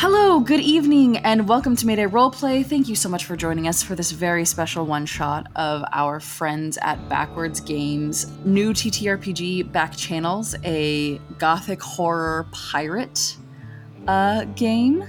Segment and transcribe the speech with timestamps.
[0.00, 2.64] Hello, good evening, and welcome to Mayday Roleplay.
[2.64, 6.20] Thank you so much for joining us for this very special one shot of our
[6.20, 13.36] friends at Backwards Games' new TTRPG Backchannels, a gothic horror pirate
[14.06, 15.02] uh, game.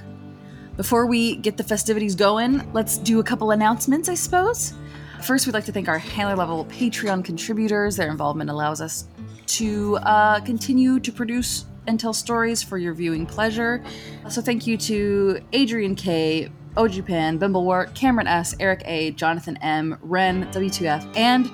[0.76, 4.74] Before we get the festivities going, let's do a couple announcements, I suppose.
[5.22, 7.98] First, we'd like to thank our handler level Patreon contributors.
[7.98, 9.06] Their involvement allows us
[9.46, 13.84] to uh, continue to produce and tell stories for your viewing pleasure.
[14.30, 20.50] So thank you to Adrian K, Ojupan, Bimblewart, Cameron S, Eric A, Jonathan M, Ren,
[20.52, 21.52] W2F, and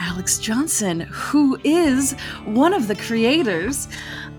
[0.00, 2.12] Alex Johnson, who is
[2.44, 3.88] one of the creators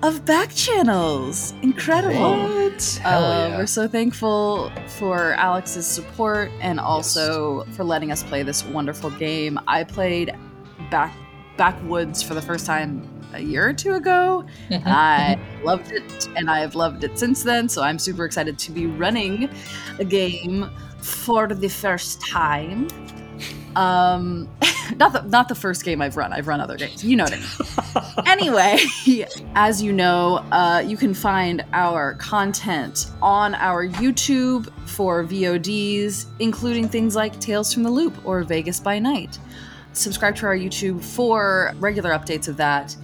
[0.04, 1.62] of Backchannels.
[1.62, 2.38] Incredible.
[2.38, 3.02] What?
[3.04, 3.57] Uh, Hell yeah.
[3.57, 9.59] We're so thankful for Alex's support and also for letting us play this wonderful game.
[9.68, 10.34] I played
[10.90, 11.13] back
[11.57, 14.46] backwoods for the first time a year or two ago.
[14.70, 14.88] Mm-hmm.
[14.88, 17.70] I loved it, and I have loved it since then.
[17.70, 19.50] So I'm super excited to be running
[20.00, 20.70] a game
[21.02, 22.88] for the first time.
[23.76, 24.49] Um,
[24.98, 26.34] not the not the first game I've run.
[26.34, 27.04] I've run other games.
[27.04, 28.26] You know what I mean.
[28.27, 28.80] anyway,
[29.55, 36.90] as you know, uh, you can find our content on our YouTube for VODs, including
[36.90, 39.38] things like Tales from the Loop or Vegas by Night.
[39.93, 42.96] Subscribe to our YouTube for regular updates of that.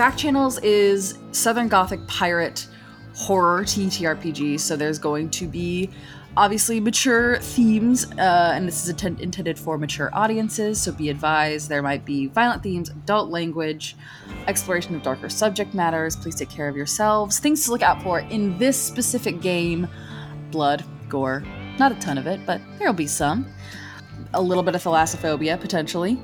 [0.00, 2.66] Backchannels is Southern Gothic pirate
[3.14, 5.90] horror TTRPG, so there's going to be
[6.38, 11.82] obviously mature themes, uh, and this is intended for mature audiences, so be advised there
[11.82, 13.94] might be violent themes, adult language,
[14.46, 16.16] exploration of darker subject matters.
[16.16, 17.38] Please take care of yourselves.
[17.38, 19.86] Things to look out for in this specific game
[20.50, 21.44] blood, gore,
[21.78, 23.46] not a ton of it, but there'll be some.
[24.32, 26.18] A little bit of thalassophobia, potentially.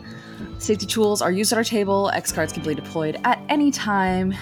[0.59, 2.11] Safety tools are used at our table.
[2.11, 4.35] X cards can be deployed at any time.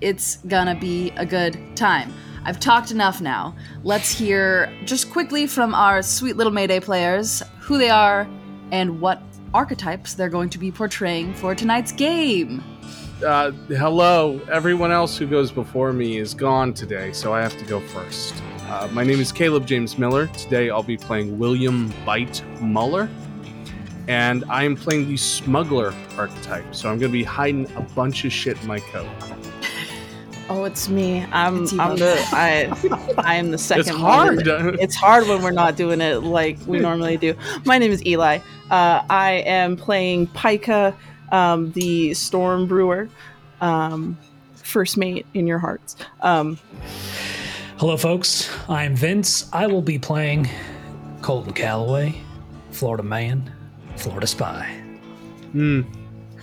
[0.00, 2.12] It's gonna be a good time.
[2.44, 3.54] I've talked enough now.
[3.82, 8.28] Let's hear just quickly from our sweet little Mayday players who they are
[8.70, 9.22] and what
[9.54, 12.62] archetypes they're going to be portraying for tonight's game.
[13.24, 17.64] Uh, hello, everyone else who goes before me is gone today, so I have to
[17.64, 18.34] go first.
[18.62, 20.28] Uh, my name is Caleb James Miller.
[20.28, 23.10] Today I'll be playing William Bite Muller,
[24.08, 26.74] and I am playing the smuggler archetype.
[26.74, 29.06] So I'm going to be hiding a bunch of shit in my coat.
[30.50, 31.26] Oh, it's me.
[31.30, 31.64] I'm.
[31.64, 32.18] It's I'm the.
[32.32, 32.72] I.
[33.18, 33.82] I am the second.
[33.82, 34.00] It's one.
[34.00, 34.48] hard.
[34.80, 37.34] It's hard when we're not doing it like we normally do.
[37.66, 38.38] My name is Eli.
[38.70, 40.96] Uh, I am playing Paika,
[41.32, 43.10] um, the Storm Brewer,
[43.60, 44.16] um,
[44.54, 45.96] first mate in your hearts.
[46.22, 46.58] Um,
[47.76, 48.50] Hello, folks.
[48.70, 49.50] I'm Vince.
[49.52, 50.48] I will be playing
[51.20, 52.22] Colton Calloway,
[52.70, 53.52] Florida man,
[53.98, 54.66] Florida spy.
[55.52, 55.82] Hmm.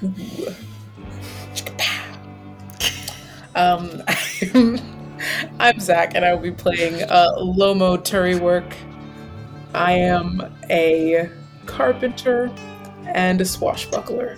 [3.56, 4.04] Um,
[4.54, 4.80] I'm,
[5.62, 8.74] I'm Zach, and I will be playing uh, Lomo Turrywork.
[9.74, 11.30] I am a
[11.66, 12.54] carpenter
[13.06, 14.38] and a swashbuckler.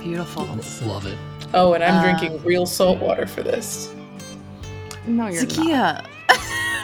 [0.00, 0.44] Beautiful.
[0.86, 1.18] Love it.
[1.52, 3.92] Oh, and I'm Uh, drinking real salt water for this.
[5.08, 5.50] no, you're not.
[5.50, 6.06] Zakiya.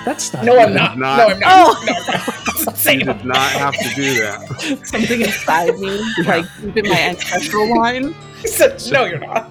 [0.05, 0.45] That's not.
[0.45, 0.99] No, I'm not.
[0.99, 1.53] Not- No, I'm not.
[1.55, 1.85] Oh!
[1.87, 2.44] No, I'm not.
[2.85, 4.81] You did not have to do that.
[4.85, 8.15] Something inside me, like deep in my ancestral line.
[8.45, 9.51] Said, no, you're not.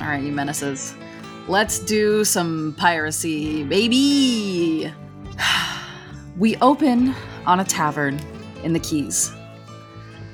[0.00, 0.94] All right, you menaces.
[1.48, 4.92] Let's do some piracy, baby.
[6.38, 8.18] We open on a tavern
[8.64, 9.32] in the Keys.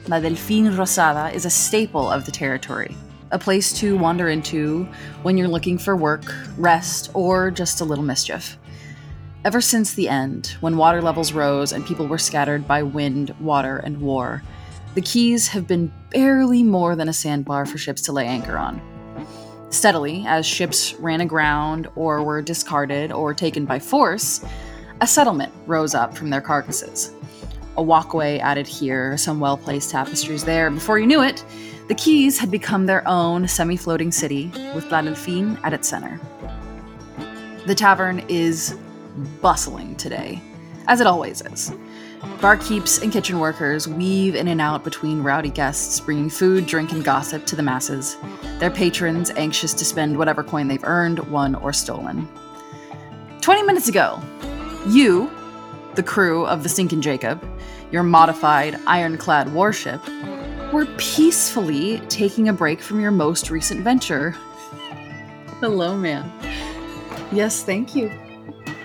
[0.06, 2.96] La Delfine Rosada is a staple of the territory,
[3.32, 4.84] a place to wander into
[5.22, 8.56] when you're looking for work, rest, or just a little mischief.
[9.48, 13.78] Ever since the end, when water levels rose and people were scattered by wind, water,
[13.78, 14.42] and war,
[14.94, 18.78] the Keys have been barely more than a sandbar for ships to lay anchor on.
[19.70, 24.44] Steadily, as ships ran aground or were discarded or taken by force,
[25.00, 27.14] a settlement rose up from their carcasses.
[27.78, 30.70] A walkway added here, some well placed tapestries there.
[30.70, 31.42] Before you knew it,
[31.88, 36.20] the Keys had become their own semi floating city with La Delphine at its center.
[37.66, 38.76] The tavern is
[39.40, 40.40] bustling today,
[40.86, 41.72] as it always is.
[42.40, 47.04] Barkeeps and kitchen workers weave in and out between rowdy guests, bringing food, drink, and
[47.04, 48.16] gossip to the masses,
[48.58, 52.28] their patrons anxious to spend whatever coin they've earned, won, or stolen.
[53.40, 54.20] 20 minutes ago,
[54.88, 55.30] you,
[55.94, 57.42] the crew of the Stinkin' Jacob,
[57.90, 60.00] your modified ironclad warship,
[60.72, 64.30] were peacefully taking a break from your most recent venture.
[65.60, 66.30] Hello, man.
[67.32, 68.10] Yes, thank you.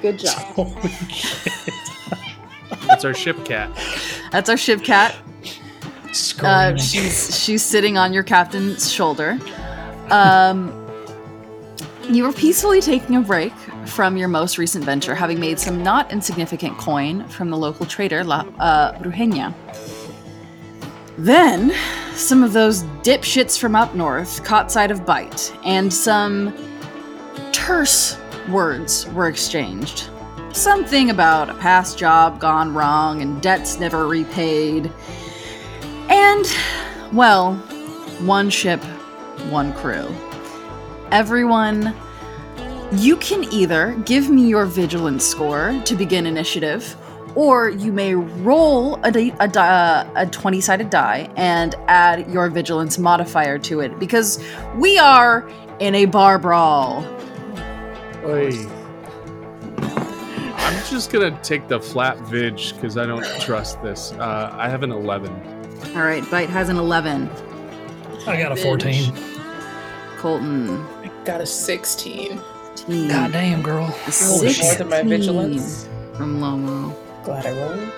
[0.04, 0.38] Good job.
[0.56, 1.54] Holy shit.
[2.88, 3.72] That's our ship cat.
[4.34, 5.16] That's our ship cat.
[6.42, 9.40] Uh, she's she's sitting on your captain's shoulder.
[10.12, 10.74] Um,
[12.10, 13.54] You were peacefully taking a break
[13.86, 18.26] from your most recent venture, having made some not insignificant coin from the local trader,
[18.26, 19.54] La uh, Brujeña.
[21.18, 21.74] Then,
[22.14, 26.54] some of those dipshits from up north caught sight of Bite, and some
[27.54, 28.18] terse
[28.50, 30.10] words were exchanged.
[30.52, 34.92] Something about a past job gone wrong and debts never repaid.
[36.10, 36.46] And,
[37.12, 37.56] well,
[38.22, 38.84] one ship,
[39.50, 40.08] one crew.
[41.12, 41.96] Everyone,
[42.94, 46.96] you can either give me your vigilance score to begin initiative,
[47.36, 52.30] or you may roll a, di- a, di- uh, a 20 sided die and add
[52.32, 54.44] your vigilance modifier to it because
[54.76, 55.50] we are
[55.80, 57.02] in a bar brawl.
[58.26, 58.68] Oy.
[60.58, 64.12] I'm just gonna take the flat vig because I don't trust this.
[64.14, 65.32] Uh, I have an 11.
[65.96, 67.30] All right, Bite has an 11.
[68.26, 69.14] I got a 14.
[70.18, 70.70] Colton,
[71.04, 72.40] I got a 16.
[72.78, 73.08] 15.
[73.10, 73.86] God damn, girl.
[73.86, 74.64] A Holy shit.
[74.64, 75.90] More than my 16 vigilance.
[76.16, 76.96] From Lomo.
[77.24, 77.92] Glad I rolled.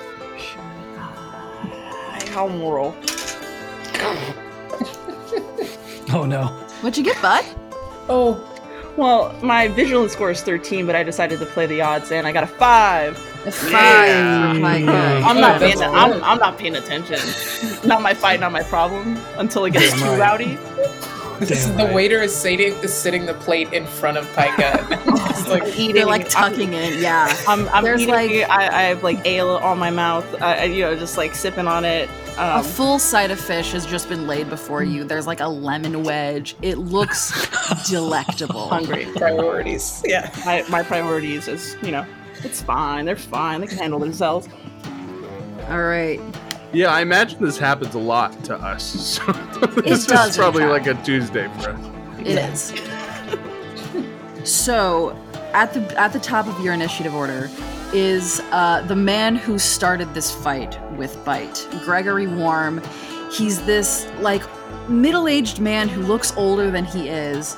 [2.30, 2.96] How moral.
[6.14, 6.48] Oh no.
[6.82, 7.44] What'd you get, Bud?
[8.10, 8.55] Oh,
[8.98, 12.32] Well, my vigilance score is 13, but I decided to play the odds and I
[12.32, 13.18] got a 5.
[13.46, 13.72] A five
[14.08, 14.54] Yeah.
[14.54, 14.92] for Micah.
[15.26, 15.82] I'm Oh, not paying.
[15.82, 17.20] I'm, I'm not paying attention.
[17.88, 20.20] not my fight, not my problem until it gets too right.
[20.20, 20.58] rowdy.
[21.40, 21.94] this, Damn the right.
[21.94, 24.86] waiter is sitting, is sitting the plate in front of Paika.
[25.30, 27.36] It's like, Eating, They're like I'm- tucking it, yeah.
[27.48, 28.14] I'm, I'm There's, eating.
[28.14, 30.26] like- I, I have like ale on my mouth.
[30.42, 32.10] I, I, you know, just like sipping on it.
[32.38, 35.04] A Um, full side of fish has just been laid before you.
[35.06, 36.56] There's like a lemon wedge.
[36.62, 37.32] It looks
[37.90, 38.68] delectable.
[38.68, 39.08] hungry.
[39.16, 40.04] priorities.
[40.06, 40.30] Yeah.
[40.46, 42.06] My, my priorities is, you know,
[42.44, 43.06] it's fine.
[43.06, 43.62] They're fine.
[43.62, 44.50] They can handle themselves.
[45.70, 46.20] All right.
[46.76, 49.22] Yeah, I imagine this happens a lot to us.
[49.26, 49.32] So
[49.82, 51.80] this does, is probably in like a Tuesday for us.
[52.20, 52.74] It is.
[54.44, 55.18] so,
[55.54, 57.50] at the at the top of your initiative order
[57.94, 62.82] is uh, the man who started this fight with Bite, Gregory Warm.
[63.32, 64.44] He's this like
[64.90, 67.54] middle-aged man who looks older than he is.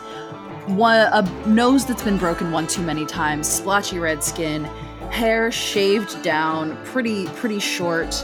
[0.68, 4.66] One, a nose that's been broken one too many times, splotchy red skin,
[5.10, 8.24] hair shaved down, pretty pretty short,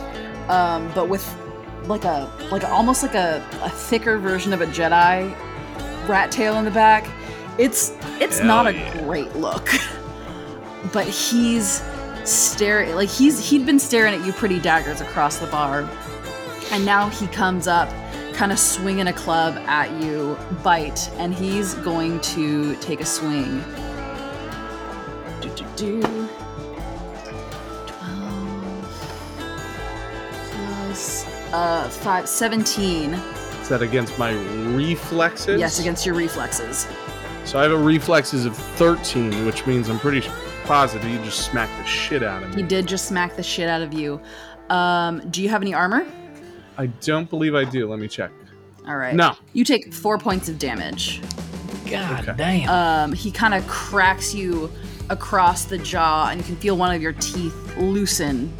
[0.49, 1.25] um, but with
[1.85, 5.35] like a like almost like a, a thicker version of a Jedi
[6.07, 7.09] rat tail in the back.
[7.57, 9.03] It's it's Hell not a yeah.
[9.03, 9.69] great look.
[10.93, 11.83] but he's
[12.23, 15.89] staring like he's he'd been staring at you pretty daggers across the bar.
[16.71, 17.89] And now he comes up
[18.33, 23.63] kind of swinging a club at you, bite, and he's going to take a swing.
[25.39, 26.29] Do do do.
[31.53, 33.13] Uh 5 17.
[33.13, 34.31] Is that against my
[34.75, 35.59] reflexes?
[35.59, 36.87] Yes, against your reflexes.
[37.45, 40.27] So I have a reflexes of 13, which means I'm pretty
[40.65, 42.55] positive you just smacked the shit out of me.
[42.61, 44.19] He did just smack the shit out of you.
[44.69, 46.05] Um, do you have any armor?
[46.77, 47.89] I don't believe I do.
[47.89, 48.31] Let me check.
[48.87, 49.13] All right.
[49.15, 49.35] No.
[49.53, 51.21] You take four points of damage.
[51.89, 52.33] God Okay.
[52.37, 52.69] damn.
[52.69, 54.71] Um, he kind of cracks you
[55.09, 58.53] across the jaw, and you can feel one of your teeth loosen.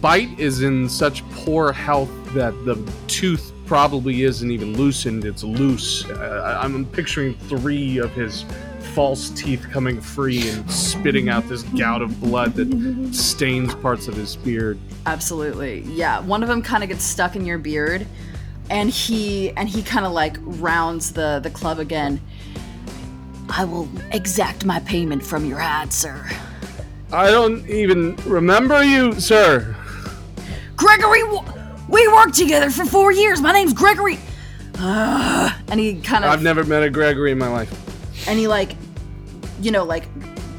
[0.00, 2.76] Bite is in such poor health that the
[3.06, 5.24] tooth probably isn't even loosened.
[5.24, 6.04] It's loose.
[6.06, 8.44] Uh, I'm picturing three of his
[8.94, 14.14] false teeth coming free and spitting out this gout of blood that stains parts of
[14.14, 14.78] his beard.
[15.06, 15.80] Absolutely.
[15.82, 16.20] Yeah.
[16.20, 18.06] One of them kind of gets stuck in your beard,
[18.70, 22.20] and he and he kind of like rounds the the club again.
[23.50, 26.28] I will exact my payment from your ad, sir.
[27.12, 29.74] I don't even remember you, sir.
[30.76, 31.22] Gregory,
[31.88, 33.40] we worked together for four years.
[33.40, 34.18] My name's Gregory.
[34.78, 38.28] Uh, and he kind of I've never met a Gregory in my life.
[38.28, 38.76] and he like
[39.60, 40.04] you know like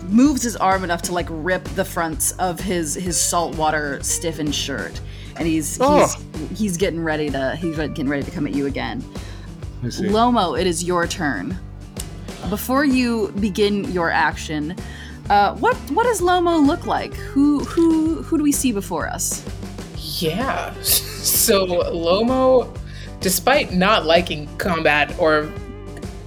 [0.09, 4.99] moves his arm enough to like rip the fronts of his his saltwater stiffened shirt
[5.37, 6.05] and he's Oh.
[6.49, 9.05] he's he's getting ready to he's getting ready to come at you again
[9.83, 11.57] I lomo it is your turn
[12.49, 14.75] before you begin your action
[15.29, 19.45] uh, what what does lomo look like who who who do we see before us
[20.19, 20.73] Yeah.
[21.19, 22.75] So Lomo,
[23.19, 25.51] despite not liking combat or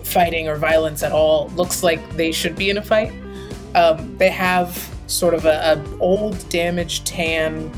[0.04, 3.12] fighting or violence at all, looks like they should be in a fight.
[3.74, 4.70] Um, they have
[5.06, 7.72] sort of a, a old, damaged tan,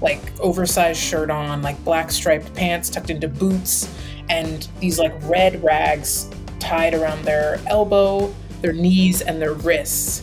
[0.00, 3.88] like oversized shirt on, like black striped pants tucked into boots,
[4.28, 10.22] and these like red rags tied around their elbow, their knees, and their wrists.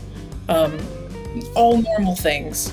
[0.49, 0.77] Um,
[1.55, 2.71] all normal things,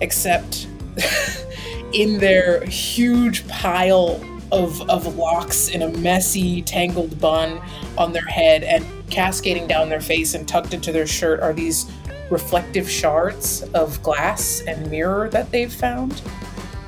[0.00, 0.68] except
[1.92, 7.60] in their huge pile of, of locks in a messy, tangled bun
[7.96, 11.90] on their head, and cascading down their face and tucked into their shirt are these
[12.30, 16.22] reflective shards of glass and mirror that they've found.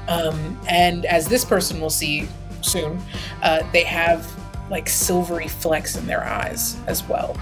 [0.09, 2.29] Um, and as this person will see
[2.63, 3.01] soon,
[3.43, 4.27] uh, they have
[4.71, 7.37] like silvery flecks in their eyes as well.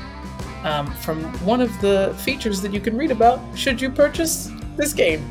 [0.64, 4.92] Um, from one of the features that you can read about should you purchase this
[4.92, 5.24] game.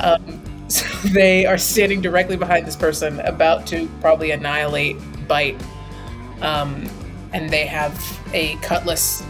[0.00, 5.60] Um, so they are standing directly behind this person, about to probably annihilate Bite.
[6.40, 6.88] Um,
[7.32, 7.98] and they have
[8.32, 9.24] a cutlass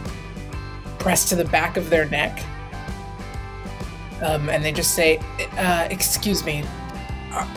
[0.99, 2.45] pressed to the back of their neck.
[4.23, 5.19] Um, and they just say,
[5.57, 6.65] uh, "Excuse me,
[7.33, 7.49] are,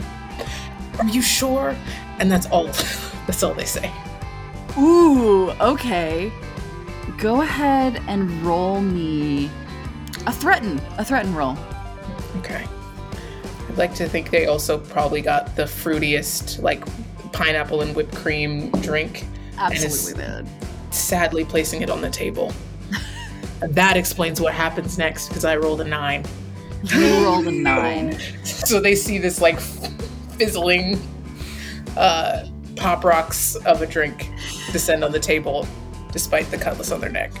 [0.98, 1.76] are you sure?"
[2.18, 2.66] And that's all.
[3.26, 3.90] that's all they say.
[4.78, 6.32] Ooh, okay.
[7.18, 9.50] Go ahead and roll me
[10.26, 11.56] a threaten, a threaten roll.
[12.38, 12.64] Okay.
[13.68, 16.84] I'd like to think they also probably got the fruitiest, like
[17.32, 19.26] pineapple and whipped cream drink,
[19.58, 20.46] Absolutely did.
[20.94, 22.52] sadly placing it on the table.
[23.60, 26.24] That explains what happens next because I rolled a nine.
[26.84, 28.16] You rolled a nine.
[28.44, 30.96] So they see this like fizzling
[31.96, 32.44] uh,
[32.78, 34.30] pop rocks of a drink
[34.72, 35.66] descend on the table
[36.12, 37.32] despite the cutlass on their neck.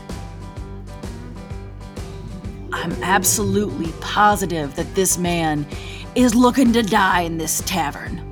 [2.72, 5.66] I'm absolutely positive that this man
[6.14, 8.22] is looking to die in this tavern.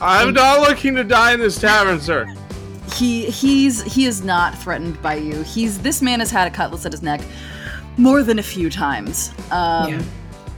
[0.00, 2.26] I'm not looking to die in this tavern, sir.
[2.94, 5.42] He he's he is not threatened by you.
[5.42, 7.20] He's this man has had a cutlass at his neck
[7.96, 9.32] more than a few times.
[9.50, 10.02] Um, Yeah.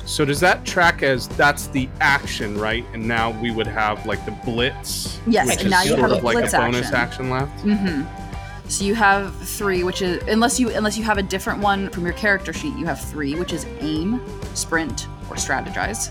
[0.07, 2.85] So does that track as that's the action, right?
[2.95, 6.01] And now we would have like the blitz, Yes, which and is now you sort
[6.01, 6.95] have of a like blitz a bonus action.
[6.97, 7.65] action, left.
[7.65, 8.69] Mm-hmm.
[8.69, 12.05] So you have three, which is unless you unless you have a different one from
[12.05, 14.21] your character sheet, you have three, which is aim,
[14.55, 16.11] sprint, or strategize,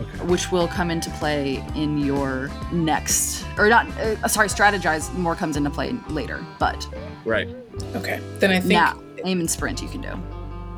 [0.00, 0.24] Okay.
[0.26, 3.86] which will come into play in your next or not.
[3.98, 6.86] Uh, sorry, strategize more comes into play later, but
[7.24, 7.48] Right.
[7.94, 8.20] Okay.
[8.38, 10.16] Then I think now aim and sprint you can do.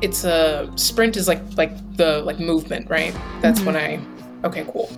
[0.03, 3.15] It's a sprint is like like the like movement, right?
[3.41, 3.99] That's when I
[4.43, 4.91] Okay, cool.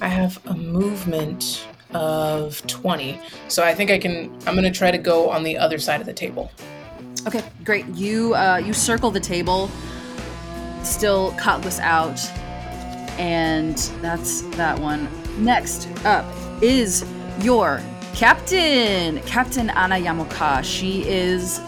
[0.00, 3.20] I have a movement of 20.
[3.48, 6.00] So I think I can I'm going to try to go on the other side
[6.00, 6.52] of the table.
[7.26, 7.86] Okay, great.
[7.88, 9.68] You uh, you circle the table,
[10.82, 12.20] still cutlass out,
[13.18, 15.08] and that's that one.
[15.38, 16.24] Next up
[16.62, 17.04] is
[17.40, 17.80] your
[18.14, 20.62] captain, Captain Ana Yamoka.
[20.62, 21.60] She is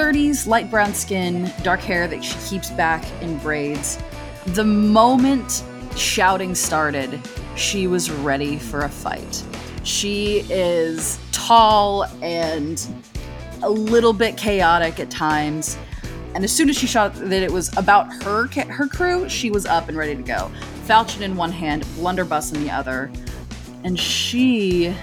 [0.00, 3.98] 30s, light brown skin, dark hair that she keeps back in braids.
[4.46, 5.62] The moment
[5.94, 7.20] shouting started,
[7.54, 9.44] she was ready for a fight.
[9.82, 12.82] She is tall and
[13.62, 15.76] a little bit chaotic at times.
[16.34, 19.66] And as soon as she shot that it was about her her crew, she was
[19.66, 20.50] up and ready to go.
[20.86, 23.12] Falchion in one hand, blunderbuss in the other,
[23.84, 24.96] and she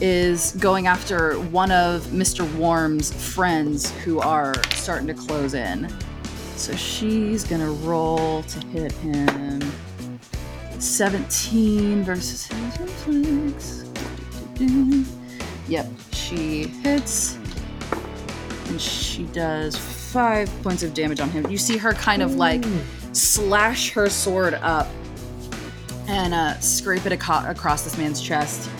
[0.00, 2.50] is going after one of Mr.
[2.56, 5.92] Warm's friends who are starting to close in.
[6.56, 9.60] So she's gonna roll to hit him.
[10.78, 13.84] 17 versus his reflex.
[15.68, 17.38] Yep, she hits.
[18.68, 21.46] And she does five points of damage on him.
[21.50, 22.64] You see her kind of like
[23.12, 24.88] slash her sword up
[26.08, 28.70] and uh, scrape it aco- across this man's chest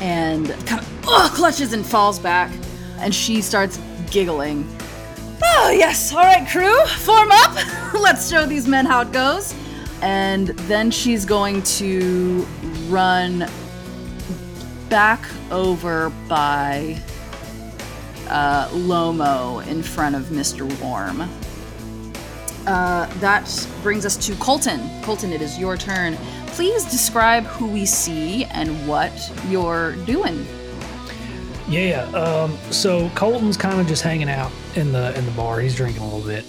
[0.00, 0.86] and kind of
[1.32, 2.50] clutches and falls back.
[2.98, 3.78] And she starts
[4.10, 4.66] giggling.
[5.42, 6.12] Oh, yes.
[6.12, 7.92] All right, crew, form up.
[8.00, 9.54] Let's show these men how it goes.
[10.02, 12.46] And then she's going to
[12.88, 13.48] run
[14.88, 17.00] back over by
[18.28, 20.66] uh, Lomo in front of Mr.
[20.80, 21.28] Warm.
[22.66, 24.80] Uh, that brings us to Colton.
[25.02, 26.16] Colton, it is your turn.
[26.56, 29.12] Please describe who we see and what
[29.46, 30.46] you're doing.
[31.68, 32.04] Yeah.
[32.12, 35.60] Um, so Colton's kind of just hanging out in the in the bar.
[35.60, 36.46] He's drinking a little bit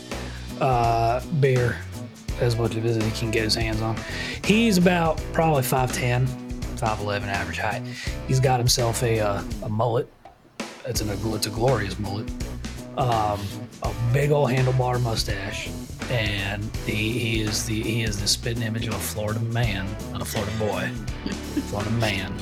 [0.61, 1.77] uh, beer,
[2.39, 3.97] as much as he can get his hands on.
[4.45, 6.25] He's about probably 5'10",
[6.77, 7.81] 5'11", average height.
[8.29, 10.07] He's got himself a uh, a mullet.
[10.85, 12.29] It's an it's a glorious mullet.
[12.97, 13.41] Um,
[13.83, 15.67] a big old handlebar mustache,
[16.09, 20.21] and he, he is the he is the spitting image of a Florida man, not
[20.21, 20.89] a Florida boy,
[21.69, 22.33] Florida man.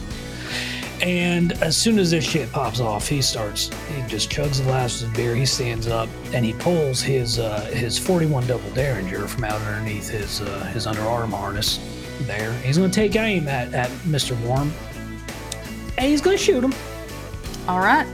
[1.01, 3.69] And as soon as this shit pops off, he starts.
[3.93, 5.35] He just chugs the last of his beer.
[5.35, 10.09] He stands up and he pulls his uh, his 41 double derringer from out underneath
[10.09, 11.79] his uh, his underarm harness.
[12.21, 14.39] There, he's going to take aim at, at Mr.
[14.45, 14.71] Warm,
[15.97, 16.73] and he's going to shoot him.
[17.67, 18.07] All right.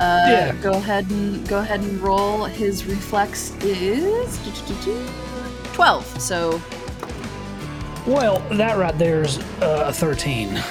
[0.00, 0.52] Uh, Yeah.
[0.62, 2.44] Go ahead and go ahead and roll.
[2.44, 4.38] His reflex is
[5.72, 6.04] twelve.
[6.20, 6.60] So
[8.06, 10.62] Well, that right there is uh, a 13.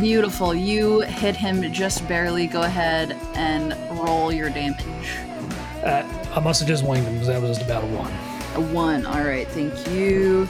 [0.00, 0.54] Beautiful.
[0.54, 2.46] You hit him just barely.
[2.46, 4.78] Go ahead and roll your damage.
[5.82, 6.02] Uh,
[6.34, 8.12] I must have just winged him because that was just about a one.
[8.54, 9.04] A one.
[9.06, 9.46] All right.
[9.48, 10.48] Thank you.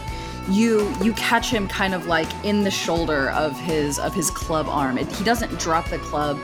[0.51, 4.67] You you catch him kind of like in the shoulder of his of his club
[4.69, 4.99] arm.
[4.99, 6.39] It, he doesn't drop the club,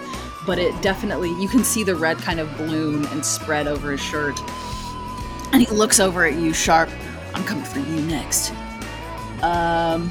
[0.46, 4.00] but it definitely you can see the red kind of bloom and spread over his
[4.00, 4.38] shirt.
[5.52, 6.90] And he looks over at you sharp.
[7.34, 8.52] I'm coming for you next.
[9.42, 10.10] Um.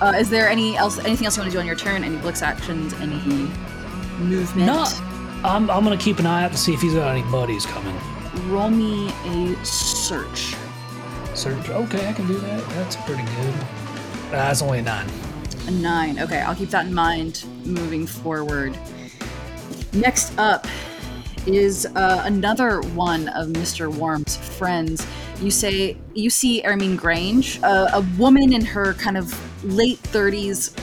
[0.00, 2.04] Uh, is there any else anything else you want to do on your turn?
[2.04, 2.92] Any blitz actions?
[2.94, 3.50] Any
[4.18, 4.66] movement?
[4.66, 4.84] No.
[5.44, 7.96] I'm, I'm gonna keep an eye out to see if he's got any buddies coming.
[8.48, 10.54] Roll me a search.
[11.34, 11.68] Search.
[11.68, 12.68] Okay, I can do that.
[12.70, 13.54] That's pretty good.
[13.54, 15.08] Uh, that's only a nine.
[15.66, 16.18] A nine.
[16.18, 18.78] Okay, I'll keep that in mind moving forward.
[19.92, 20.66] Next up
[21.46, 23.92] is uh, another one of Mr.
[23.92, 25.06] Worm's friends.
[25.40, 30.74] You say you see Ermine Grange, uh, a woman in her kind of late thirties.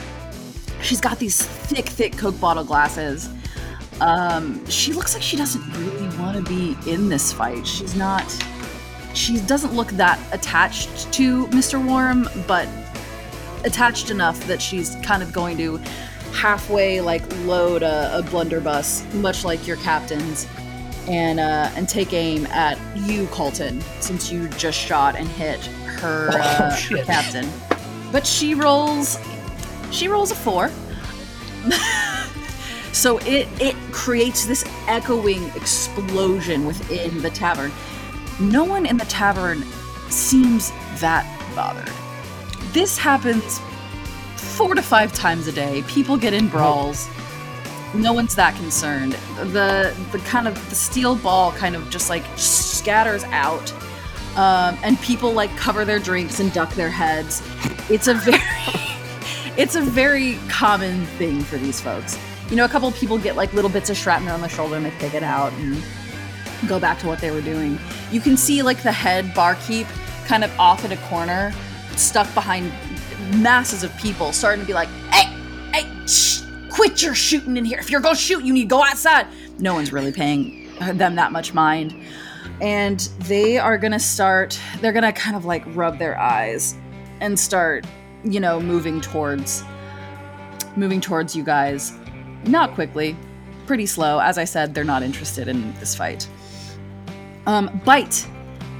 [0.82, 3.28] She's got these thick, thick Coke bottle glasses.
[4.00, 7.66] Um, she looks like she doesn't really want to be in this fight.
[7.66, 8.24] She's not.
[9.14, 11.84] She doesn't look that attached to Mr.
[11.84, 12.68] Worm, but
[13.64, 15.78] attached enough that she's kind of going to
[16.32, 20.46] halfway like load a, a blunderbuss, much like your captain's,
[21.08, 25.60] and uh, and take aim at you, Colton, since you just shot and hit
[25.98, 27.48] her, Oh, uh, her captain.
[28.12, 29.18] But she rolls,
[29.90, 30.70] she rolls a four.
[32.92, 37.72] so it it creates this echoing explosion within the tavern.
[38.40, 39.62] No one in the tavern
[40.10, 41.90] seems that bothered.
[42.74, 43.60] This happens
[44.34, 45.84] four to five times a day.
[45.86, 47.08] People get in brawls.
[47.94, 49.12] No one's that concerned.
[49.52, 53.72] The the kind of the steel ball kind of just like scatters out,
[54.36, 57.42] um, and people like cover their drinks and duck their heads.
[57.88, 58.42] It's a very
[59.56, 62.18] it's a very common thing for these folks.
[62.50, 64.84] You know, a couple people get like little bits of shrapnel on the shoulder and
[64.84, 65.80] they pick it out and
[66.66, 67.78] go back to what they were doing.
[68.10, 69.86] You can see like the head barkeep
[70.26, 71.54] kind of off in a corner,
[71.98, 72.72] stuck behind
[73.36, 75.32] masses of people, starting to be like, "Hey,
[75.72, 77.78] hey, shh, quit your shooting in here.
[77.78, 79.26] If you're gonna shoot, you need to go outside."
[79.58, 81.94] No one's really paying them that much mind,
[82.60, 84.58] and they are gonna start.
[84.80, 86.74] They're gonna kind of like rub their eyes
[87.20, 87.86] and start,
[88.24, 89.64] you know, moving towards,
[90.76, 91.92] moving towards you guys.
[92.46, 93.16] Not quickly,
[93.66, 94.18] pretty slow.
[94.18, 96.28] As I said, they're not interested in this fight.
[97.46, 98.26] Um, Bite,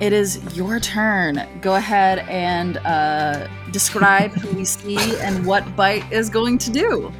[0.01, 1.47] it is your turn.
[1.61, 7.13] Go ahead and uh, describe who we see and what Bite is going to do.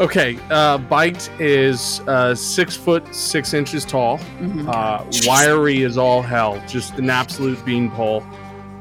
[0.00, 4.18] Okay, uh, Bite is uh, six foot six inches tall.
[4.40, 4.68] Mhm.
[4.68, 8.24] Uh, wiry as all hell, just an absolute beanpole.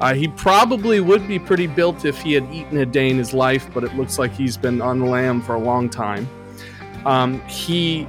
[0.02, 3.34] Uh, he probably would be pretty built if he had eaten a day in his
[3.34, 6.28] life, but it looks like he's been on the lam for a long time.
[7.06, 8.08] Um, he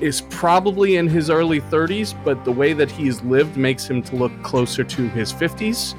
[0.00, 4.16] is probably in his early 30s, but the way that he's lived makes him to
[4.16, 5.94] look closer to his 50s.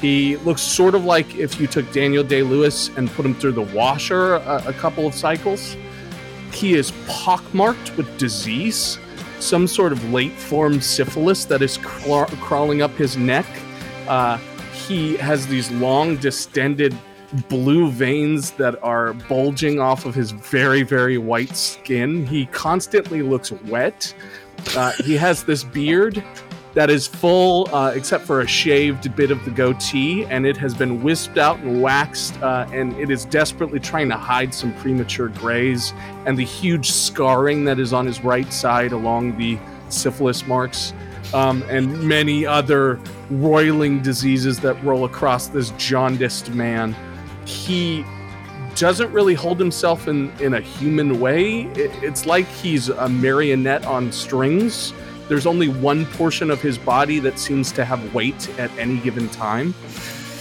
[0.00, 3.52] He looks sort of like if you took Daniel Day Lewis and put him through
[3.52, 5.76] the washer a, a couple of cycles.
[6.52, 8.98] He is pockmarked with disease,
[9.40, 13.46] some sort of late form syphilis that is craw- crawling up his neck.
[14.08, 14.38] Uh,
[14.86, 16.96] he has these long, distended
[17.48, 22.26] blue veins that are bulging off of his very, very white skin.
[22.26, 24.14] He constantly looks wet.
[24.76, 26.22] Uh, he has this beard
[26.74, 30.72] that is full, uh, except for a shaved bit of the goatee, and it has
[30.74, 35.28] been wisped out and waxed, uh, and it is desperately trying to hide some premature
[35.28, 35.92] grays
[36.26, 40.92] and the huge scarring that is on his right side along the syphilis marks,
[41.34, 46.94] um, and many other roiling diseases that roll across this jaundiced man.
[47.50, 48.04] He
[48.76, 51.62] doesn't really hold himself in, in a human way.
[51.72, 54.92] It, it's like he's a marionette on strings.
[55.28, 59.28] There's only one portion of his body that seems to have weight at any given
[59.28, 59.74] time.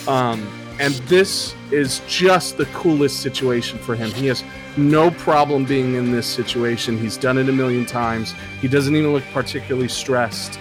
[0.08, 0.48] Um,
[0.80, 4.12] and this is just the coolest situation for him.
[4.12, 4.44] He has
[4.78, 6.98] no problem being in this situation.
[6.98, 8.34] He's done it a million times.
[8.62, 10.60] He doesn't even look particularly stressed.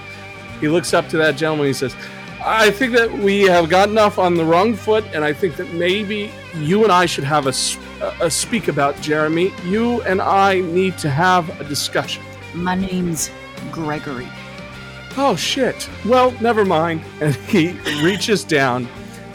[0.60, 1.66] He looks up to that gentleman.
[1.68, 1.94] He says,
[2.44, 5.72] I think that we have gotten off on the wrong foot, and I think that
[5.72, 9.52] maybe you and I should have a speak about Jeremy.
[9.64, 12.22] You and I need to have a discussion.
[12.54, 13.30] My name's
[13.70, 14.28] Gregory.
[15.16, 15.88] Oh shit.
[16.04, 17.02] Well, never mind.
[17.20, 17.72] And he
[18.02, 18.88] reaches down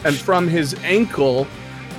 [0.04, 1.46] and from his ankle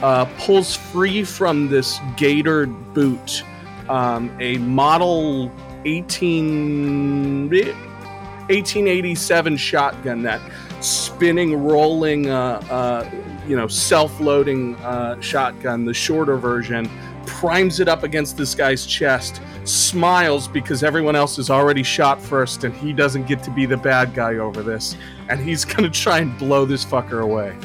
[0.01, 3.43] uh, pulls free from this gaitered boot
[3.89, 5.51] um, a model
[5.85, 10.41] 18, 1887 shotgun that
[10.85, 13.09] spinning, rolling, uh, uh,
[13.47, 16.89] you know, self-loading uh, shotgun, the shorter version,
[17.25, 22.63] primes it up against this guy's chest, smiles because everyone else is already shot first,
[22.63, 24.95] and he doesn't get to be the bad guy over this,
[25.29, 27.55] and he's gonna try and blow this fucker away.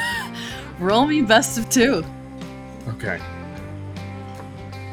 [0.78, 2.04] Roll me best of two.
[2.88, 3.20] Okay.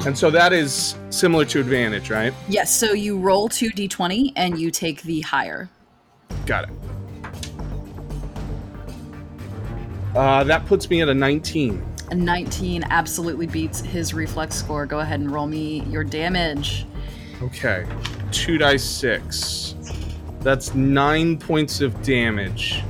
[0.06, 2.32] And so that is similar to advantage, right?
[2.47, 5.67] Yes, so you roll two d20 and you take the higher.
[6.45, 6.69] Got it.
[10.15, 11.86] Uh, that puts me at a 19.
[12.12, 14.86] A 19 absolutely beats his reflex score.
[14.86, 16.86] Go ahead and roll me your damage.
[17.41, 17.86] Okay.
[18.32, 19.75] Two dice six.
[20.41, 22.84] That's nine points of damage.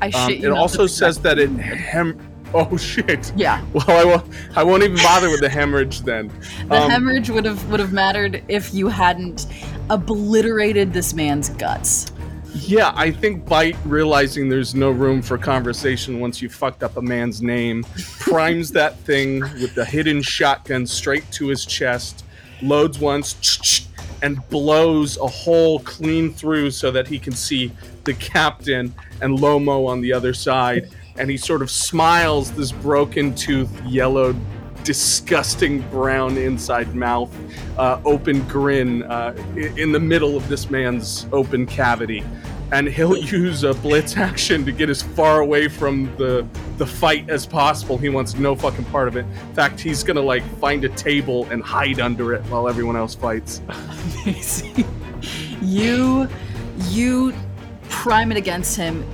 [0.00, 2.18] I Um, shit you it also says that it hem.
[2.54, 3.32] Oh shit.
[3.36, 4.26] Yeah, Well, I won't.
[4.56, 6.32] I won't even bother with the hemorrhage then.
[6.68, 9.46] the Um, hemorrhage would have would have mattered if you hadn't
[9.90, 12.09] obliterated this man's guts.
[12.52, 17.02] Yeah, I think Bite realizing there's no room for conversation once you fucked up a
[17.02, 17.84] man's name,
[18.18, 22.24] primes that thing with the hidden shotgun straight to his chest,
[22.62, 23.88] loads once,
[24.22, 27.72] and blows a hole clean through so that he can see
[28.04, 30.90] the captain and Lomo on the other side.
[31.18, 34.36] And he sort of smiles this broken tooth, yellowed,
[34.84, 37.34] disgusting brown inside mouth,
[37.78, 39.34] uh, open grin uh,
[39.76, 42.24] in the middle of this man's open cavity.
[42.72, 46.46] And he'll use a blitz action to get as far away from the
[46.78, 47.98] the fight as possible.
[47.98, 49.26] He wants no fucking part of it.
[49.26, 53.14] In fact, he's gonna like find a table and hide under it while everyone else
[53.14, 53.60] fights.
[54.24, 54.86] Amazing.
[55.60, 56.28] you
[56.88, 57.34] you
[57.88, 59.04] prime it against him.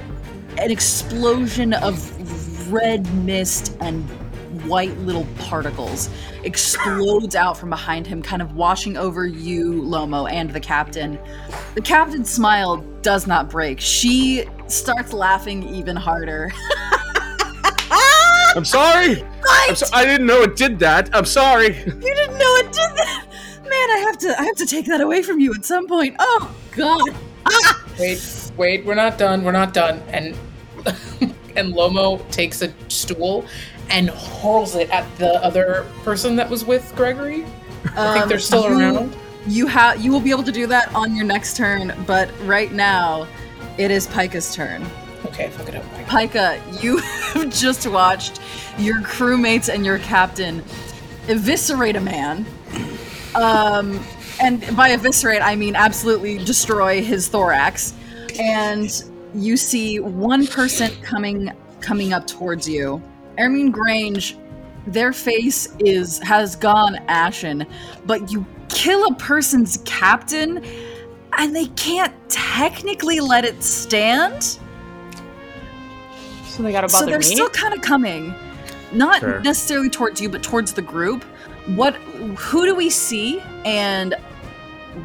[0.59, 4.09] An explosion of red mist and
[4.69, 6.09] white little particles
[6.45, 11.19] explodes out from behind him, kind of washing over you, Lomo, and the captain.
[11.75, 13.81] The captain's smile does not break.
[13.81, 16.53] She starts laughing even harder.
[18.57, 19.23] I'm sorry.
[19.69, 21.11] I'm so- I didn't know it did that.
[21.15, 21.77] I'm sorry.
[21.77, 23.27] You didn't know it did that.
[23.63, 26.17] Man, I have to I have to take that away from you at some point.
[26.19, 27.15] Oh god.
[27.45, 27.85] Ah!
[27.99, 29.45] Wait, wait, we're not done.
[29.45, 30.01] We're not done.
[30.09, 30.35] And
[31.57, 33.45] and Lomo takes a stool
[33.91, 37.45] and hurls it at the other person that was with Gregory.
[37.97, 39.17] I think they're still Um, you- around.
[39.49, 42.73] You have you will be able to do that on your next turn, but right
[42.73, 43.29] now
[43.79, 44.85] it is Paika's turn.
[45.27, 45.85] Okay, fuck it up.
[45.93, 46.33] Mike.
[46.33, 46.97] Paika, you
[47.33, 48.41] have just watched
[48.77, 50.65] your crewmates and your captain
[51.29, 52.45] eviscerate a man.
[53.37, 54.01] Um,
[54.43, 57.95] and by eviscerate, I mean absolutely destroy his thorax.
[58.41, 58.91] And
[59.35, 63.01] you see one person coming coming up towards you.
[63.39, 64.37] Ermine Grange,
[64.87, 67.67] their face is has gone ashen,
[68.07, 70.65] but you kill a person's captain,
[71.39, 74.59] and they can't technically let it stand?
[76.47, 77.25] So they gotta bother So they're me.
[77.25, 78.35] still kind of coming.
[78.93, 79.41] Not Sure.
[79.41, 81.25] necessarily towards you but towards the group.
[81.75, 84.15] What who do we see and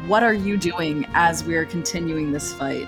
[0.06, 2.86] what are you doing as we're continuing this fight?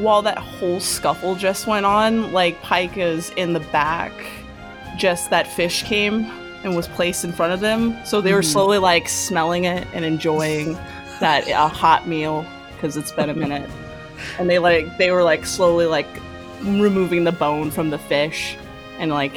[0.00, 4.12] While that whole scuffle just went on, like Paika is in the back,
[4.96, 6.24] just that fish came
[6.64, 7.96] and was placed in front of them.
[8.04, 8.52] So they were Mhm.
[8.52, 10.78] slowly like smelling it and enjoying
[11.20, 13.68] that a hot meal because it's been a minute.
[14.38, 16.06] And they like they were like slowly like
[16.62, 18.56] removing the bone from the fish
[18.98, 19.32] and like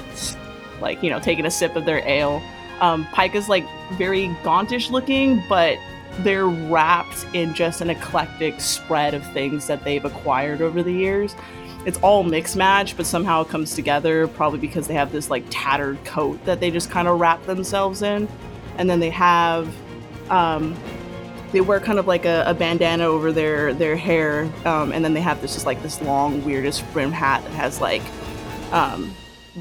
[0.82, 2.42] like you know taking a sip of their ale.
[2.82, 5.78] Um, is like very gauntish looking, but
[6.20, 11.36] they're wrapped in just an eclectic spread of things that they've acquired over the years.
[11.86, 15.46] It's all mixed match, but somehow it comes together, probably because they have this like
[15.50, 18.28] tattered coat that they just kind of wrap themselves in.
[18.78, 19.74] And then they have,
[20.32, 20.76] um,
[21.52, 24.52] they wear kind of like a, a bandana over their, their hair.
[24.66, 27.80] Um, and then they have this just like this long, weirdest brim hat that has
[27.80, 28.02] like,
[28.72, 29.14] um,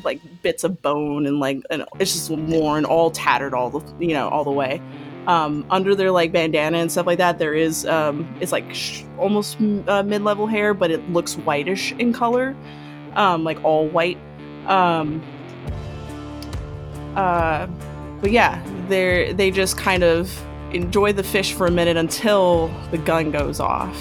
[0.02, 4.14] like bits of bone and like, and it's just worn, all tattered all the, you
[4.14, 4.80] know, all the way
[5.26, 9.02] um, under their like bandana and stuff like that there is um, it's like sh-
[9.18, 12.54] almost mm, uh, mid-level hair but it looks whitish in color
[13.16, 14.18] um, like all white.
[14.66, 15.22] Um,
[17.14, 17.66] uh,
[18.20, 22.98] but yeah they're they just kind of enjoy the fish for a minute until the
[22.98, 23.96] gun goes off.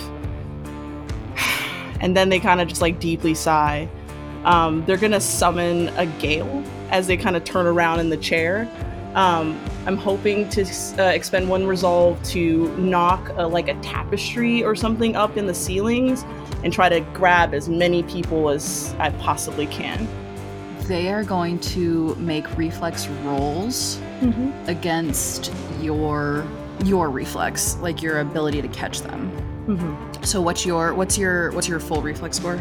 [2.01, 3.87] And then they kind of just like deeply sigh.
[4.43, 8.69] Um, they're gonna summon a gale as they kind of turn around in the chair
[9.15, 10.65] um, I'm hoping to
[10.97, 15.53] uh, expend one resolve to knock a, like a tapestry or something up in the
[15.53, 16.23] ceilings
[16.63, 20.07] and try to grab as many people as I possibly can.
[20.87, 24.69] they are going to make reflex rolls Mm-hmm.
[24.69, 26.45] against your
[26.85, 29.29] your reflex like your ability to catch them
[29.67, 30.23] Mm-hmm.
[30.23, 32.57] so what's your what's your what's your full reflex score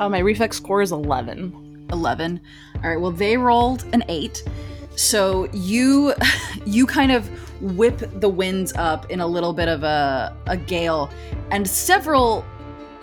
[0.00, 1.86] Uh, my reflex score is 11.
[1.92, 2.40] 11
[2.82, 4.42] all right well they rolled an 8
[4.96, 6.14] so you
[6.66, 7.28] you kind of
[7.60, 11.10] whip the winds up in a little bit of a, a gale
[11.50, 12.44] and several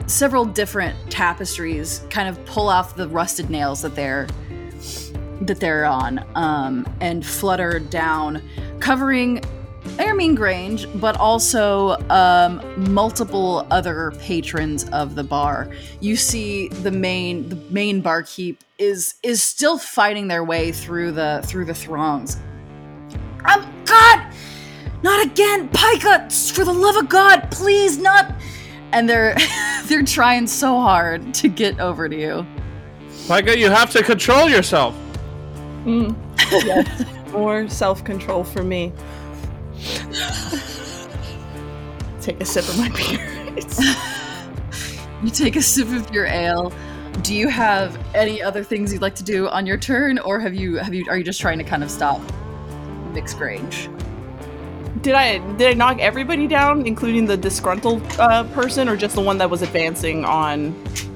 [0.08, 4.27] several different tapestries kind of pull off the rusted nails that they're
[5.41, 8.41] that they're on um, and flutter down
[8.80, 9.41] covering
[9.99, 12.62] Ermine Grange, but also um,
[12.93, 15.69] multiple other patrons of the bar.
[15.99, 21.41] You see the main the main barkeep is is still fighting their way through the
[21.45, 22.38] through the throngs.
[23.45, 24.34] Um, God,
[25.04, 26.32] not again, Paika!
[26.54, 28.34] For the love of God, please, not.
[28.91, 29.36] And they're
[29.86, 32.45] they're trying so hard to get over to you.
[33.30, 34.95] Micah, you have to control yourself.
[35.86, 36.15] Mm.
[36.51, 37.06] Yes.
[37.32, 38.91] More self control for me.
[42.22, 43.28] Take a sip of my beer.
[45.24, 46.74] You take a sip of your ale.
[47.22, 50.56] Do you have any other things you'd like to do on your turn, or have
[50.56, 52.20] you have you are you just trying to kind of stop
[53.14, 53.88] Mix Grange?
[55.02, 59.22] did I did I knock everybody down, including the disgruntled uh, person, or just the
[59.22, 60.76] one that was advancing on?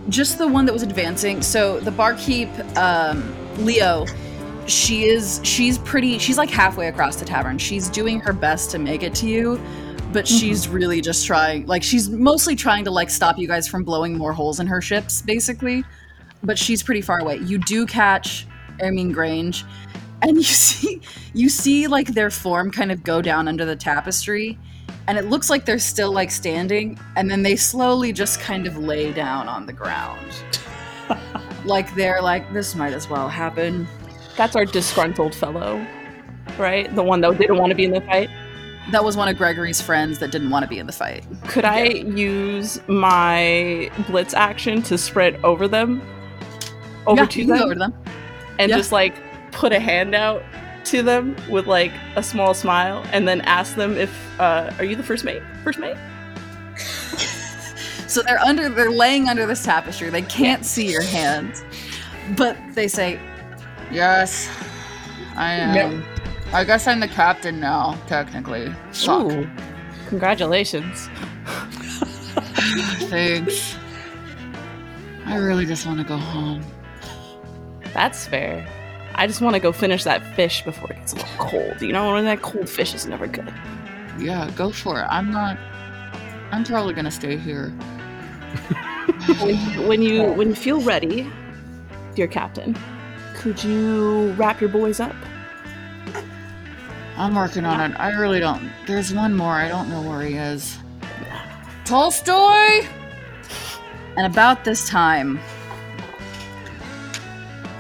[0.10, 1.42] Just the one that was advancing.
[1.42, 4.06] So the barkeep, um, Leo,
[4.66, 7.58] she is she's pretty she's like halfway across the tavern.
[7.58, 9.62] She's doing her best to make it to you,
[10.16, 10.38] but mm-hmm.
[10.38, 14.18] she's really just trying like she's mostly trying to like stop you guys from blowing
[14.18, 15.84] more holes in her ships, basically.
[16.42, 17.38] But she's pretty far away.
[17.40, 18.48] You do catch
[18.82, 19.66] Ermine Grange,
[20.22, 21.02] and you see
[21.34, 24.58] you see like their form kind of go down under the tapestry
[25.08, 28.78] and it looks like they're still like standing and then they slowly just kind of
[28.78, 30.44] lay down on the ground
[31.66, 33.88] like they're like this might as well happen
[34.38, 35.86] That's our disgruntled fellow,
[36.58, 36.94] right?
[36.94, 38.30] The one that didn't want to be in the fight.
[38.92, 41.26] That was one of gregory's friends that didn't want to be in the fight.
[41.48, 46.02] Could I use my blitz action to spread over them,
[47.08, 47.94] over yeah, to them, over to them.
[48.60, 48.78] And yeah.
[48.78, 49.16] just like
[49.52, 50.44] put a hand out
[50.86, 54.96] to them with like a small smile, and then ask them if uh, are you
[54.96, 55.42] the first mate?
[55.64, 55.98] First mate?
[58.08, 60.10] so they're under they're laying under this tapestry.
[60.10, 61.64] They can't see your hands
[62.36, 63.20] but they say
[63.92, 64.50] yes
[65.36, 66.04] i am
[66.54, 69.32] i guess i'm the captain now technically Fuck.
[69.32, 69.50] Ooh,
[70.08, 71.10] congratulations.
[73.10, 73.76] thanks
[75.26, 76.64] i really just want to go home
[77.94, 78.68] That's fair.
[79.18, 81.82] I just want to go finish that fish before it gets a little cold.
[81.82, 83.54] You know, when that cold fish is never good.
[84.20, 85.58] yeah go for it i'm not
[86.52, 87.70] i'm probably gonna stay here
[89.42, 91.30] when, when you when you feel ready,
[92.16, 92.76] dear captain,
[93.36, 95.16] could you wrap your boys up?
[97.18, 97.96] I'm working on it.
[98.00, 100.78] I really don't there's one more i don't know where he is.
[101.86, 102.88] Tolstoy!
[104.18, 105.40] And about this time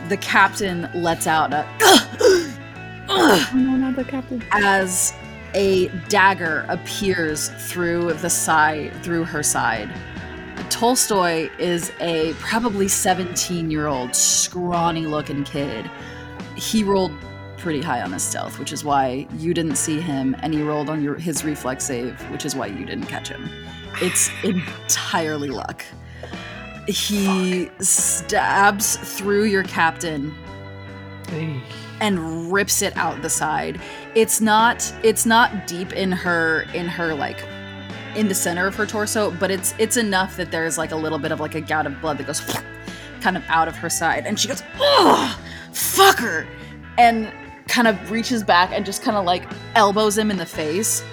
[0.09, 1.65] the captain lets out a
[3.07, 4.43] Oh no, not the captain.
[4.51, 5.13] as
[5.53, 9.89] a dagger appears through the side through her side.
[10.69, 15.89] Tolstoy is a probably 17 year old scrawny looking kid.
[16.55, 17.13] He rolled
[17.65, 20.87] pretty high on his stealth which is why you didn't see him and he rolled
[20.87, 23.49] on your his reflex save which is why you didn't catch him
[24.03, 25.83] it's entirely luck
[26.87, 30.31] he stabs through your captain
[31.27, 31.59] Hey.
[32.01, 33.81] and rips it out the side.
[34.13, 37.43] It's not it's not deep in her in her like
[38.15, 41.17] in the center of her torso, but it's it's enough that there's like a little
[41.17, 42.41] bit of like a gout of blood that goes
[43.21, 45.39] kind of out of her side and she goes, "Oh,
[45.71, 46.45] fucker."
[46.99, 47.31] And
[47.75, 49.43] kind of reaches back and just kind of like
[49.75, 51.03] elbows him in the face.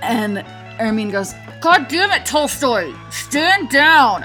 [0.00, 0.42] And
[0.80, 2.94] Ermine goes, God damn it, Tolstoy!
[3.10, 4.24] Stand down!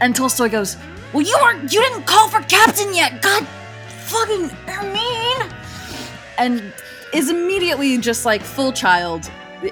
[0.00, 0.76] And Tolstoy goes,
[1.12, 3.22] Well, you aren't, you didn't call for captain yet!
[3.22, 3.46] God
[3.86, 5.54] fucking Ermine!
[6.38, 6.72] And
[7.14, 9.30] is immediately just like full child,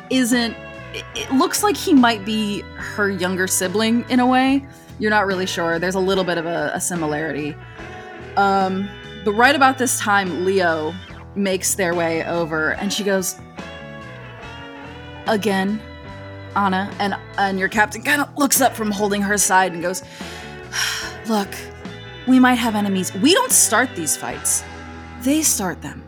[0.08, 0.56] isn't,
[0.94, 4.64] it, it looks like he might be her younger sibling in a way.
[5.00, 5.80] You're not really sure.
[5.80, 7.56] There's a little bit of a, a similarity.
[8.36, 8.88] Um,
[9.28, 10.94] but right about this time, Leo
[11.34, 13.38] makes their way over and she goes,
[15.26, 15.82] Again,
[16.56, 20.02] Anna, and and your captain kind of looks up from holding her side and goes,
[21.28, 21.48] "Look,
[22.26, 23.12] we might have enemies.
[23.16, 24.64] We don't start these fights.
[25.20, 26.02] They start them."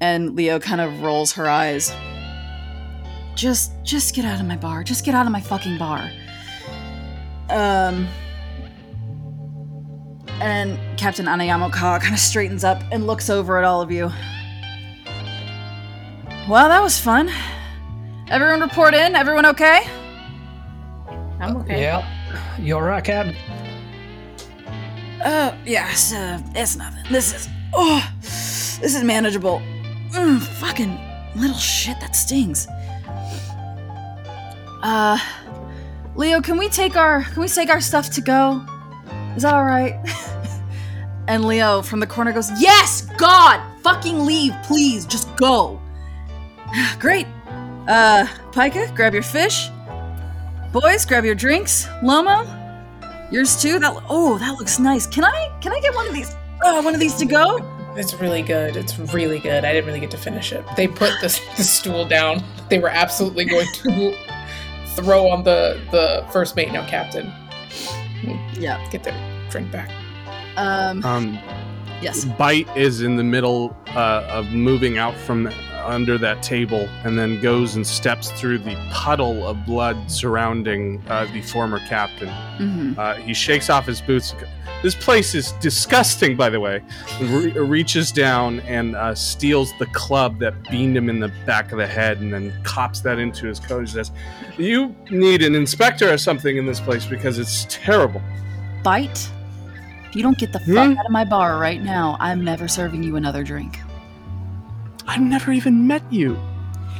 [0.00, 1.92] And Leo kind of rolls her eyes.
[3.34, 4.84] Just just get out of my bar.
[4.84, 6.08] Just get out of my fucking bar.
[7.48, 8.06] Um
[10.40, 14.10] and Captain Ana Yamoka kind of straightens up and looks over at all of you.
[16.48, 17.30] Well, that was fun.
[18.28, 19.14] Everyone report in.
[19.14, 19.82] Everyone okay?
[21.40, 21.80] I'm okay.
[21.80, 22.06] Yeah.
[22.58, 23.36] You all right, Captain?
[25.22, 27.04] Uh, yes, uh, it's nothing.
[27.10, 29.60] This is, oh, this is manageable.
[30.10, 30.98] Mm, fucking
[31.36, 32.66] little shit that stings.
[34.82, 35.18] Uh,
[36.14, 38.64] Leo, can we take our, can we take our stuff to go?
[39.36, 39.96] Is that all right?
[41.28, 45.80] and Leo from the corner goes, yes, God, fucking leave, please, just go.
[46.98, 47.26] Great.
[47.88, 49.68] Uh, Paika, grab your fish.
[50.72, 51.86] Boys, grab your drinks.
[52.02, 52.46] Lomo,
[53.32, 53.80] yours too.
[53.80, 55.06] That oh, that looks nice.
[55.06, 56.32] Can I can I get one of these?
[56.62, 57.58] Uh, one of these to go?
[57.96, 58.76] It's really good.
[58.76, 59.64] It's really good.
[59.64, 60.64] I didn't really get to finish it.
[60.76, 62.44] They put the, the stool down.
[62.68, 64.16] They were absolutely going to
[64.94, 67.32] throw on the the first mate, now captain.
[68.54, 68.88] Yeah.
[68.90, 69.90] Get their drink back.
[70.56, 71.04] Um.
[71.04, 71.38] Um,
[72.02, 72.24] Yes.
[72.24, 75.50] Bite is in the middle uh, of moving out from
[75.84, 81.24] under that table and then goes and steps through the puddle of blood surrounding uh,
[81.32, 82.28] the former captain.
[82.58, 84.34] hmm Uh, he shakes off his boots.
[84.82, 86.82] This place is disgusting, by the way.
[87.20, 91.78] Re- reaches down and uh, steals the club that beamed him in the back of
[91.78, 94.10] the head and then cops that into his coat and says,
[94.56, 98.22] You need an inspector or something in this place because it's terrible.
[98.82, 99.28] Bite.
[100.10, 100.98] If you don't get the fuck Hmm?
[100.98, 103.78] out of my bar right now, I'm never serving you another drink.
[105.06, 106.36] I've never even met you.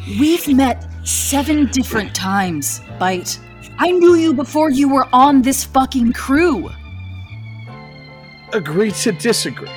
[0.06, 3.38] We've met seven different times, Bite.
[3.78, 6.70] I knew you before you were on this fucking crew.
[8.52, 9.68] Agree to disagree.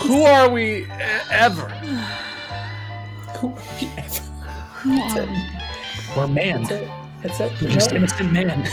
[0.00, 0.86] Who are we
[1.30, 1.68] ever?
[3.38, 3.48] Who?
[3.48, 5.36] Who are you?
[6.16, 6.62] We're man.
[6.62, 6.88] That's it.
[7.22, 7.52] That's it.
[7.62, 8.66] We're just innocent men.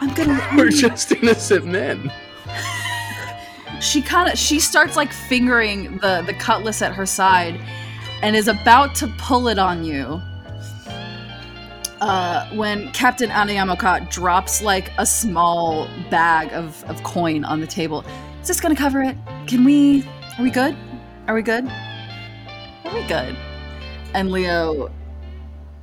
[0.00, 0.40] I'm gonna.
[0.56, 2.10] We're just innocent men.
[3.80, 7.58] she kind of she starts like fingering the the cutlass at her side
[8.22, 10.20] and is about to pull it on you
[12.00, 17.66] uh, when captain Ana Yamoka drops like a small bag of, of coin on the
[17.66, 18.04] table
[18.40, 20.04] is this gonna cover it can we
[20.38, 20.76] are we good
[21.26, 21.66] are we good
[22.84, 23.36] are we good
[24.14, 24.90] and leo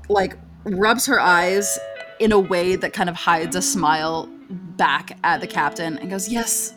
[0.09, 1.79] like rubs her eyes
[2.19, 6.29] in a way that kind of hides a smile back at the captain and goes
[6.29, 6.73] yes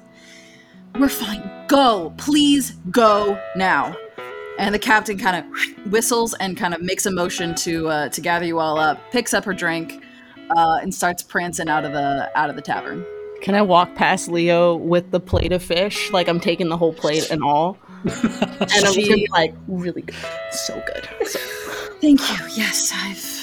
[0.99, 1.49] we're fine.
[1.69, 2.13] Go.
[2.19, 3.97] Please go now.
[4.59, 8.21] And the captain kind of whistles and kind of makes a motion to uh, to
[8.21, 10.05] gather you all up, picks up her drink,
[10.57, 13.05] uh, and starts prancing out of the out of the tavern.
[13.41, 16.11] Can I walk past Leo with the plate of fish?
[16.11, 17.79] Like I'm taking the whole plate and all.
[18.03, 20.17] And I'm She- like, really good.
[20.53, 21.09] So good.
[21.27, 21.39] So
[22.01, 22.47] Thank you.
[22.55, 23.40] Yes, I've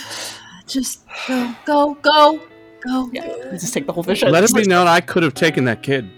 [0.67, 2.41] just go, go, go,
[2.81, 3.09] go.
[3.13, 3.23] yeah.
[3.51, 4.23] I just take the whole fish.
[4.23, 6.09] Let it Just be known I could have taken that kid.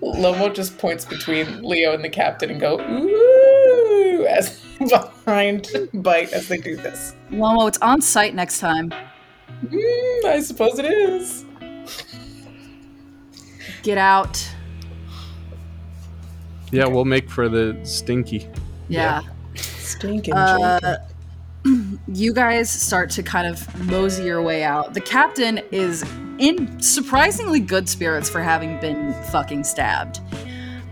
[0.00, 6.48] Lomo just points between Leo and the captain and go ooh as behind Bite as
[6.48, 7.14] they do this.
[7.30, 8.92] Lomo, it's on site next time.
[9.64, 11.44] Mm, I suppose it is.
[13.82, 14.48] Get out.
[16.70, 18.48] Yeah, we'll make for the stinky.
[18.88, 19.22] Yeah.
[19.56, 20.98] Stinking Uh,
[22.08, 24.94] you guys start to kind of mosey your way out.
[24.94, 26.04] The captain is
[26.38, 30.20] in surprisingly good spirits for having been fucking stabbed.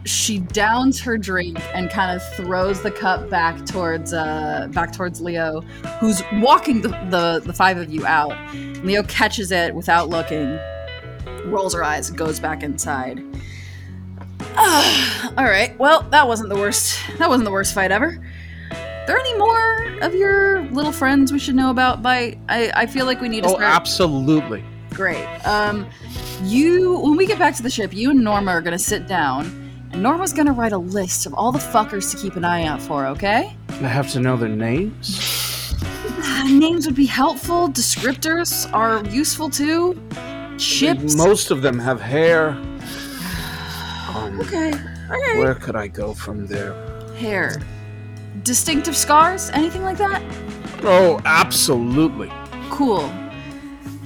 [0.05, 5.21] She downs her drink and kind of throws the cup back towards uh, back towards
[5.21, 5.61] Leo,
[6.01, 8.37] who's walking the, the, the five of you out.
[8.85, 10.59] Leo catches it without looking,
[11.47, 13.23] rolls her eyes, and goes back inside.
[14.57, 15.79] Ah, all right.
[15.79, 16.99] Well, that wasn't the worst.
[17.19, 18.19] That wasn't the worst fight ever
[19.09, 23.05] there any more of your little friends we should know about by I, I feel
[23.07, 24.63] like we need to Oh, start absolutely.
[24.95, 25.87] great um
[26.45, 29.47] you when we get back to the ship you and norma are gonna sit down
[29.93, 32.81] and norma's gonna write a list of all the fuckers to keep an eye out
[32.83, 35.75] for okay I have to know their names.
[36.47, 40.01] Names would be helpful descriptors are useful too
[40.59, 42.51] ships Most of them have hair.
[44.15, 44.73] Um, okay
[45.11, 46.73] okay Where could I go from there?
[47.17, 47.61] hair
[48.43, 50.23] distinctive scars anything like that
[50.83, 52.31] Oh, absolutely.
[52.71, 53.13] Cool.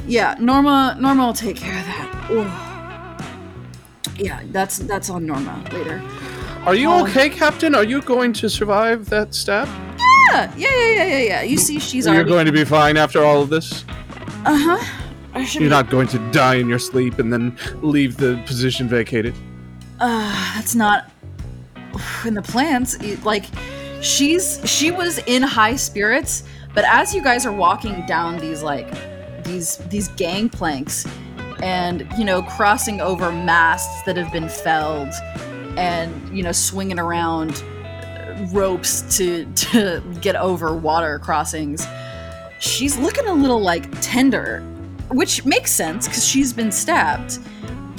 [0.07, 0.97] Yeah, Norma.
[0.99, 2.31] Norma will take care of that.
[2.31, 4.23] Ooh.
[4.23, 6.03] Yeah, that's that's on Norma later.
[6.65, 7.75] Are you Um, okay, Captain?
[7.75, 9.69] Are you going to survive that stab?
[10.31, 11.19] Yeah, yeah, yeah, yeah, yeah.
[11.19, 11.43] yeah.
[11.43, 12.31] You see, she's You're already.
[12.31, 13.85] going to be fine after all of this?
[14.45, 15.39] Uh huh.
[15.53, 15.69] You're be.
[15.69, 19.35] not going to die in your sleep and then leave the position vacated?
[20.01, 21.11] Uh, that's not
[22.25, 22.99] in the plans.
[23.25, 23.47] Like,
[24.03, 26.45] she's she was in high spirits,
[26.75, 28.93] but as you guys are walking down these like
[29.45, 31.07] these these gangplanks,
[31.63, 35.13] and you know crossing over masts that have been felled,
[35.79, 37.63] and you know swinging around
[38.53, 41.87] ropes to to get over water crossings,
[42.59, 44.63] she's looking a little like tender
[45.13, 47.39] which makes sense because she's been stabbed,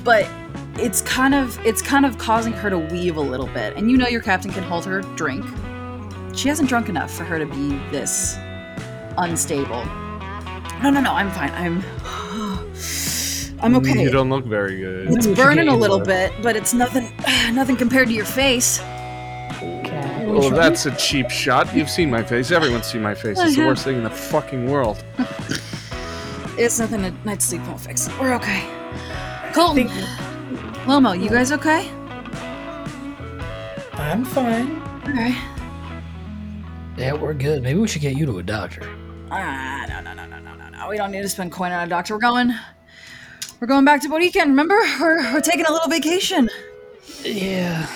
[0.04, 0.28] but
[0.76, 3.76] it's kind of it's kind of causing her to weave a little bit.
[3.76, 5.45] And you know your captain can hold her drink.
[6.36, 8.36] She hasn't drunk enough for her to be this
[9.17, 9.86] unstable.
[10.81, 11.11] No, no, no.
[11.13, 11.51] I'm fine.
[11.51, 11.84] I'm.
[13.61, 14.01] I'm okay.
[14.03, 15.07] You don't look very good.
[15.07, 17.15] It's Maybe we should burning a little bit, but it's nothing.
[17.53, 18.79] Nothing compared to your face.
[19.61, 21.73] Well, that's a cheap shot.
[21.75, 22.51] You've seen my face.
[22.51, 23.39] Everyone's seen my face.
[23.39, 23.69] It's the Uh-huh.
[23.69, 25.03] worst thing in the fucking world.
[26.57, 28.09] It's nothing a night's sleep won't fix.
[28.19, 28.63] We're okay.
[29.53, 29.88] Colton,
[30.88, 31.89] Lomo, you guys okay?
[33.93, 34.81] I'm fine.
[35.07, 35.36] Okay.
[36.98, 37.64] Yeah, we're good.
[37.64, 38.88] Maybe we should get you to a doctor.
[39.32, 40.89] Ah, no, no, no, no, no, no, no.
[40.89, 42.14] We don't need to spend coin on a doctor.
[42.14, 42.54] We're going.
[43.60, 44.48] We're going back to Boriken.
[44.48, 46.50] Remember, we're, we're taking a little vacation.
[47.24, 47.88] Yeah,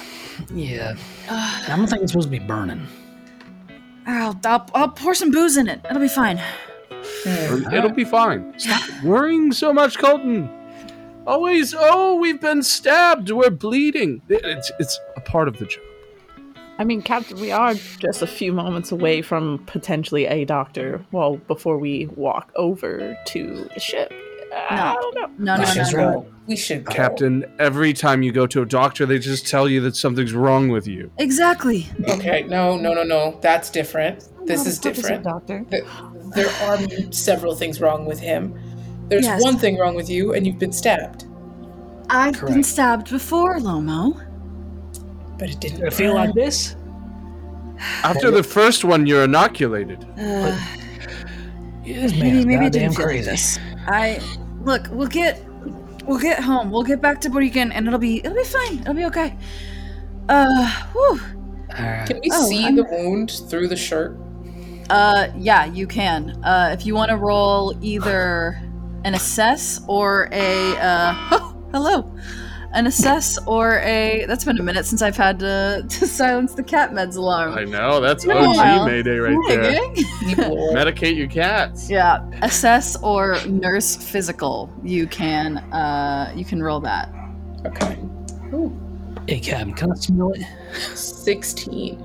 [0.54, 0.95] yeah.
[1.30, 2.88] I don't think it's supposed to be burning.
[4.06, 5.82] I'll, I'll, I'll pour some booze in it.
[5.89, 6.39] It'll be fine.
[6.89, 7.74] Hmm.
[7.74, 8.58] It'll be fine.
[8.58, 10.50] Stop worrying so much, Colton.
[11.28, 13.30] Always, oh, we've been stabbed.
[13.30, 14.22] We're bleeding.
[14.30, 15.84] It's, it's a part of the job.
[16.80, 21.03] I mean, Captain, we are just a few moments away from potentially a doctor.
[21.11, 24.13] Well, before we walk over to the ship.
[24.53, 25.39] I don't.
[25.39, 26.25] No, no, no, no.
[26.47, 26.93] We should go.
[26.93, 30.69] Captain, every time you go to a doctor, they just tell you that something's wrong
[30.69, 31.11] with you.
[31.17, 31.88] Exactly.
[32.07, 33.38] Okay, no, no, no, no.
[33.41, 34.30] That's different.
[34.45, 35.23] This is different.
[35.23, 35.65] Doctor.
[35.69, 36.78] There are
[37.11, 38.57] several things wrong with him.
[39.09, 39.41] There's Yes.
[39.43, 41.25] one thing wrong with you, and you've been stabbed.
[42.09, 44.21] I've been stabbed before, Lomo.
[45.38, 46.75] But it didn't I feel like this.
[48.03, 50.03] After the first one, you're inoculated.
[50.17, 50.57] Uh,
[51.83, 53.29] Yeah, this maybe maybe it didn't feel like crazy.
[53.31, 53.59] this.
[53.88, 54.19] I
[54.61, 54.88] look.
[54.91, 55.41] We'll get.
[56.05, 56.69] We'll get home.
[56.71, 58.17] We'll get back to Boriken, and it'll be.
[58.19, 58.79] It'll be fine.
[58.79, 59.35] It'll be okay.
[60.27, 60.83] Uh.
[60.93, 61.19] Whew.
[61.77, 62.07] All right.
[62.07, 64.17] Can we Oh, see I'm- the wound through the shirt?
[64.89, 66.31] Uh, yeah, you can.
[66.43, 68.57] Uh, if you want to roll either
[69.03, 72.15] an assess or a uh, oh, hello,
[72.74, 74.26] an assess or a.
[74.28, 77.53] That's been a minute since I've had to to silence the cat meds alarm.
[77.57, 78.49] I know, that's Been a.
[78.49, 79.55] OG Mayday right Hey,
[80.36, 80.49] there.
[80.74, 81.89] Medicate your cats.
[81.89, 84.70] yeah, assess or nurse physical.
[84.84, 87.09] You can uh you can roll that.
[87.65, 87.97] okay.
[89.28, 90.43] Hey, Captain, can I smell it?
[90.95, 91.99] 16.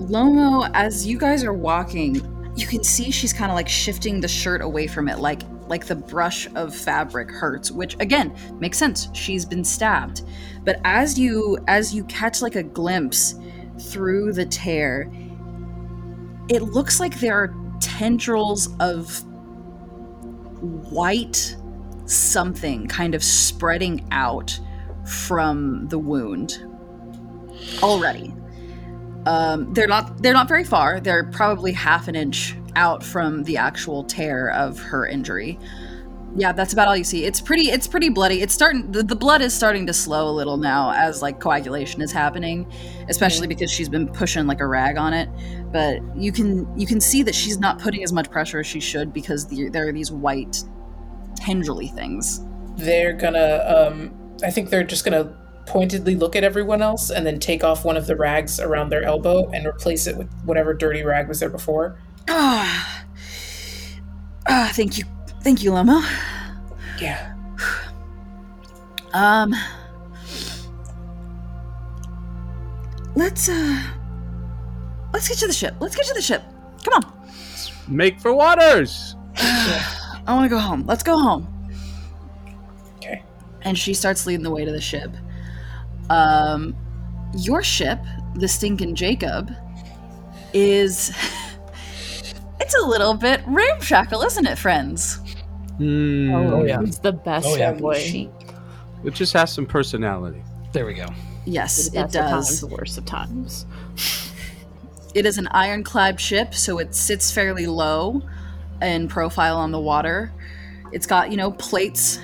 [0.00, 2.16] Lomo, as you guys are walking,
[2.56, 5.42] you can see she's kind of like shifting the shirt away from it, like
[5.74, 9.08] like the brush of fabric hurts, which again makes sense.
[9.12, 10.22] She's been stabbed.
[10.62, 13.34] But as you as you catch like a glimpse
[13.80, 15.10] through the tear,
[16.48, 19.20] it looks like there are tendrils of
[20.92, 21.56] white
[22.06, 24.56] something kind of spreading out
[25.04, 26.64] from the wound
[27.82, 28.32] already.
[29.26, 31.00] Um, they're not they're not very far.
[31.00, 35.58] They're probably half an inch out from the actual tear of her injury.
[36.36, 37.24] Yeah, that's about all you see.
[37.24, 38.42] It's pretty it's pretty bloody.
[38.42, 42.02] It's starting the, the blood is starting to slow a little now as like coagulation
[42.02, 42.70] is happening,
[43.08, 45.28] especially because she's been pushing like a rag on it.
[45.70, 48.80] But you can you can see that she's not putting as much pressure as she
[48.80, 50.64] should because the, there are these white
[51.36, 52.44] tendrily things.
[52.76, 57.38] They're gonna, um, I think they're just gonna pointedly look at everyone else and then
[57.38, 61.02] take off one of the rags around their elbow and replace it with whatever dirty
[61.02, 61.98] rag was there before.
[62.28, 63.04] Ah,
[64.48, 65.04] ah, thank you,
[65.42, 66.02] thank you, Lomo.
[67.00, 67.34] Yeah.
[69.12, 69.54] Um,
[73.14, 73.82] let's uh,
[75.12, 75.74] let's get to the ship.
[75.80, 76.42] Let's get to the ship.
[76.82, 77.28] Come on.
[77.86, 79.16] Make for waters.
[79.36, 80.84] I want to go home.
[80.86, 81.46] Let's go home.
[82.96, 83.22] Okay.
[83.62, 85.10] And she starts leading the way to the ship.
[86.10, 86.74] Um,
[87.36, 88.00] your ship,
[88.34, 89.50] the Stinkin' Jacob,
[90.52, 91.14] is.
[92.64, 95.16] it's a little bit ramshackle, isn't it, friends?
[95.76, 96.32] Hmm.
[96.34, 96.80] Oh, yeah.
[96.82, 97.72] It's the best Oh, yeah.
[97.72, 98.30] boy.
[99.04, 100.42] It just has some personality.
[100.72, 101.06] There we go.
[101.44, 102.60] Yes, it best times, does.
[102.60, 103.66] the worst of times.
[105.14, 108.20] It is an ironclad ship, so it sits fairly low
[108.82, 110.32] in profile on the water.
[110.90, 112.18] It's got, you know, plates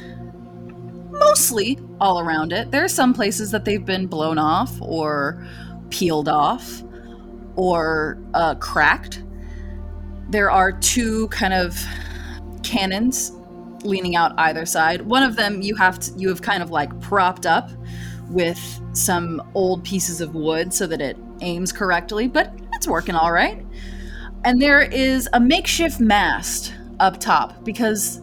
[1.11, 2.72] mostly all around it.
[2.72, 5.47] There are some places that they've been blown off or
[5.91, 6.82] peeled off
[7.55, 9.22] or uh, cracked.
[10.31, 11.78] There are two kind of
[12.62, 13.33] cannons
[13.83, 15.03] leaning out either side.
[15.03, 17.70] One of them you have to, you have kind of like propped up
[18.28, 23.33] with some old pieces of wood so that it aims correctly, but it's working all
[23.33, 23.64] right.
[24.45, 28.20] And there is a makeshift mast up top because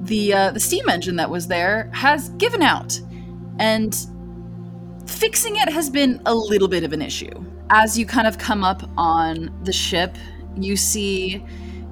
[0.00, 2.98] the uh, the steam engine that was there has given out,
[3.58, 3.94] and
[5.06, 7.30] fixing it has been a little bit of an issue.
[7.68, 10.16] As you kind of come up on the ship,
[10.56, 11.44] you see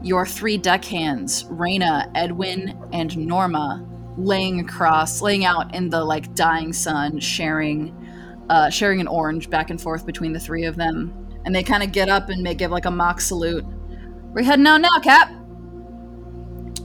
[0.02, 3.84] your three deckhands, Raina, Edwin, and Norma,
[4.16, 7.94] laying across, laying out in the like dying sun, sharing,
[8.48, 11.14] uh, sharing an orange back and forth between the three of them.
[11.44, 13.64] And they kind of get up and make give like a mock salute.
[14.32, 15.32] We're heading out now, Cap.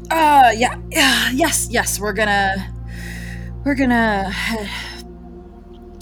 [0.10, 2.00] Uh, yeah, yeah, yes, yes.
[2.00, 2.74] We're gonna,
[3.66, 4.70] we're gonna head,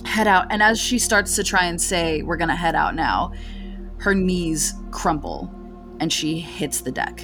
[0.06, 0.48] head out.
[0.50, 3.32] And as she starts to try and say, "We're gonna head out now,"
[4.00, 5.50] her knees crumple,
[6.02, 7.24] and she hits the deck.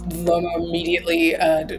[0.08, 1.78] Lomo immediately uh, d-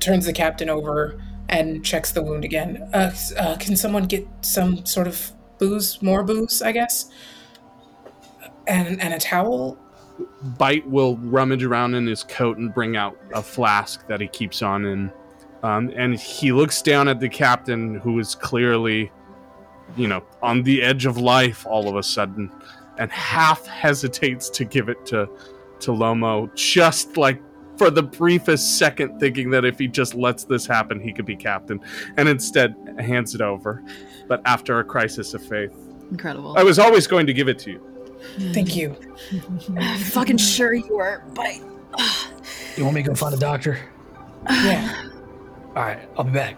[0.00, 2.88] turns the captain over and checks the wound again.
[2.92, 7.10] Uh, uh, can someone get some sort of booze, more booze, I guess,
[8.66, 9.78] and and a towel?
[10.58, 14.62] Bite will rummage around in his coat and bring out a flask that he keeps
[14.62, 15.12] on, and
[15.62, 19.10] um, and he looks down at the captain, who is clearly,
[19.96, 22.50] you know, on the edge of life all of a sudden,
[22.98, 25.28] and half hesitates to give it to
[25.80, 27.40] to Lomo, just like
[27.76, 31.36] for the briefest second, thinking that if he just lets this happen, he could be
[31.36, 31.80] captain,
[32.16, 33.82] and instead hands it over.
[34.26, 35.72] But after a crisis of faith,
[36.10, 36.58] incredible.
[36.58, 37.88] I was always going to give it to you.
[38.52, 38.96] Thank you.
[39.76, 41.54] I'm fucking sure you were, but
[42.76, 43.78] You want me to go find a doctor?
[44.50, 45.04] Yeah,
[45.76, 46.56] All right, I'll be back.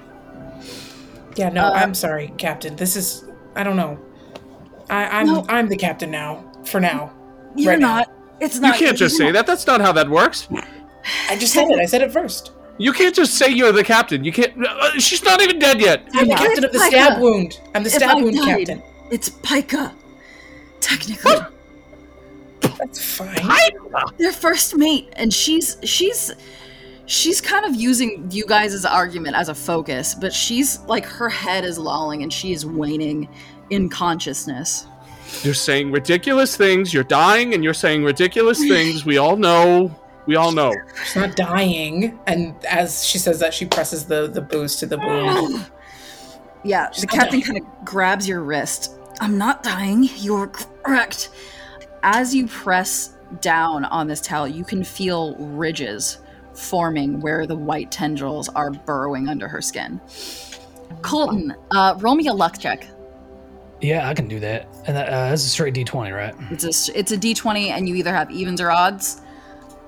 [1.36, 1.48] Yeah.
[1.50, 2.76] No, Uh, I'm sorry, Captain.
[2.76, 3.24] This is
[3.56, 3.98] I don't know.
[4.88, 5.44] I, I'm No.
[5.48, 6.44] I'm the captain now.
[6.64, 7.12] For now,
[7.56, 7.96] you're Right now.
[7.96, 8.12] not.
[8.40, 8.76] It's You not.
[8.76, 9.46] can't just say that.
[9.46, 10.48] That's not how that works.
[11.28, 11.78] I just said it.
[11.78, 12.52] I said it first.
[12.78, 14.24] You can't just say you're the captain.
[14.24, 14.52] You can't.
[14.66, 16.06] Uh, she's not even dead yet.
[16.14, 16.90] I'm the captain of the Micah.
[16.96, 17.60] stab wound.
[17.74, 18.82] I'm the If stab I wound died- captain.
[19.10, 19.92] It's Paika.
[20.80, 21.36] Technically,
[22.78, 23.36] That's fine.
[24.18, 26.30] their first mate, and she's she's
[27.10, 31.64] she's kind of using you guys' argument as a focus, but she's like her head
[31.64, 33.28] is lolling and she is waning
[33.70, 34.86] in consciousness.
[35.42, 36.94] You're saying ridiculous things.
[36.94, 39.04] You're dying, and you're saying ridiculous things.
[39.04, 39.94] We all know.
[40.26, 40.72] We all know.
[41.04, 42.18] She's not dying.
[42.26, 45.66] And as she says that, she presses the the booze to the wound.
[46.62, 47.42] Yeah, She's the captain dying.
[47.42, 48.96] kind of grabs your wrist.
[49.22, 50.10] I'm not dying.
[50.16, 51.30] You're correct.
[52.02, 56.18] As you press down on this towel, you can feel ridges
[56.60, 60.00] forming where the white tendrils are burrowing under her skin.
[61.02, 62.86] Colton, uh, roll me a luck check.
[63.80, 64.68] Yeah, I can do that.
[64.86, 66.34] And that, uh, that's a straight D20, right?
[66.50, 69.22] It's a it's a d20, and you either have evens or odds.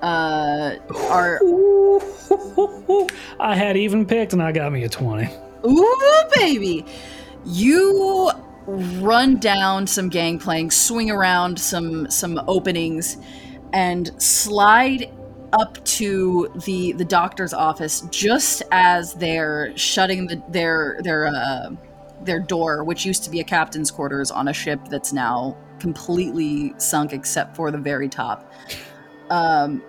[0.01, 0.77] Uh,
[1.11, 1.39] are
[3.39, 5.29] I had even picked, and I got me a 20.
[5.67, 6.87] Ooh, baby.
[7.45, 8.31] You
[8.67, 13.19] run down some gangplank, swing around some some openings,
[13.73, 15.11] and slide
[15.53, 21.71] up to the the doctor's office just as they're shutting the, their their uh,
[22.23, 26.75] their door, which used to be a captain's quarters on a ship that's now completely
[26.79, 28.53] sunk except for the very top.
[29.31, 29.83] Um,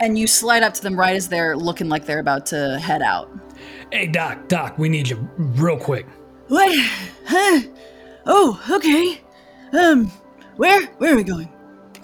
[0.00, 3.02] and you slide up to them right as they're looking like they're about to head
[3.02, 3.30] out.
[3.92, 6.06] Hey, Doc, Doc, we need you real quick.
[6.48, 6.76] What?
[7.26, 7.60] Huh?
[8.26, 9.20] Oh, okay.
[9.72, 10.10] Um,
[10.56, 10.86] where?
[10.98, 11.53] Where are we going?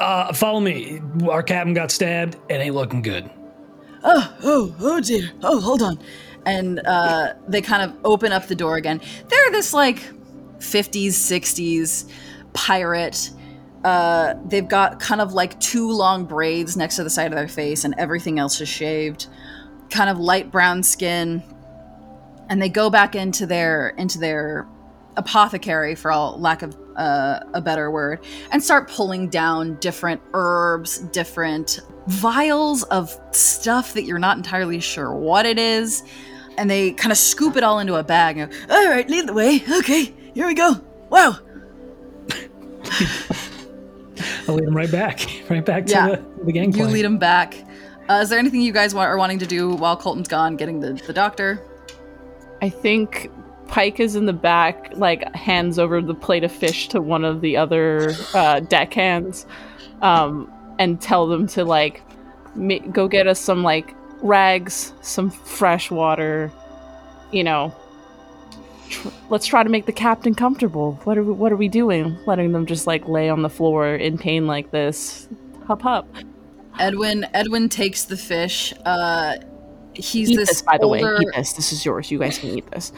[0.00, 1.00] Uh, follow me.
[1.28, 2.36] Our captain got stabbed.
[2.48, 3.30] It ain't looking good.
[4.02, 5.30] Oh, oh, oh dear.
[5.42, 5.98] Oh, hold on.
[6.46, 9.00] And uh, they kind of open up the door again.
[9.28, 9.98] They're this like
[10.58, 12.10] 50s, 60s
[12.54, 13.30] pirate.
[13.84, 17.48] Uh, they've got kind of like two long braids next to the side of their
[17.48, 19.26] face, and everything else is shaved.
[19.90, 21.42] Kind of light brown skin.
[22.48, 24.66] And they go back into their into their
[25.16, 28.20] apothecary, for all lack of uh, a better word,
[28.52, 35.12] and start pulling down different herbs, different vials of stuff that you're not entirely sure
[35.12, 36.02] what it is.
[36.58, 39.26] And they kind of scoop it all into a bag and go, all right, lead
[39.28, 39.62] the way.
[39.78, 40.80] Okay, here we go.
[41.08, 41.38] Wow.
[44.46, 46.06] I'll lead him right back, right back to Yeah.
[46.08, 46.76] the, the gangplank.
[46.76, 47.54] You lead them back.
[48.08, 50.80] Uh, is there anything you guys want, are wanting to do while Colton's gone, getting
[50.80, 51.64] the, the doctor?
[52.60, 53.30] I think
[53.70, 57.40] Paika is in the back, like hands over the plate of fish to one of
[57.40, 59.46] the other uh, deckhands,
[60.02, 62.02] um, and tell them to like
[62.56, 66.50] ma- go get us some like rags, some fresh water.
[67.30, 67.72] You know,
[68.88, 70.94] tr- let's try to make the captain comfortable.
[71.04, 72.18] What are we, what are we doing?
[72.26, 75.28] Letting them just like lay on the floor in pain like this?
[75.66, 76.08] Hup hup.
[76.80, 78.74] Edwin Edwin takes the fish.
[78.84, 79.36] Uh,
[79.94, 80.98] he's Eat this, this, by the way.
[80.98, 81.52] Eat this.
[81.52, 82.10] This is yours.
[82.10, 82.92] You guys can eat this.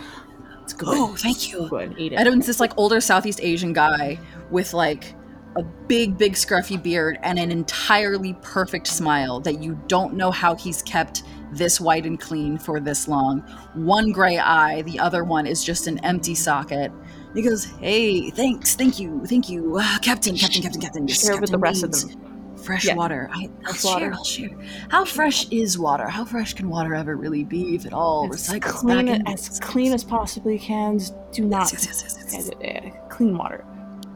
[0.63, 0.89] It's good.
[0.91, 1.67] Oh, thank you.
[1.77, 2.17] And eat it.
[2.17, 4.19] Edwin's this like older Southeast Asian guy
[4.51, 5.15] with like
[5.57, 10.55] a big, big scruffy beard and an entirely perfect smile that you don't know how
[10.55, 13.41] he's kept this white and clean for this long.
[13.75, 16.91] One gray eye, the other one is just an empty socket.
[17.35, 21.41] He goes, "Hey, thanks, thank you, thank you, uh, Captain, Captain, Captain, Captain." Yes, Share
[21.41, 22.32] with the rest of needs them.
[22.63, 22.95] Fresh Yeah.
[22.95, 23.29] water.
[23.33, 23.93] I, I'll Fresh share.
[23.93, 24.13] water.
[24.15, 24.51] I'll share.
[24.89, 26.09] How fresh is water?
[26.09, 29.29] How fresh can water ever really be if it all As recycles clean back in?
[29.29, 30.99] as clean as possibly can.
[30.99, 32.51] Just do not Yes, yes, yes, yes, yes.
[32.61, 32.91] Yeah, yeah, yeah.
[33.09, 33.65] clean water.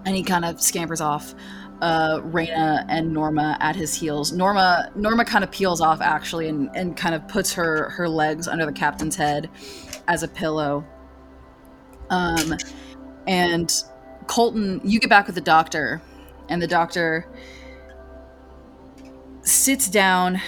[0.05, 1.35] and he kind of scampers off.
[1.83, 4.33] Uh, Raina and Norma at his heels.
[4.33, 8.49] Norma Norma kind of peels off actually, and, and kind of puts her her legs
[8.49, 9.51] under the captain's head
[10.09, 10.85] as a pillow.
[12.09, 12.57] Um,
[13.27, 13.73] and
[14.27, 16.01] Colton, you get back with the doctor,
[16.49, 17.27] and the doctor
[19.47, 20.41] sits down,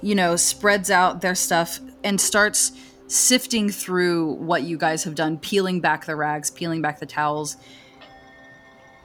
[0.00, 2.72] you know, spreads out their stuff, and starts
[3.06, 7.56] sifting through what you guys have done, peeling back the rags, peeling back the towels,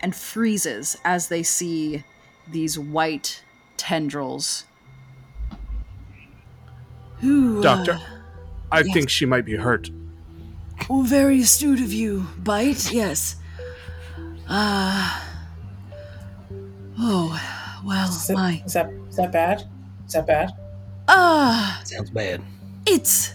[0.02, 2.04] and freezes as they see
[2.48, 3.44] these white
[3.78, 4.66] tendrils.
[7.20, 8.00] Who, uh, Doctor,
[8.72, 8.94] I yes.
[8.94, 9.90] think she might be hurt.
[10.90, 12.94] Oh, very astute of you, Bite.
[12.94, 13.36] Yes.
[14.48, 15.28] Ah.
[16.98, 17.40] oh,
[17.86, 18.64] well, Is that, my.
[18.66, 19.64] is that is that bad?
[20.08, 20.52] Is that bad?
[21.08, 22.42] Ah, Sounds bad.
[22.86, 23.34] it's.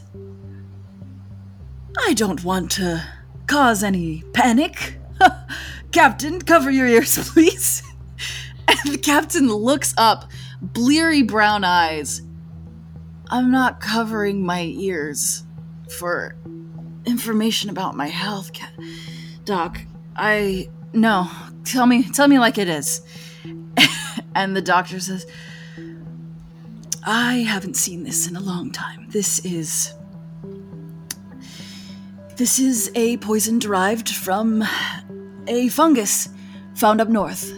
[1.98, 3.04] I don't want to
[3.46, 4.98] cause any panic.
[5.92, 7.82] captain, cover your ears, please.
[8.66, 10.30] And the captain looks up,
[10.60, 12.22] bleary brown eyes.
[13.30, 15.44] I'm not covering my ears
[15.98, 16.34] for
[17.06, 18.70] information about my health, ca-
[19.44, 19.78] Doc.
[20.16, 21.28] I no.
[21.64, 23.00] Tell me, tell me like it is.
[24.34, 25.26] and the doctor says,
[27.06, 29.08] I haven't seen this in a long time.
[29.10, 29.92] This is.
[32.36, 34.64] This is a poison derived from
[35.46, 36.28] a fungus
[36.74, 37.52] found up north.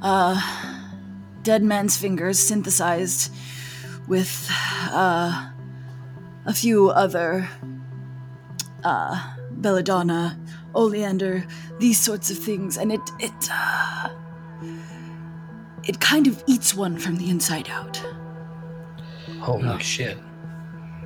[0.00, 0.40] Uh,
[1.42, 3.32] dead man's fingers synthesized
[4.08, 4.50] with
[4.90, 5.50] uh,
[6.46, 7.48] a few other
[8.82, 10.38] uh, belladonna,
[10.74, 11.46] oleander,
[11.78, 14.08] these sorts of things, and it it uh,
[15.84, 18.02] it kind of eats one from the inside out.
[19.40, 20.18] Holy shit.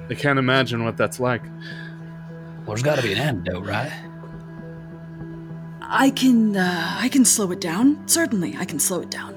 [0.09, 1.43] I can't imagine what that's like.
[1.43, 3.93] Well, there's got to be an antidote, right?
[5.81, 8.07] I can uh, I can slow it down.
[8.09, 9.35] Certainly, I can slow it down.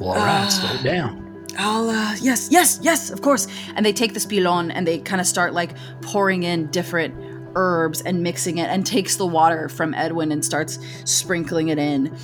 [0.00, 1.46] Well, all right, slow it down.
[1.58, 3.46] I'll uh, yes, yes, yes, of course.
[3.76, 7.14] And they take the spilon and they kind of start like pouring in different
[7.54, 12.16] herbs and mixing it and takes the water from Edwin and starts sprinkling it in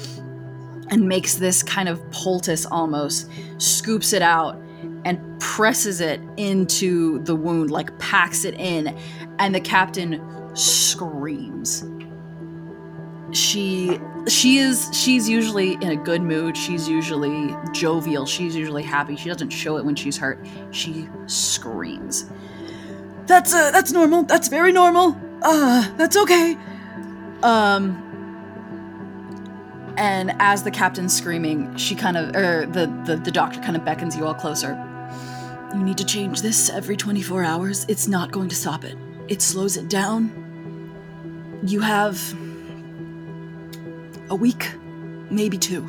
[0.91, 4.61] and makes this kind of poultice almost, scoops it out
[5.05, 8.97] and presses it into the wound, like packs it in,
[9.39, 10.22] and the captain
[10.55, 11.84] screams.
[13.30, 16.57] She she is she's usually in a good mood.
[16.57, 18.26] She's usually jovial.
[18.26, 19.16] She's usually happy.
[19.16, 20.45] She doesn't show it when she's hurt.
[20.70, 22.30] She screams.
[23.26, 24.22] That's uh that's normal.
[24.22, 25.16] That's very normal.
[25.43, 26.57] Uh that's okay.
[27.43, 28.07] Um
[29.99, 33.84] and as the captain's screaming, she kind of or the, the the doctor kind of
[33.84, 34.72] beckons you all closer.
[35.74, 37.84] You need to change this every 24 hours.
[37.88, 38.96] It's not going to stop it.
[39.26, 40.32] It slows it down.
[41.64, 42.16] You have
[44.30, 44.70] a week,
[45.30, 45.86] maybe two.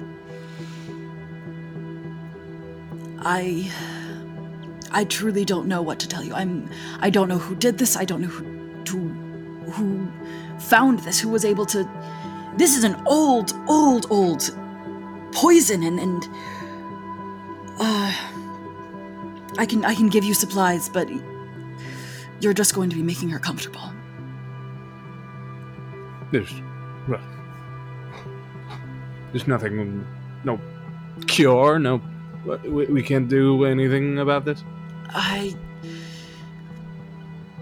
[3.19, 3.71] I
[4.91, 6.33] I truly don't know what to tell you.
[6.33, 6.67] I'm
[6.99, 7.95] I don't know who did this.
[7.95, 9.09] I don't know who who,
[9.71, 10.07] who
[10.59, 11.87] found this, who was able to
[12.59, 14.51] This is an old, old, old
[15.31, 16.27] poison and and
[17.79, 18.13] uh
[19.57, 21.09] I can I can give you supplies, but
[22.41, 23.91] you're just going to be making her comfortable.
[26.31, 26.53] There's,
[27.07, 27.21] well,
[29.31, 30.05] there's nothing,
[30.43, 30.59] no
[31.27, 32.01] cure, no.
[32.45, 34.63] We, we can't do anything about this.
[35.09, 35.55] I.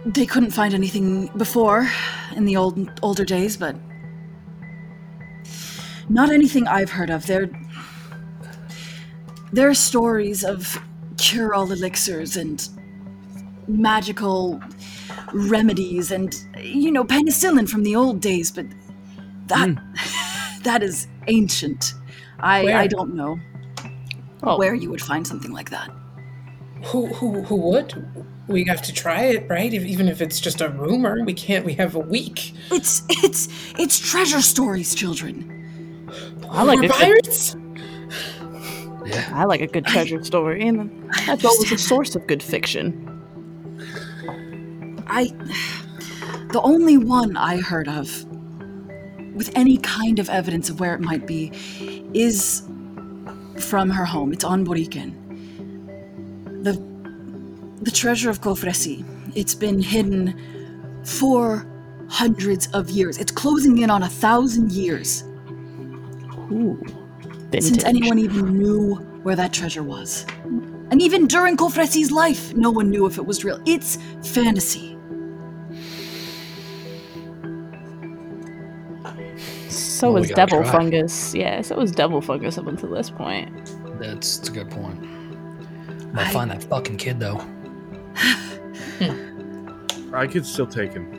[0.06, 1.90] They couldn't find anything before
[2.36, 3.76] in the old older days, but
[6.10, 7.26] not anything I've heard of.
[7.28, 7.50] There,
[9.52, 10.80] there are stories of
[11.18, 12.68] cure-all elixirs and
[13.68, 14.62] magical
[15.34, 18.66] remedies, and you know penicillin from the old days, but
[19.48, 20.62] that hmm.
[20.64, 21.94] that is ancient.
[22.40, 22.78] I Where?
[22.78, 23.40] I don't know
[24.44, 25.92] Oh, where you would find something like that.
[26.86, 28.26] Who who who would?
[28.48, 29.74] We have to try it, right?
[29.74, 31.66] If, even if it's just a rumor, we can't.
[31.66, 32.54] We have a week.
[32.72, 33.48] It's it's
[33.78, 35.57] it's treasure stories, children.
[36.50, 37.56] I like We're a good, pirates.
[39.06, 39.30] Yeah.
[39.34, 43.04] I like a good treasure story, and that's always a source of good fiction.
[45.08, 45.32] I.
[46.52, 48.26] The only one I heard of
[49.36, 51.52] with any kind of evidence of where it might be
[52.14, 52.64] is
[53.60, 54.34] from her home.
[54.34, 55.14] It's on Boriken.
[56.64, 56.74] the
[57.84, 59.06] the treasure of Cofresi.
[59.36, 60.34] It's been hidden
[61.04, 61.66] for
[62.10, 63.18] hundreds of years.
[63.18, 65.24] It's closing in on a thousand years
[66.52, 66.82] Ooh.
[67.60, 70.26] since anyone even knew where that treasure was.
[70.90, 73.62] And even during Cofresi's life, no one knew if it was real.
[73.66, 74.98] It's fantasy.
[79.70, 80.72] So Well, was gotta devil try.
[80.72, 81.34] fungus.
[81.34, 83.54] Yeah, so was devil fungus up until this point.
[84.00, 85.00] That's, that's a good point.
[85.00, 87.42] I'm gonna I- find that fucking kid though.
[90.14, 91.12] I could still take him.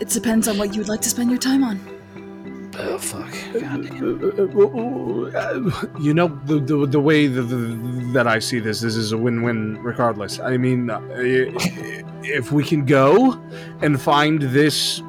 [0.00, 1.80] It depends on what you would like to spend your time on.
[2.76, 3.32] Oh fuck.
[6.00, 9.18] You know, the, the, the way the, the, that I see this, this is a
[9.18, 10.40] win win regardless.
[10.40, 11.00] I mean, uh,
[12.22, 13.32] if we can go
[13.82, 15.00] and find this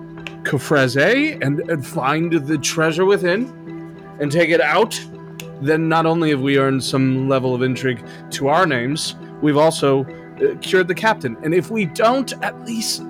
[0.44, 3.48] Cofresi and, and find the treasure within
[4.20, 5.00] and take it out,
[5.62, 10.06] then not only have we earned some level of intrigue to our names, we've also
[10.06, 11.36] uh, cured the captain.
[11.44, 13.04] And if we don't, at least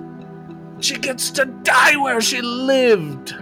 [0.80, 3.34] she gets to die where she lived.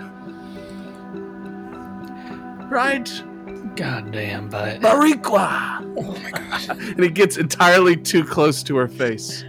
[2.74, 3.08] Right?
[3.76, 5.94] God damn, but Mariqua!
[5.96, 6.78] Oh my god.
[6.96, 9.44] And it gets entirely too close to her face.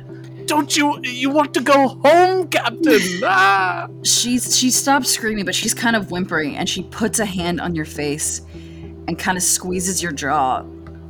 [0.46, 3.00] Don't you you want to go home, Captain?
[3.24, 3.88] Ah!
[4.04, 7.74] She's she stops screaming, but she's kind of whimpering, and she puts a hand on
[7.74, 8.42] your face
[9.08, 10.62] and kind of squeezes your jaw.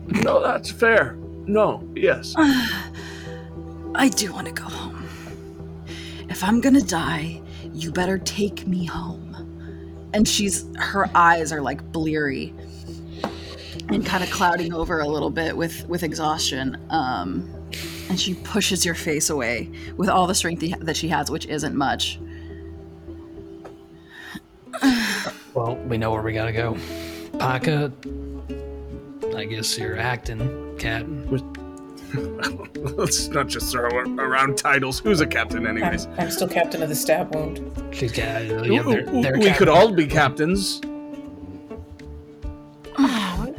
[0.07, 1.17] No, that's fair.
[1.47, 2.33] No, yes.
[2.37, 5.05] I do want to go home.
[6.29, 7.41] If I'm gonna die,
[7.73, 9.24] you better take me home.
[10.15, 12.53] And she's her eyes are like bleary
[13.89, 16.77] and kind of clouding over a little bit with with exhaustion.
[16.89, 17.51] Um,
[18.07, 21.75] and she pushes your face away with all the strength that she has, which isn't
[21.75, 22.17] much.
[25.53, 26.75] well, we know where we gotta go.
[27.33, 27.91] Paika,
[29.35, 31.05] I guess you're acting, cat.
[32.97, 34.99] Let's not just throw around titles.
[34.99, 36.07] Who's a captain, I'm, anyways?
[36.17, 37.71] I'm still captain of the stab wound.
[37.91, 38.27] She's got.
[38.27, 40.81] Uh, yeah, they're, they're we could all be captains.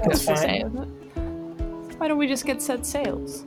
[0.07, 0.63] That's What's to say?
[0.63, 1.99] fine.
[1.99, 3.45] Why don't we just get set sails?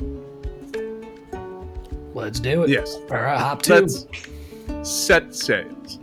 [2.13, 2.69] Let's do it.
[2.69, 2.95] Yes.
[3.11, 3.81] All right, hop to.
[3.81, 4.05] Let's
[4.81, 5.99] set sails.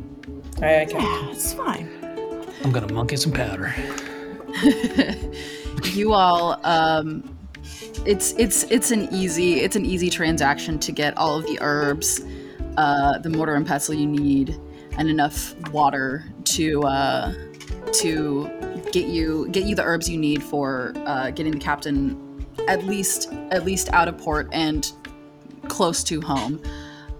[0.62, 1.00] Aye, aye, captain.
[1.00, 1.90] Yeah, it's fine.
[2.64, 3.74] I'm gonna monkey some powder.
[5.92, 7.35] you all um
[8.04, 12.20] it's it's it's an easy it's an easy transaction to get all of the herbs
[12.76, 14.60] uh the mortar and pestle you need
[14.98, 17.32] and enough water to uh
[17.92, 18.48] to
[18.92, 23.32] get you get you the herbs you need for uh getting the captain at least
[23.50, 24.92] at least out of port and
[25.68, 26.60] close to home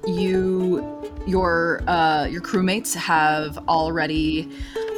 [0.07, 4.49] you your uh your crewmates have already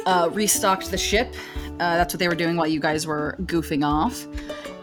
[0.05, 1.35] uh, restocked the ship.
[1.79, 4.25] Uh, that's what they were doing while you guys were goofing off.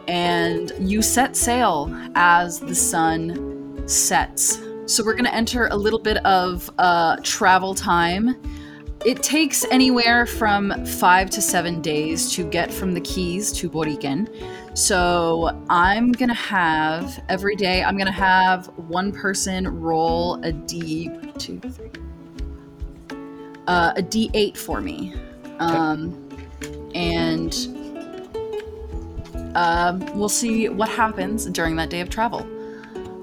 [0.09, 4.61] And you set sail as the sun sets.
[4.87, 8.37] So we're going to enter a little bit of uh, travel time.
[9.05, 14.29] It takes anywhere from five to seven days to get from the Keys to Boriken.
[14.77, 20.53] So I'm going to have every day, I'm going to have one person roll a
[20.53, 21.91] D, two, three,
[23.67, 25.15] uh, a D8 for me.
[25.59, 26.29] Um,
[26.95, 27.76] and
[29.57, 32.47] um, we'll see what happens during that day of travel.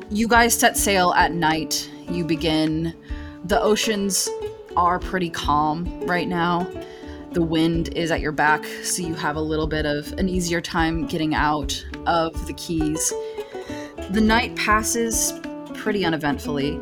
[0.09, 1.89] You guys set sail at night.
[2.09, 2.95] You begin.
[3.45, 4.27] The oceans
[4.75, 6.67] are pretty calm right now.
[7.33, 10.59] The wind is at your back, so you have a little bit of an easier
[10.59, 13.13] time getting out of the keys.
[14.09, 15.39] The night passes
[15.75, 16.79] pretty uneventfully.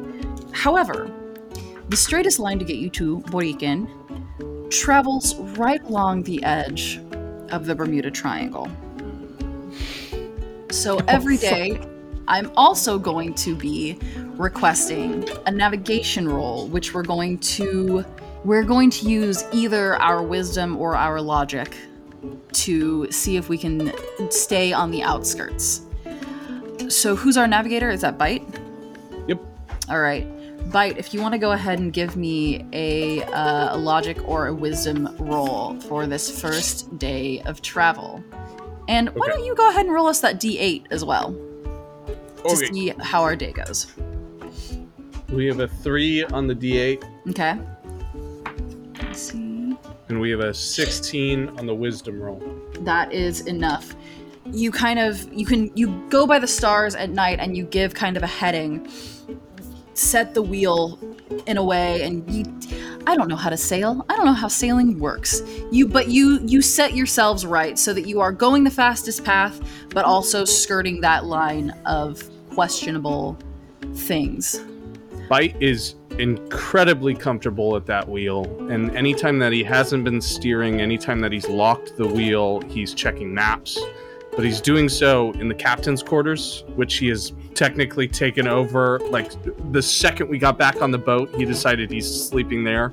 [0.53, 1.11] However,
[1.89, 3.89] the straightest line to get you to Boriken
[4.71, 7.01] travels right along the edge
[7.49, 8.71] of the Bermuda Triangle.
[10.71, 11.81] So every day,
[12.29, 13.99] I'm also going to be
[14.37, 18.05] requesting a navigation roll, which we're going to
[18.45, 21.75] we're going to use either our wisdom or our logic
[22.53, 23.91] to see if we can
[24.31, 25.81] stay on the outskirts.
[26.87, 27.89] So who's our navigator?
[27.89, 28.43] Is that Bite?
[29.27, 29.39] Yep.
[29.89, 30.25] All right.
[30.71, 34.47] Bite, if you want to go ahead and give me a, uh, a logic or
[34.47, 38.23] a wisdom roll for this first day of travel.
[38.87, 39.37] And why Okay.
[39.37, 41.31] don't you go ahead and roll us that d8 as well
[42.43, 42.65] to Okay.
[42.73, 43.87] see how our day goes.
[45.29, 47.57] We have a three on the D8, Okay.
[49.01, 49.77] Let's see.
[50.09, 52.41] and we have a 16 on the wisdom roll.
[52.81, 53.95] That is enough.
[54.51, 57.93] You kind of you can you go by the stars at night and you give
[57.93, 58.85] kind of a heading,
[59.93, 60.99] set the wheel
[61.45, 62.45] in a way, and you
[63.07, 64.05] I don't know how to sail.
[64.09, 65.41] I don't know how sailing works.
[65.71, 69.59] You but you you set yourselves right so that you are going the fastest path
[69.89, 72.23] but also skirting that line of
[72.53, 73.37] questionable
[73.95, 74.63] things.
[75.29, 81.19] Bite is incredibly comfortable at that wheel, and anytime that he hasn't been steering, anytime
[81.21, 83.79] that he's locked the wheel, he's checking maps.
[84.41, 88.97] But he's doing so in the captain's quarters, which he has technically taken over.
[89.11, 89.31] Like
[89.71, 92.91] the second we got back on the boat, he decided he's sleeping there,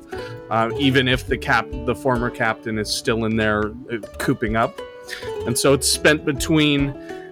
[0.50, 4.78] uh, even if the cap, the former captain, is still in there uh, cooping up.
[5.46, 6.88] And so it's spent between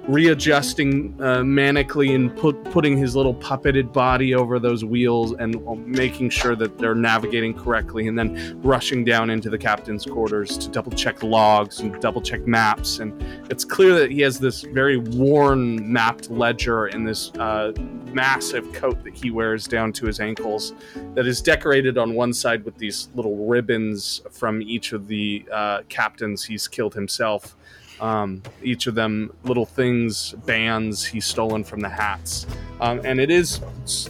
[0.08, 5.74] readjusting uh, manically and put, putting his little puppeted body over those wheels and uh,
[5.74, 10.68] making sure that they're navigating correctly and then rushing down into the captain's quarters to
[10.68, 13.00] double check logs and double check maps.
[13.00, 17.72] And it's clear that he has this very worn mapped ledger in this uh,
[18.12, 20.72] massive coat that he wears down to his ankles
[21.14, 25.82] that is decorated on one side with these little ribbons from each of the uh,
[25.88, 27.56] captains he's killed himself
[28.00, 32.46] um, each of them little things, bands he's stolen from the hats.
[32.80, 33.60] Um, and it is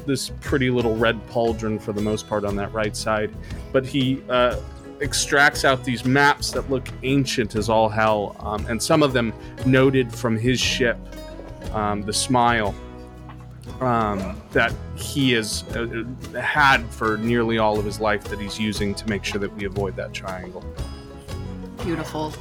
[0.06, 3.30] this pretty little red pauldron for the most part on that right side.
[3.72, 4.56] But he uh,
[5.00, 9.32] extracts out these maps that look ancient as all hell, um, and some of them
[9.64, 10.98] noted from his ship,
[11.72, 12.74] um, the Smile.
[13.80, 16.04] Um, that he has uh,
[16.40, 19.64] had for nearly all of his life that he's using to make sure that we
[19.64, 20.64] avoid that triangle.
[21.82, 22.32] Beautiful.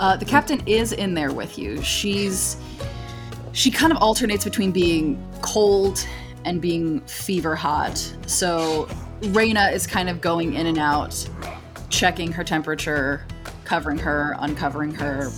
[0.00, 1.82] Uh, the captain is in there with you.
[1.82, 2.56] She's
[3.52, 6.06] she kind of alternates between being cold
[6.44, 7.96] and being fever hot.
[8.26, 8.86] So
[9.20, 11.28] Raina is kind of going in and out,
[11.90, 13.26] checking her temperature,
[13.64, 15.30] covering her, uncovering her.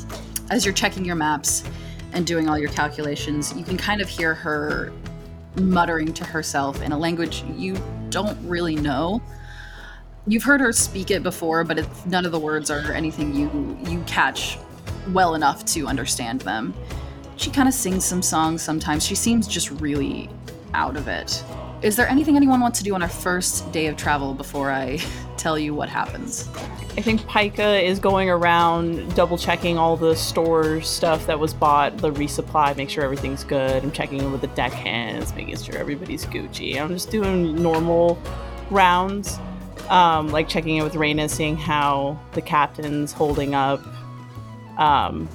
[0.51, 1.65] As you're checking your maps
[2.13, 4.93] and doing all your calculations, you can kind of hear her
[5.57, 7.77] muttering to herself in a language you
[8.09, 9.21] don't really know
[10.27, 14.03] you've heard her speak it before, but none of the words are anything you you
[14.07, 14.59] catch
[15.09, 16.75] well enough to understand them.
[17.37, 19.05] She kind of sings some songs sometimes.
[19.05, 20.29] She seems just really
[20.75, 21.43] out of it.
[21.83, 24.99] Is there anything anyone wants to do on our first day of travel before I
[25.39, 26.49] tell you what happens?
[26.99, 31.97] I think Paika is going around double checking all the store stuff that was bought,
[31.97, 33.83] the resupply, make sure everything's good.
[33.83, 36.79] I'm checking in with the deckhands, making sure everybody's Gucci.
[36.79, 38.21] I'm just doing normal
[38.71, 39.39] rounds
[39.91, 43.85] um, like checking in with Raina, seeing how the captain's holding up.
[44.79, 45.29] Um,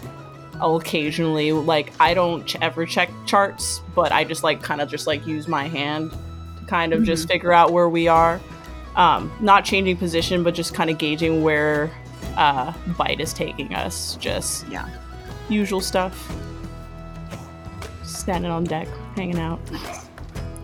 [0.62, 4.89] I'll occasionally like I don't ch- ever check charts, but I just like kind of
[4.89, 7.06] just like use my hand to kind of mm-hmm.
[7.06, 8.39] just figure out where we are.
[8.95, 11.91] Um, not changing position, but just kind of gauging where
[12.38, 14.16] uh, bite is taking us.
[14.16, 14.89] Just yeah,
[15.49, 16.34] usual stuff.
[18.03, 18.88] Standing on deck,
[19.18, 19.60] hanging out.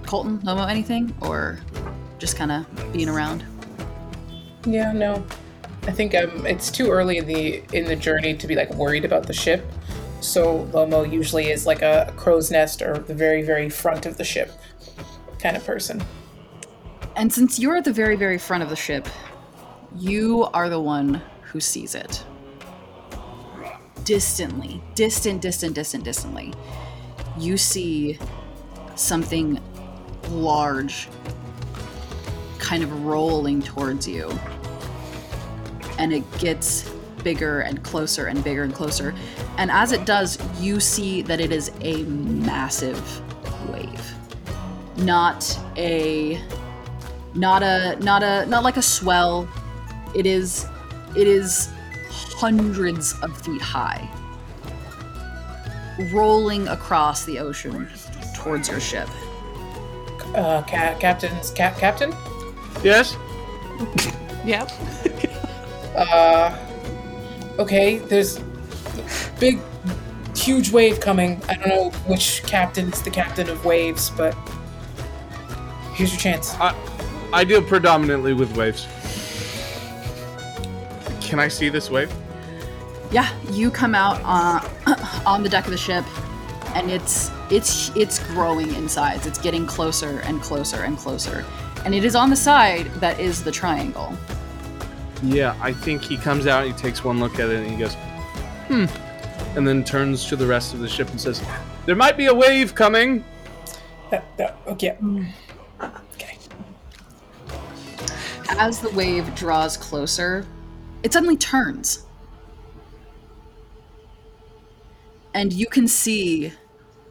[0.06, 1.60] Colton, Lomo, anything, or
[2.20, 3.44] just kind of being around?
[4.66, 5.26] Yeah, no.
[5.84, 9.06] I think um, it's too early in the in the journey to be like worried
[9.06, 9.66] about the ship.
[10.20, 14.24] So Lomo usually is like a crow's nest or the very very front of the
[14.24, 14.52] ship
[15.40, 16.04] kind of person.
[17.16, 19.08] And since you're at the very very front of the ship,
[19.98, 22.24] you are the one who sees it.
[24.04, 26.54] Distantly, distant, distant, distant, distantly,
[27.38, 28.20] you see
[28.96, 29.60] something
[30.30, 31.08] large
[32.62, 34.32] kind of rolling towards you.
[35.98, 36.90] And it gets
[37.24, 39.14] bigger and closer and bigger and closer.
[39.58, 43.22] And as it does, you see that it is a massive
[43.70, 44.14] wave.
[44.98, 46.42] Not a
[47.34, 49.50] not a not a not like a swell.
[50.16, 50.66] It is
[51.16, 51.70] it is
[52.10, 54.10] hundreds of feet high.
[56.12, 57.88] Rolling across the ocean
[58.36, 59.10] towards your ship.
[60.34, 62.14] Uh, ca- captain's cap- captain.
[62.84, 63.16] Yes.
[64.46, 64.72] yep.
[65.96, 66.58] uh,
[67.60, 67.98] okay.
[68.00, 68.40] There's
[69.40, 69.60] big,
[70.36, 71.42] huge wave coming.
[71.48, 74.36] I don't know which captain is the captain of waves, but
[75.94, 76.56] here's your chance.
[76.56, 76.76] I,
[77.34, 78.88] I deal predominantly with waves.
[81.22, 82.12] Can I see this wave?
[83.12, 84.66] Yeah, you come out on
[85.26, 86.06] on the deck of the ship,
[86.76, 89.26] and it's it's it's growing in size.
[89.26, 91.46] It's getting closer and closer and closer
[91.86, 94.14] and it is on the side that is the triangle.
[95.24, 97.94] Yeah, I think he comes out, he takes one look at it, and he goes,
[98.68, 98.86] hmm,
[99.56, 101.44] and then turns to the rest of the ship and says,
[101.86, 103.24] There might be a wave coming.
[104.12, 104.98] Uh, uh, okay.
[106.16, 106.38] Okay.
[108.50, 110.46] As the wave draws closer,
[111.04, 112.06] it suddenly turns.
[115.34, 116.54] And you can see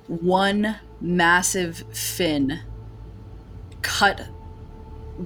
[0.07, 2.61] one massive fin
[3.83, 4.29] cut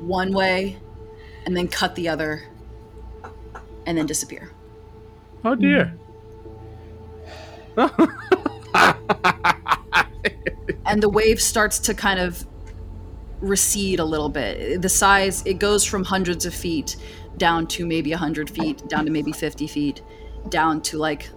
[0.03, 0.79] one way
[1.47, 2.43] and then cut the other,
[3.87, 4.51] and then disappear.
[5.45, 5.95] Oh dear.
[10.87, 12.47] and the wave starts to kind of
[13.41, 14.81] recede a little bit.
[14.81, 16.97] The size it goes from hundreds of feet
[17.37, 20.03] down to maybe 100 feet, down to maybe 50 feet,
[20.49, 21.29] down to like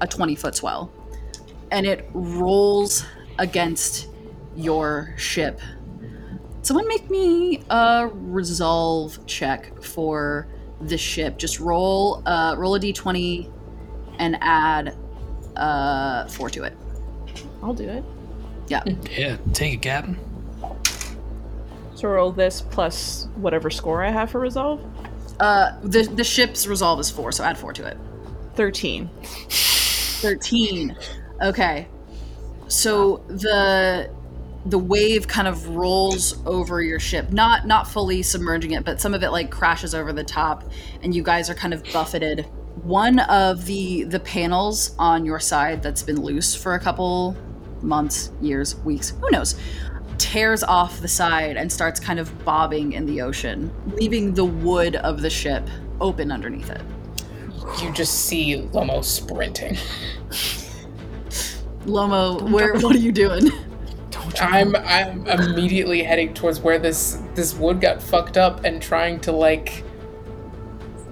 [0.00, 0.90] a 20 foot swell.
[1.70, 3.04] And it rolls
[3.38, 4.08] against
[4.56, 5.60] your ship.
[6.62, 10.46] Someone make me a resolve check for
[10.80, 11.38] the ship.
[11.38, 13.50] Just roll uh roll a d20
[14.18, 14.96] and add
[15.56, 16.76] uh 4 to it.
[17.62, 18.04] I'll do it.
[18.68, 18.82] Yeah.
[19.10, 20.18] Yeah, take it, Captain.
[21.94, 24.80] So roll this plus whatever score I have for resolve.
[25.40, 27.98] Uh the the ship's resolve is 4, so add 4 to it.
[28.54, 29.08] Thirteen.
[30.20, 30.94] 13
[31.42, 31.88] okay
[32.68, 34.10] so the
[34.66, 37.30] the wave kind of rolls over your ship.
[37.30, 40.70] Not not fully submerging it but some of it like crashes over the top
[41.02, 42.46] and you guys are kind of buffeted.
[42.82, 47.36] One of the the panels on your side that's been loose for a couple
[47.82, 49.58] months years weeks who knows
[50.18, 54.96] tears off the side and starts kind of bobbing in the ocean leaving the wood
[54.96, 55.66] of the ship
[56.02, 56.82] open underneath it.
[57.82, 59.76] You just see Lomo sprinting.
[61.86, 63.50] lomo where what are you doing
[64.40, 69.32] I'm I'm immediately heading towards where this this wood got fucked up and trying to
[69.32, 69.84] like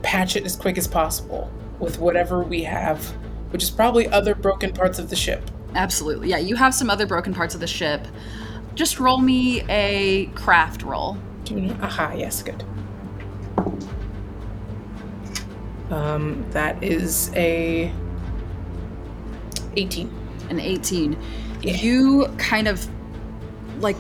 [0.03, 3.05] patch it as quick as possible with whatever we have,
[3.51, 5.51] which is probably other broken parts of the ship.
[5.75, 6.31] Absolutely.
[6.31, 8.07] Yeah, you have some other broken parts of the ship.
[8.75, 11.17] Just roll me a craft roll.
[11.45, 11.77] Do you know?
[11.83, 12.65] Aha, yes, good.
[15.91, 17.93] Um, that is a
[19.77, 20.11] 18.
[20.51, 21.17] An 18.
[21.63, 21.75] Yeah.
[21.75, 22.89] You kind of
[23.81, 23.97] like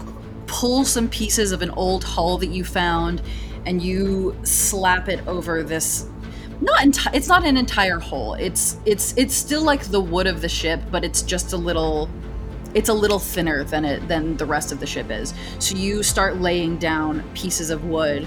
[0.46, 3.22] pull some pieces of an old hull that you found
[3.66, 6.08] and you slap it over this
[6.60, 8.34] not enti- it's not an entire hole.
[8.34, 12.08] It's it's it's still like the wood of the ship, but it's just a little
[12.74, 15.34] it's a little thinner than it than the rest of the ship is.
[15.58, 18.26] So you start laying down pieces of wood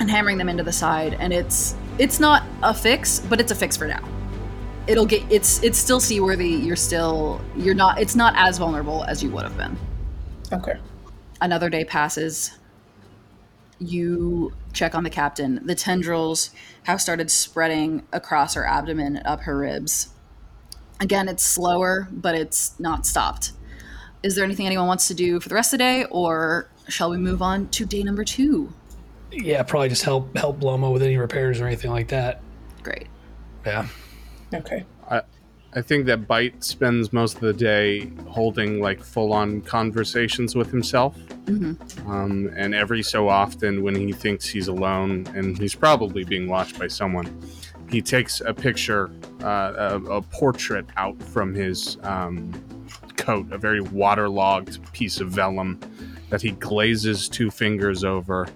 [0.00, 3.54] and hammering them into the side and it's it's not a fix, but it's a
[3.54, 4.02] fix for now.
[4.88, 6.48] It'll get it's it's still seaworthy.
[6.48, 9.76] You're still you're not it's not as vulnerable as you would have been.
[10.52, 10.78] Okay.
[11.40, 12.58] Another day passes.
[13.78, 15.60] You check on the captain.
[15.64, 16.50] The tendrils
[16.84, 20.10] have started spreading across her abdomen up her ribs.
[21.00, 23.52] Again, it's slower, but it's not stopped.
[24.22, 27.10] Is there anything anyone wants to do for the rest of the day, or shall
[27.10, 28.72] we move on to day number two?
[29.32, 32.40] Yeah, probably just help help Lomo with any repairs or anything like that.
[32.82, 33.08] Great.
[33.66, 33.88] Yeah.
[34.54, 34.84] Okay.
[35.10, 35.22] I
[35.80, 41.16] think that Bite spends most of the day holding like full on conversations with himself.
[41.46, 41.72] hmm
[42.06, 46.78] Um, and every so often, when he thinks he's alone and he's probably being watched
[46.78, 47.26] by someone,
[47.88, 49.10] he takes a picture,
[49.42, 52.52] uh, a, a portrait out from his um,
[53.16, 55.80] coat, a very waterlogged piece of vellum
[56.28, 58.46] that he glazes two fingers over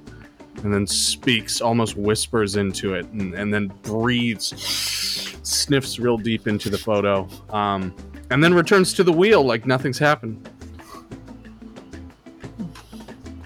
[0.63, 6.69] and then speaks, almost whispers into it, and, and then breathes, sniffs real deep into
[6.69, 7.95] the photo, um,
[8.31, 10.49] and then returns to the wheel like nothing's happened.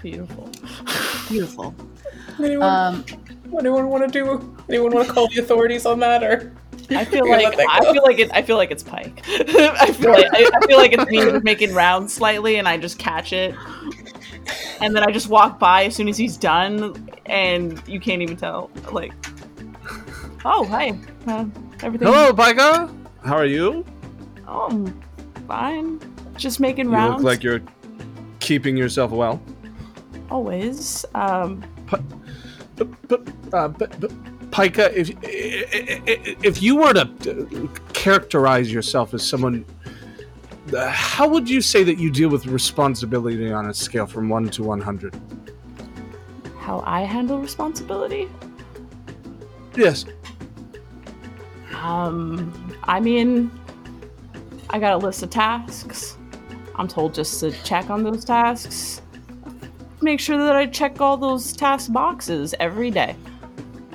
[0.01, 0.49] Beautiful.
[1.29, 1.75] Beautiful.
[2.39, 3.05] Anyone, Um,
[3.59, 4.55] anyone want to do?
[4.67, 6.53] Anyone want to call the authorities on that, or
[6.89, 8.31] I feel You're like I feel like it.
[8.33, 9.21] I feel like it's Paika.
[9.79, 12.97] I feel like I, I feel like it's me making rounds slightly, and I just
[12.97, 13.53] catch it,
[14.81, 18.37] and then I just walk by as soon as he's done, and you can't even
[18.37, 18.71] tell.
[18.91, 19.13] Like,
[20.43, 20.97] oh hi,
[21.27, 21.45] uh,
[21.83, 22.07] everything.
[22.07, 22.93] Hello, Paika.
[23.23, 23.85] How are you?
[24.47, 25.01] Oh, I'm
[25.47, 25.99] fine.
[26.37, 27.11] Just making You rounds.
[27.11, 27.61] You look like you're
[28.39, 29.41] keeping yourself well.
[30.29, 31.05] always.
[31.15, 31.63] Um,
[32.77, 34.11] But, but, uh, but, but
[34.49, 39.65] Paika, if if you were to characterize yourself as someone,
[40.75, 44.49] uh, how would you say that you deal with responsibility on a scale from one
[44.49, 45.13] to one hundred?
[46.57, 48.27] how I handle responsibility.
[49.75, 50.05] Yes.
[51.81, 52.53] Um,
[52.83, 53.51] I mean,
[54.69, 56.17] I got a list of tasks.
[56.75, 59.01] I'm told just to check on those tasks.
[60.01, 63.15] Make sure that I check all those task boxes every day.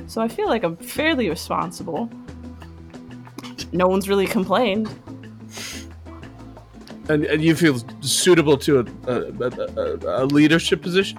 [0.09, 2.11] So I feel like I'm fairly responsible.
[3.73, 4.89] No one's really complained.
[7.09, 11.19] And, and you feel suitable to a, a, a, a leadership position?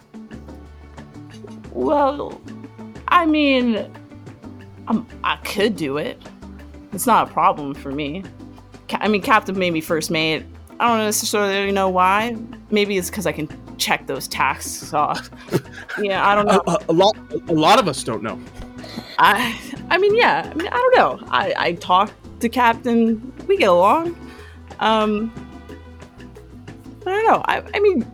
[1.72, 2.42] Well,
[3.08, 3.90] I mean,
[4.88, 6.22] um, I could do it.
[6.98, 8.24] It's not a problem for me.
[8.96, 10.44] I mean, Captain made me first mate.
[10.80, 12.36] I don't necessarily know why.
[12.72, 15.30] Maybe it's because I can check those tasks off.
[16.02, 16.64] yeah, I don't know.
[16.66, 17.16] a, a lot,
[17.50, 18.42] a lot of us don't know.
[19.20, 19.56] I,
[19.92, 20.50] I mean, yeah.
[20.52, 21.28] I mean, I don't know.
[21.30, 23.32] I, I talk to Captain.
[23.48, 24.18] We get along.
[24.80, 25.32] Um,
[27.06, 27.44] I don't know.
[27.46, 28.12] I, I mean,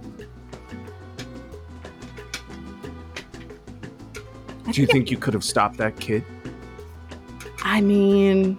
[4.73, 6.25] Do you think you could have stopped that kid?
[7.63, 8.57] I mean,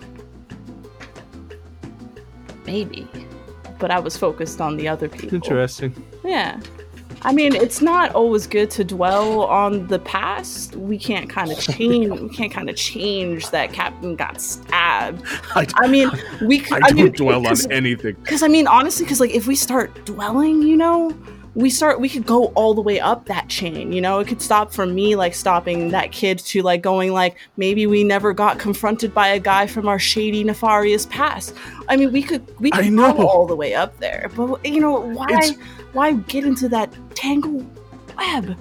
[2.66, 3.06] Maybe.
[3.78, 5.34] but I was focused on the other people.
[5.34, 5.94] Interesting.
[6.24, 6.60] Yeah.
[7.22, 10.76] I mean, it's not always good to dwell on the past.
[10.76, 12.20] We can't kind of change.
[12.20, 15.22] we can't kind of change that Captain got stabbed.
[15.54, 16.10] I, I mean,
[16.42, 16.60] we.
[16.70, 18.16] I I, don't mean, dwell on anything.
[18.22, 21.16] Because I mean, honestly, because like if we start dwelling, you know,
[21.54, 23.92] we start we could go all the way up that chain.
[23.92, 27.36] You know, it could stop from me like stopping that kid to like going like
[27.56, 31.54] maybe we never got confronted by a guy from our shady nefarious past.
[31.88, 33.12] I mean, we could we I could know.
[33.14, 35.54] go all the way up there, but you know why It's-
[35.92, 37.64] why get into that tangle
[38.18, 38.56] web?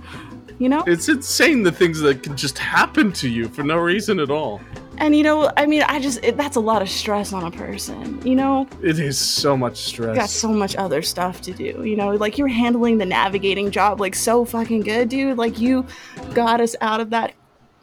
[0.60, 4.20] You know, It's insane the things that can just happen to you for no reason
[4.20, 4.62] at all.
[4.98, 7.52] And you know, I mean, I just it, that's a lot of stress on a
[7.52, 8.22] person.
[8.26, 10.10] You know, It is so much stress.
[10.16, 11.84] You got so much other stuff to do.
[11.84, 15.38] You know, like you're handling the navigating job like so fucking good, dude.
[15.38, 15.86] Like you
[16.34, 17.34] got us out of that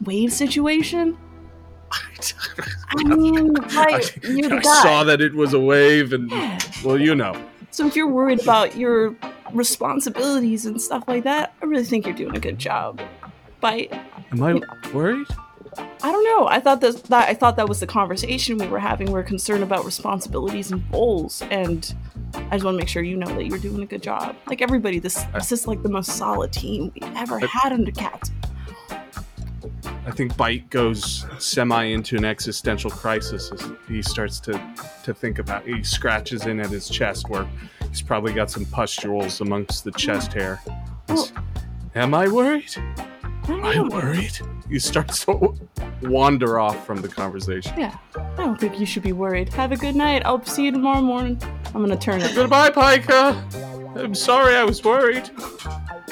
[0.03, 1.17] wave situation.
[2.89, 4.81] I mean, like you're the I guy.
[4.83, 6.59] saw that it was a wave, and Yeah.
[6.83, 7.35] well, you know.
[7.71, 9.15] So if you're worried about your
[9.53, 13.01] responsibilities and stuff like that, I really think you're doing a good job.
[13.59, 13.91] But
[14.31, 14.59] Am I
[14.93, 15.27] worried?
[15.77, 16.47] I don't know.
[16.47, 19.11] I thought that, that I thought that was the conversation we were having.
[19.11, 21.93] We're concerned about responsibilities and goals, and
[22.33, 24.35] I just want to make sure you know that you're doing a good job.
[24.47, 27.91] Like everybody, this this is like the most solid team we've ever I- had under
[27.91, 28.35] Captain.
[30.03, 34.59] I think Bite goes semi into an existential crisis as he starts to
[35.03, 35.65] to think about.
[35.65, 37.47] He scratches in at his chest where
[37.89, 40.61] he's probably got some pustules amongst the chest hair.
[41.07, 41.31] He's,
[41.93, 42.71] Am I worried?
[43.51, 44.39] I don't I'm worried.
[44.69, 45.53] You start to
[46.03, 47.73] wander off from the conversation.
[47.77, 49.49] Yeah, I don't think you should be worried.
[49.49, 50.21] Have a good night.
[50.25, 51.41] I'll see you tomorrow morning.
[51.73, 52.33] I'm gonna turn it.
[52.33, 53.35] Goodbye, Paika.
[53.97, 55.29] I'm sorry I was worried.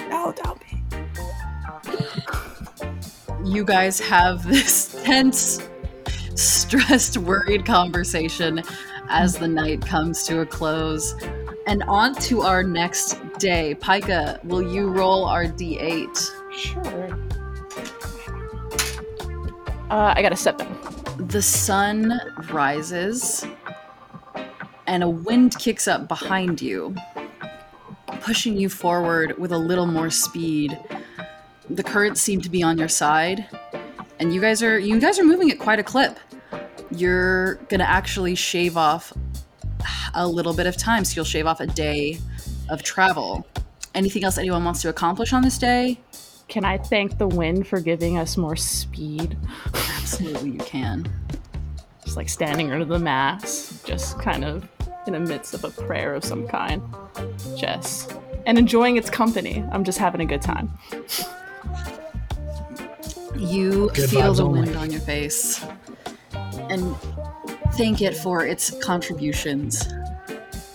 [0.09, 0.83] No, don't be.
[3.45, 5.67] You guys have this tense,
[6.35, 8.61] stressed, worried conversation
[9.09, 11.15] as the night comes to a close.
[11.67, 13.75] And on to our next day.
[13.75, 16.31] Paika, will you roll our d8?
[16.51, 17.28] Sure.
[19.89, 20.67] Uh, I got a seven.
[21.17, 22.21] The sun
[22.51, 23.45] rises,
[24.85, 26.95] and a wind kicks up behind you,
[28.21, 30.77] pushing you forward with a little more speed.
[31.71, 33.47] The currents seem to be on your side,
[34.19, 36.19] and you guys are you guys are moving at quite a clip.
[36.91, 39.11] You're gonna actually shave off
[40.13, 42.19] a little bit of time, so you'll shave off a day
[42.69, 43.45] of travel.
[43.95, 45.99] Anything else anyone wants to accomplish on this day?
[46.49, 49.37] Can I thank the wind for giving us more speed?
[49.99, 51.07] Absolutely, you can.
[52.03, 54.67] Just like standing under the mass, just kind of
[55.05, 56.81] in the midst of a prayer of some kind.
[57.55, 58.15] Just
[58.47, 59.63] and enjoying its company.
[59.71, 60.71] I'm just having a good time.
[63.37, 64.61] You Good feel the only.
[64.61, 65.63] wind on your face
[66.69, 66.95] and
[67.73, 69.87] thank it for its contributions.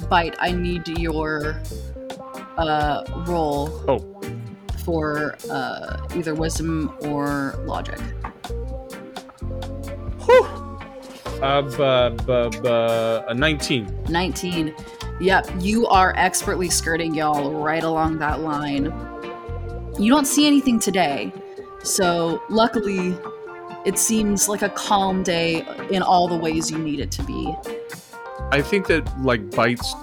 [0.09, 1.61] Bite, I need your
[2.57, 3.99] uh, roll Oh,
[4.85, 7.99] for uh, either wisdom or logic.
[11.43, 14.05] uh, bu- bu- bu- a 19.
[14.09, 14.75] 19.
[15.21, 18.85] Yep, you are expertly skirting y'all right along that line.
[19.99, 21.33] You don't see anything today,
[21.83, 23.17] so luckily,
[23.85, 27.55] it seems like a calm day in all the ways you need it to be.
[28.51, 29.95] I think that like Bite's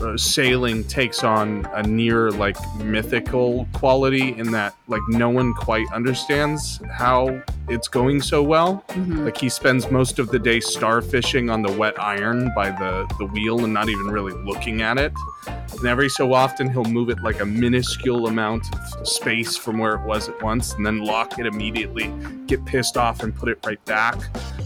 [0.00, 5.86] uh, sailing takes on a near like mythical quality in that like no one quite
[5.92, 8.84] understands how it's going so well.
[8.88, 9.24] Mhm.
[9.24, 13.26] Like he spends most of the day starfishing on the wet iron by the the
[13.26, 15.12] wheel and not even really looking at it.
[15.78, 19.94] And every so often he'll move it like a minuscule amount of space from where
[19.94, 22.12] it was at once and then lock it immediately,
[22.46, 24.16] get pissed off and put it right back.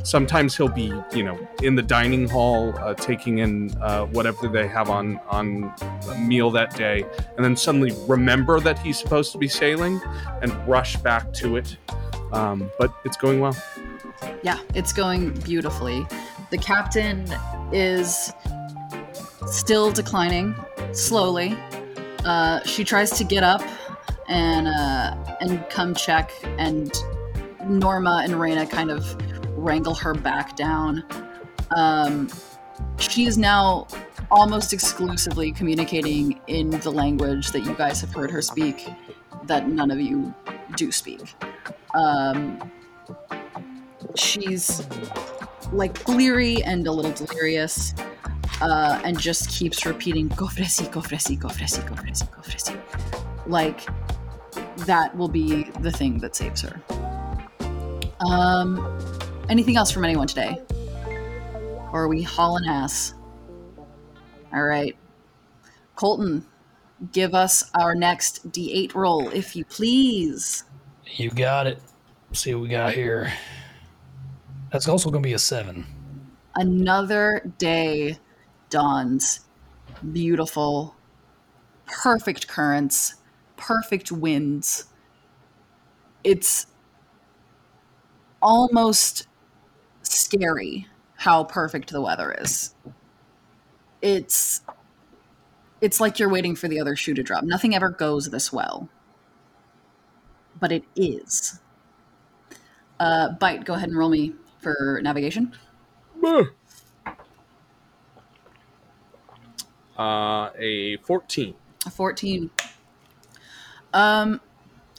[0.04, 4.66] Sometimes he'll be, you know, in the dining hall uh, taking in uh, whatever they
[4.66, 5.72] have on on
[6.08, 7.04] a meal that day,
[7.36, 10.00] and then suddenly remember that he's supposed to be sailing
[10.40, 11.76] and rush back to it.
[12.32, 13.56] Um, but it's going well.
[14.42, 16.06] Yeah, it's going beautifully.
[16.50, 17.26] The captain
[17.70, 18.32] is
[19.46, 20.54] still declining
[20.92, 21.58] slowly.
[22.24, 23.62] Uh, she tries to get up
[24.28, 26.92] and uh, and come check, and
[27.66, 29.16] Norma and Reyna kind of
[29.56, 31.04] wrangle her back down.
[31.74, 32.28] Um,
[32.98, 33.86] she is now
[34.30, 38.88] almost exclusively communicating in the language that you guys have heard her speak
[39.44, 40.34] that none of you
[40.76, 41.34] do speak.
[41.94, 42.70] Um,
[44.14, 44.86] she's
[45.72, 47.94] like bleary and a little delirious,
[48.62, 53.86] uh, and just keeps repeating "Cofresi, Cofresi, Cofresi, Cofresi, Cofresi." Like
[54.86, 56.80] that will be the thing that saves her.
[58.20, 58.98] Um,
[59.48, 60.60] anything else from anyone today?
[61.92, 63.14] Or are we hauling ass?
[64.52, 64.96] All right.
[65.96, 66.46] Colton,
[67.12, 70.64] give us our next D8 roll, if you please.
[71.06, 71.80] You got it.
[72.32, 73.32] see what we got here.
[74.70, 75.86] That's also going to be a seven.
[76.54, 78.18] Another day
[78.72, 79.40] dawns.
[80.12, 80.96] Beautiful,
[81.86, 83.14] perfect currents,
[83.56, 84.86] perfect winds.
[86.24, 86.66] It's
[88.40, 89.28] almost
[90.02, 92.74] scary how perfect the weather is.
[94.00, 94.62] It's
[95.80, 97.44] it's like you're waiting for the other shoe to drop.
[97.44, 98.88] Nothing ever goes this well.
[100.58, 101.60] But it is.
[103.00, 105.52] Uh, Bite, go ahead and roll me for navigation.
[109.98, 111.54] Uh, a 14.
[111.86, 112.50] A 14.
[113.92, 114.40] Um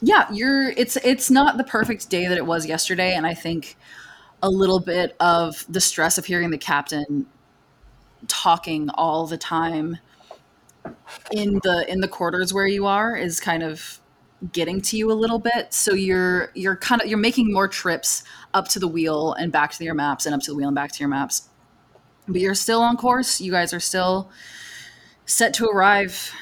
[0.00, 3.76] yeah, you're it's it's not the perfect day that it was yesterday and I think
[4.42, 7.26] a little bit of the stress of hearing the captain
[8.28, 9.98] talking all the time
[11.32, 14.00] in the in the quarters where you are is kind of
[14.52, 18.24] getting to you a little bit so you're you're kind of you're making more trips
[18.52, 20.74] up to the wheel and back to your maps and up to the wheel and
[20.74, 21.48] back to your maps
[22.28, 24.30] but you're still on course you guys are still
[25.26, 26.32] set to arrive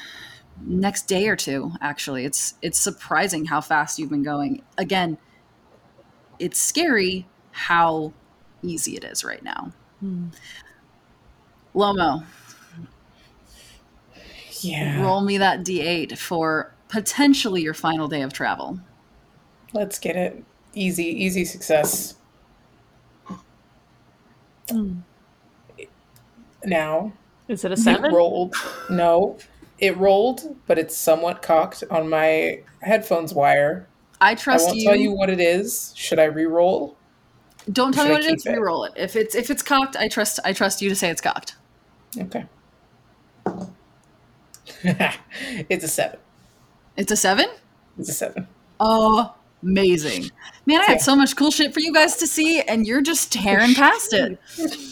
[0.64, 2.24] next day or two actually.
[2.24, 4.62] It's it's surprising how fast you've been going.
[4.78, 5.18] Again
[6.38, 8.12] it's scary how
[8.62, 9.72] easy it is right now.
[10.00, 10.28] Hmm.
[11.74, 12.24] Lomo.
[14.60, 15.02] Yeah.
[15.02, 18.78] roll me that d8 for potentially your final day of travel.
[19.72, 20.44] Let's get it.
[20.74, 22.14] Easy, easy success.
[24.68, 25.00] Hmm.
[26.64, 27.12] Now,
[27.53, 28.12] Is it a it seven?
[28.15, 28.55] rolled.
[28.91, 29.39] No,
[29.79, 33.87] it rolled, but it's somewhat cocked on my headphones wire.
[34.20, 34.41] i trust.
[34.41, 35.93] I trust won't you, tell you what it is.
[35.97, 36.97] Should I re-roll?
[37.73, 38.51] don't tell me I what it is it?
[38.51, 41.20] re-roll it if it's if it's cocked i trust i trust you to say it's
[41.20, 41.55] cocked
[42.19, 42.45] Okay.
[45.69, 46.19] it's a seven.
[46.97, 47.47] it's a seven
[47.99, 48.49] It's a seven.
[48.81, 50.29] Oh, amazing
[50.66, 53.31] man i had so much cool shit for you guys to see and you're just
[53.33, 54.41] tearing past it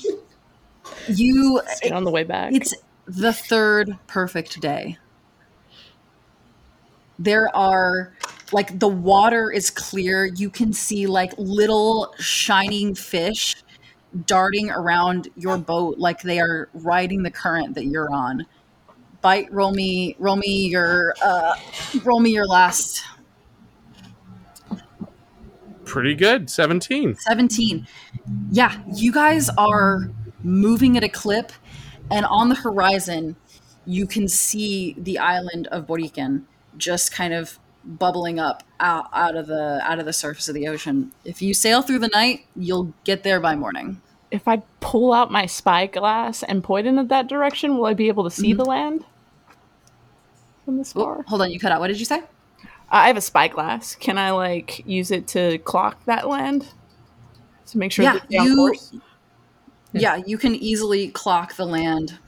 [1.09, 2.53] you See on the way back.
[2.53, 2.75] It's
[3.07, 4.99] the third perfect day.
[7.19, 8.15] There are
[8.53, 10.25] like the water is clear.
[10.25, 13.57] You can see like little shining fish
[14.27, 18.47] darting around your boat like they are riding the current that you're on.
[19.21, 21.55] Bite roll me roll me your uh
[22.05, 23.05] roll me your last
[25.91, 26.49] Pretty good.
[26.49, 27.17] 17.
[27.17, 27.85] 17.
[28.53, 30.09] Yeah, you guys are
[30.43, 31.53] moving at a clip,
[32.11, 33.37] and on the horizon,
[33.87, 36.43] you can see the island of Boriken
[36.77, 40.69] just kind of bubbling up out, out of the out of the surface of the
[40.69, 41.13] ocean.
[41.25, 44.01] If you sail through the night, you'll get there by morning.
[44.31, 48.25] if I pull out my spyglass and point in that direction, will I be able
[48.25, 48.71] to see the mm-hmm.
[48.71, 49.05] land
[50.65, 51.25] from this Oh, far?
[51.27, 51.81] hold on, you cut out.
[51.81, 52.23] What did you say?
[52.91, 53.95] I have a spyglass.
[53.97, 56.69] Can I like use it to clock that land
[57.67, 58.79] to make sure Yeah, that you-?
[59.93, 62.19] Yeah, you can easily clock the land.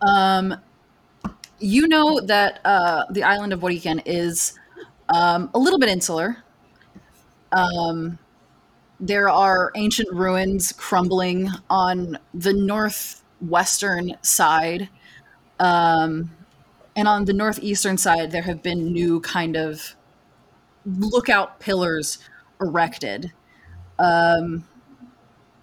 [0.00, 0.56] Um,
[1.58, 4.58] you know that uh, the island of Boriken is
[5.08, 6.38] um, a little bit insular.
[7.52, 8.18] Um,
[9.00, 14.88] there are ancient ruins crumbling on the northwestern side.
[15.60, 16.30] Um,
[16.96, 19.96] and on the northeastern side, there have been new kind of
[20.84, 22.18] lookout pillars
[22.60, 23.32] erected.
[23.98, 24.64] Um,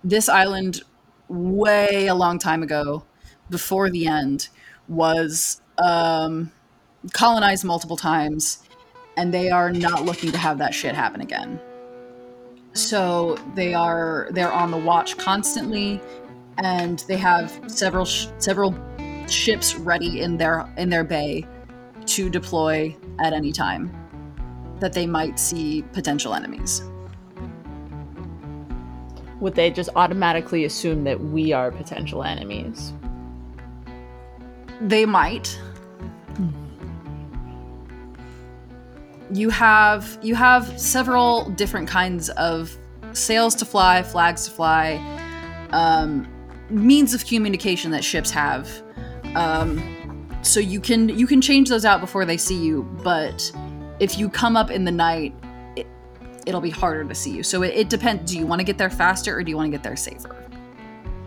[0.03, 0.81] this island
[1.27, 3.03] way a long time ago
[3.49, 4.49] before the end
[4.87, 6.51] was um,
[7.13, 8.63] colonized multiple times
[9.17, 11.59] and they are not looking to have that shit happen again.
[12.73, 16.01] So they are they're on the watch constantly
[16.57, 18.75] and they have several sh- several
[19.27, 21.45] ships ready in their in their bay
[22.05, 23.91] to deploy at any time
[24.79, 26.81] that they might see potential enemies
[29.43, 32.93] Would they just automatically assume that we are potential enemies?
[34.79, 35.59] They might.
[39.33, 42.77] You have you have several different kinds of
[43.11, 44.95] sails to fly, flags to fly,
[45.71, 46.25] um,
[46.69, 48.69] means of communication that ships have.
[49.35, 53.51] Um, so you can you can change those out before they see you, but
[53.99, 55.35] if you come up in the night,
[56.45, 57.43] it'll be harder to see you.
[57.43, 58.31] So it, it depends.
[58.31, 60.35] Do you want to get there faster or do you want to get there safer?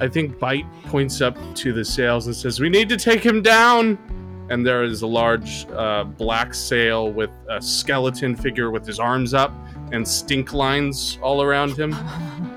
[0.01, 3.40] I think Bite points up to the sails and says, "We need to take him
[3.43, 3.98] down."
[4.51, 9.34] And there is a large uh, black sail with a skeleton figure with his arms
[9.34, 9.52] up
[9.90, 11.94] and stink lines all around him.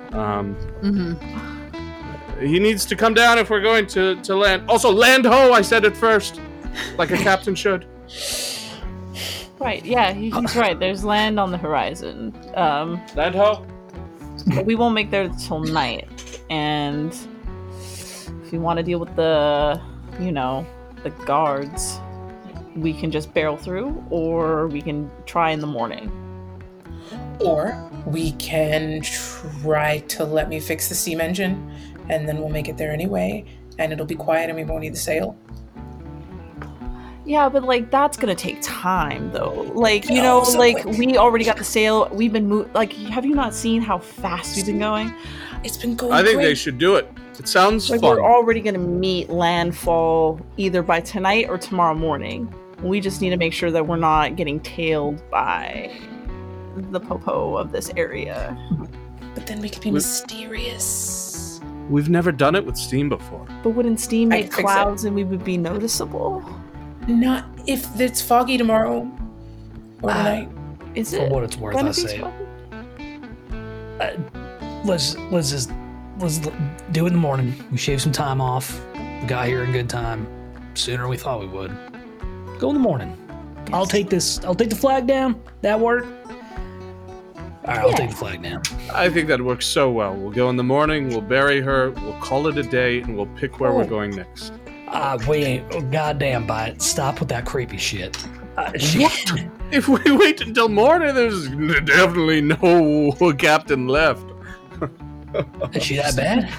[0.10, 2.44] Um, Mm-hmm.
[2.44, 4.64] he needs to come down if we're going to, to land.
[4.68, 5.54] Also, land ho!
[5.54, 6.42] I said it first,
[6.98, 7.86] like a captain should.
[9.60, 10.80] Right, yeah, he- he's right.
[10.80, 12.34] There's land on the horizon.
[12.56, 13.66] Um, Land ho!
[14.56, 16.08] but we won't make there till night.
[16.50, 17.12] And
[18.46, 19.80] if you want to deal with the,
[20.20, 20.66] you know,
[21.04, 22.00] the guards,
[22.76, 26.10] we can just barrel through, or we can try in the morning.
[27.42, 31.70] Or we can try to let me fix the steam engine,
[32.10, 33.44] and then we'll make it there anyway,
[33.78, 35.36] and it'll be quiet and we won't need the sail.
[37.30, 39.72] Yeah, but like that's gonna take time, though.
[39.76, 42.10] Like you know, so like we already got the sail.
[42.12, 45.14] We've been mo- like, have you not seen how fast we've been going?
[45.64, 46.46] It's been going I think great.
[46.46, 47.08] they should do it.
[47.38, 48.10] It sounds Like fun.
[48.16, 52.52] we're already gonna meet landfall either by tonight or tomorrow morning.
[52.82, 55.92] We just need to make sure that we're not getting tailed by
[56.78, 58.58] the popo of this area.
[59.36, 61.62] But then we could be We- mysterious.
[61.92, 63.46] We've never done it with steam before.
[63.64, 64.64] But wouldn't steam make can fix it.
[64.64, 66.44] clouds and we would be noticeable?
[67.10, 69.10] Not if it's foggy tomorrow
[70.02, 70.50] or Uh, tonight.
[70.96, 71.32] Is For it?
[71.32, 72.18] what it's worth, I say.
[72.20, 72.34] smoky?
[74.86, 75.72] Let's let's just
[76.20, 76.38] let's
[76.92, 77.54] do it in the morning.
[77.72, 78.80] We shave some time off.
[79.22, 80.26] We got here in good time,
[80.74, 81.76] sooner than we thought we would.
[82.60, 83.16] Go in the morning.
[83.74, 84.40] I'll take this.
[84.46, 85.40] I'll take the flag down.
[85.62, 86.06] That work?
[87.66, 88.62] All right, I'll take the flag down.
[88.94, 90.16] I think that works so well.
[90.16, 93.28] We'll go in the morning, we'll bury her, we'll call it a day, and we'll
[93.36, 93.88] pick where we're Oh.
[93.88, 94.54] going next.
[94.92, 95.76] Ah, we ain't.
[95.76, 96.82] Oh, goddamn, it.
[96.82, 98.18] Stop with that creepy shit.
[98.58, 99.30] Uh, shit.
[99.72, 101.48] If we wait until morning, there's
[101.86, 104.26] definitely no captain left.
[105.74, 106.52] Is she that bad?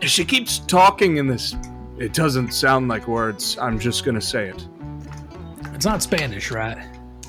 [0.00, 1.54] She keeps talking in this.
[1.98, 3.58] It doesn't sound like words.
[3.60, 4.66] I'm just gonna say it.
[5.74, 6.78] It's not Spanish, right?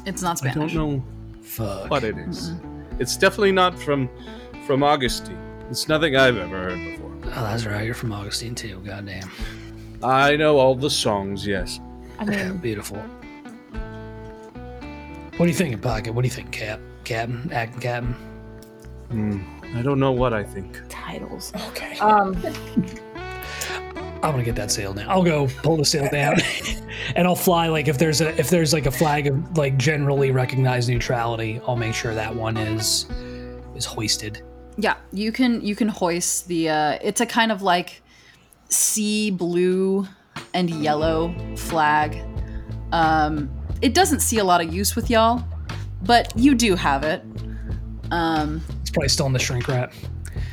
[0.06, 0.72] It's not Spanish.
[0.72, 1.04] I don't know
[1.42, 1.90] Fuck.
[1.90, 2.54] what it is.
[3.00, 4.10] It's definitely not from
[4.66, 5.38] from Augustine.
[5.70, 7.01] It's nothing I've ever heard before.
[7.34, 7.86] Oh, that's right.
[7.86, 8.82] You're from Augustine too.
[8.86, 9.30] Goddamn.
[10.04, 11.80] I know all the songs, yes.
[12.20, 12.98] I mean, Beautiful.
[15.38, 16.14] What do you think, Pocket?
[16.14, 16.80] What do you think, Cap?
[17.04, 18.14] Captain, acting captain.
[19.10, 19.42] Hmm.
[19.76, 20.80] I don't know what I think.
[20.90, 21.52] titles.
[21.70, 21.98] Okay.
[22.00, 22.36] Um,
[24.24, 25.10] I'm gonna get that sail down.
[25.10, 26.36] I'll go pull the sail down,
[27.16, 27.68] and I'll fly.
[27.70, 31.76] Like if there's a if there's like a flag of like generally recognized neutrality, I'll
[31.76, 33.08] make sure that one is
[33.76, 34.44] is hoisted.
[34.78, 38.02] Yeah, you can you can hoist the uh it's a kind of like
[38.70, 40.08] sea blue
[40.54, 42.18] and yellow flag.
[42.92, 43.50] Um
[43.82, 45.44] it doesn't see a lot of use with y'all,
[46.04, 47.22] but you do have it.
[48.12, 49.94] Um It's probably still in the shrink wrap.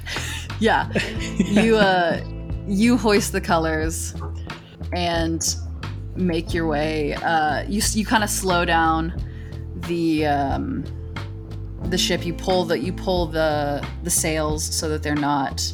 [0.61, 0.90] yeah.
[1.39, 2.20] You uh
[2.66, 4.15] you hoist the colors
[4.93, 5.57] and
[6.16, 9.12] make your way uh you you kind of slow down
[9.86, 10.85] the um
[11.84, 15.72] the ship you pull the you pull the the sails so that they're not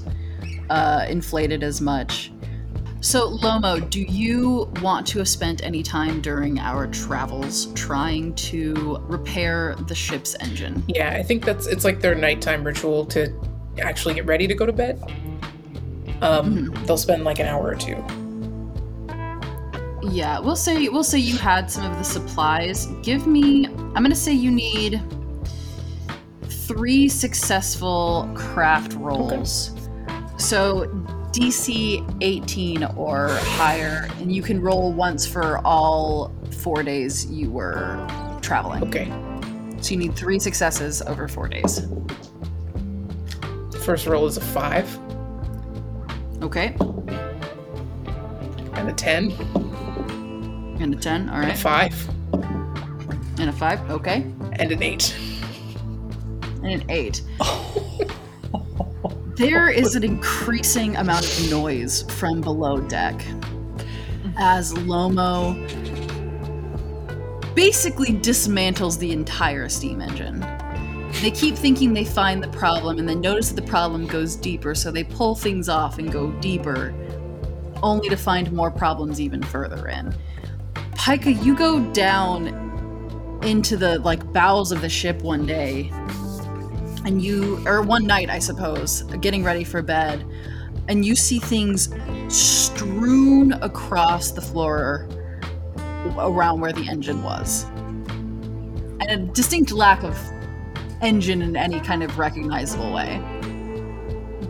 [0.71, 2.31] uh, inflated as much.
[3.01, 8.97] So Lomo, do you want to have spent any time during our travels trying to
[9.03, 10.83] repair the ship's engine?
[10.89, 13.31] Yeah, I think that's it's like their nighttime ritual to
[13.83, 15.03] actually get ready to go to bed.
[16.23, 18.03] Um, they'll spend like an hour or two.
[20.11, 22.87] Yeah, we'll say we'll say you had some of the supplies.
[23.03, 25.03] Give me I'm gonna say you need
[26.67, 29.71] three successful craft rolls.
[30.39, 30.87] So
[31.33, 38.07] DC 18 or higher, and you can roll once for all four days you were
[38.43, 38.85] traveling.
[38.85, 39.13] Okay.
[39.81, 41.87] So you need three successes over four days.
[43.85, 44.99] First roll is a five
[46.43, 46.75] Okay,
[48.75, 49.31] and a ten
[50.81, 51.45] and a 10, all right.
[51.45, 52.09] and a five
[53.39, 54.27] And a 5, okay.
[54.59, 55.15] and an eight.
[56.65, 57.23] And an eight.
[59.37, 63.23] there is an increasing amount of noise from below deck
[64.39, 65.55] as Lomo
[67.55, 70.41] basically dismantles the entire steam engine.
[71.21, 74.75] They keep thinking they find the problem and then notice that the problem goes deeper,
[74.75, 76.95] so they pull things off and go deeper,
[77.83, 80.15] only to find more problems even further in.
[80.95, 85.93] Paika, you go down into the like bowels of the ship one day
[87.05, 90.25] and you or one night i suppose getting ready for bed
[90.89, 91.95] and you see things
[92.29, 95.09] strewn across the floor
[96.19, 97.65] around where the engine was.
[99.01, 100.19] And a distinct lack of
[101.01, 103.21] engine in any kind of recognizable way.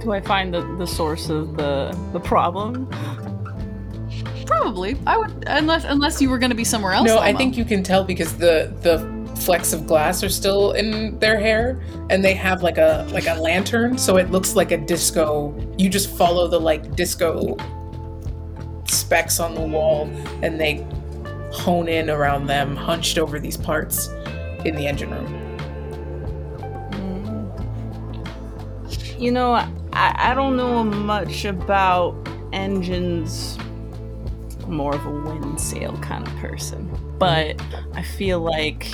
[0.01, 2.89] Do I find the, the source of the the problem?
[4.47, 4.97] Probably.
[5.06, 7.06] I would unless unless you were going to be somewhere else.
[7.06, 8.98] No, I think you can tell because the the
[9.45, 11.81] flecks of glass are still in their hair
[12.11, 15.89] and they have like a like a lantern so it looks like a disco you
[15.89, 17.57] just follow the like disco
[18.87, 20.09] specks on the wall
[20.43, 20.87] and they
[21.53, 24.09] hone in around them hunched over these parts
[24.65, 25.27] in the engine room
[26.91, 27.15] mm.
[29.19, 32.16] You know, I, I don't know much about
[32.53, 33.57] engines.
[34.66, 36.91] More of a wind sail kind of person.
[37.19, 37.61] But
[37.95, 38.91] I feel like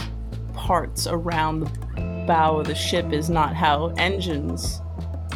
[0.50, 4.80] parts around the bow of the ship is not how engines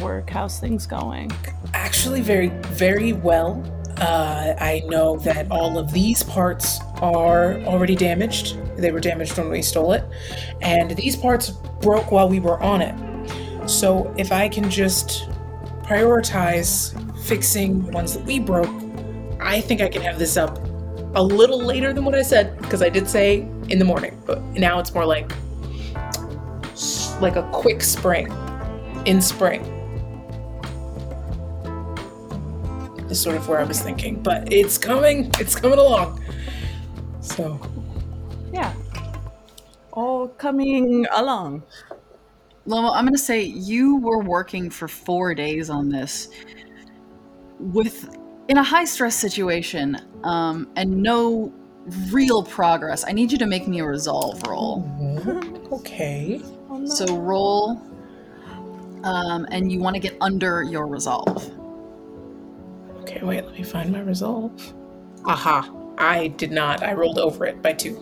[0.01, 0.29] work.
[0.29, 1.31] How's things going?
[1.75, 3.63] actually very very well
[3.97, 9.49] uh, i know that all of these parts are already damaged they were damaged when
[9.49, 10.03] we stole it
[10.61, 11.51] and these parts
[11.81, 15.29] broke while we were on it so if i can just
[15.83, 16.93] prioritize
[17.25, 18.69] fixing the ones that we broke
[19.41, 20.64] i think i can have this up
[21.15, 23.39] a little later than what i said because i did say
[23.69, 25.31] in the morning but now it's more like
[27.21, 28.31] like a quick spring
[29.05, 29.63] in spring
[33.15, 34.21] is sort of where I was thinking.
[34.21, 35.31] But it's coming.
[35.39, 36.23] It's coming along.
[37.21, 37.59] So
[38.51, 38.73] Yeah.
[39.93, 41.63] All coming along.
[42.67, 46.29] Lomo, I'm going to say you were working for four days on this
[47.59, 48.17] with
[48.47, 51.53] in a high stress situation um, and no
[52.11, 53.05] real progress.
[53.07, 54.83] I need you to make me a resolve roll.
[55.71, 56.41] okay.
[56.69, 56.85] Oh, no.
[56.85, 57.81] So roll,
[59.03, 61.51] um, and you want to get under your resolve.
[63.01, 64.73] Okay, wait, let me find my resolve.
[65.25, 65.71] Aha.
[65.97, 66.83] I did not.
[66.83, 67.95] I rolled over it by two.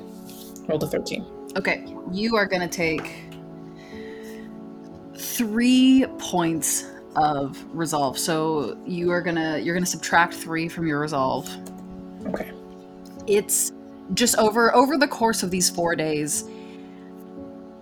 [0.68, 1.26] Rolled a 13.
[1.58, 3.26] Okay, you are going to take
[5.16, 8.18] three points of resolve.
[8.18, 11.50] So you are gonna you're gonna subtract three from your resolve.
[12.28, 12.52] Okay.
[13.28, 13.72] it's
[14.14, 16.46] just over over the course of these four days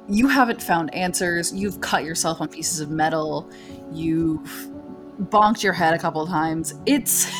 [0.10, 3.50] you haven't found answers you've cut yourself on pieces of metal
[3.92, 4.70] you've
[5.24, 7.32] bonked your head a couple times it's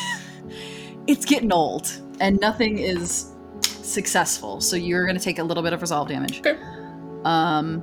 [1.06, 3.32] it's getting old and nothing is
[3.62, 6.58] successful so you're to take a little bit of resolve damage Okay.
[7.24, 7.82] um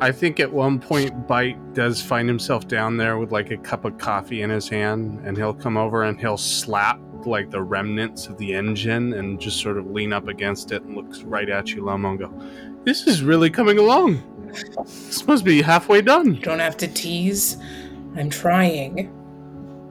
[0.00, 3.84] I think at one point Bite does find himself down there with like a cup
[3.84, 8.26] of coffee in his hand, and he'll come over and he'll slap like the remnants
[8.26, 11.70] of the engine and just sort of lean up against it and looks right at
[11.70, 14.22] you, Lomo, and go, This is really coming along.
[14.84, 16.34] This must be halfway done.
[16.34, 17.56] You don't have to tease.
[18.16, 19.12] I'm trying.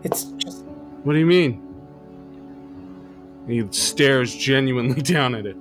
[0.04, 0.64] It's just.
[1.04, 1.62] What do you mean?
[3.48, 5.58] He stares genuinely down at it.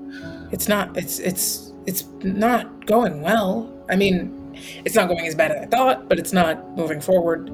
[0.53, 0.97] It's not.
[0.97, 1.19] It's.
[1.19, 1.64] It's.
[1.87, 3.71] It's not going well.
[3.89, 7.51] I mean, it's not going as bad as I thought, but it's not moving forward.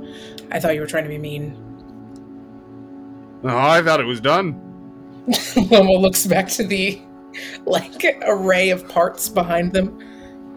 [0.50, 1.56] I thought you were trying to be mean.
[3.42, 4.66] Oh, I thought it was done.
[5.26, 7.00] Lomo looks back to the
[7.64, 9.98] like array of parts behind them.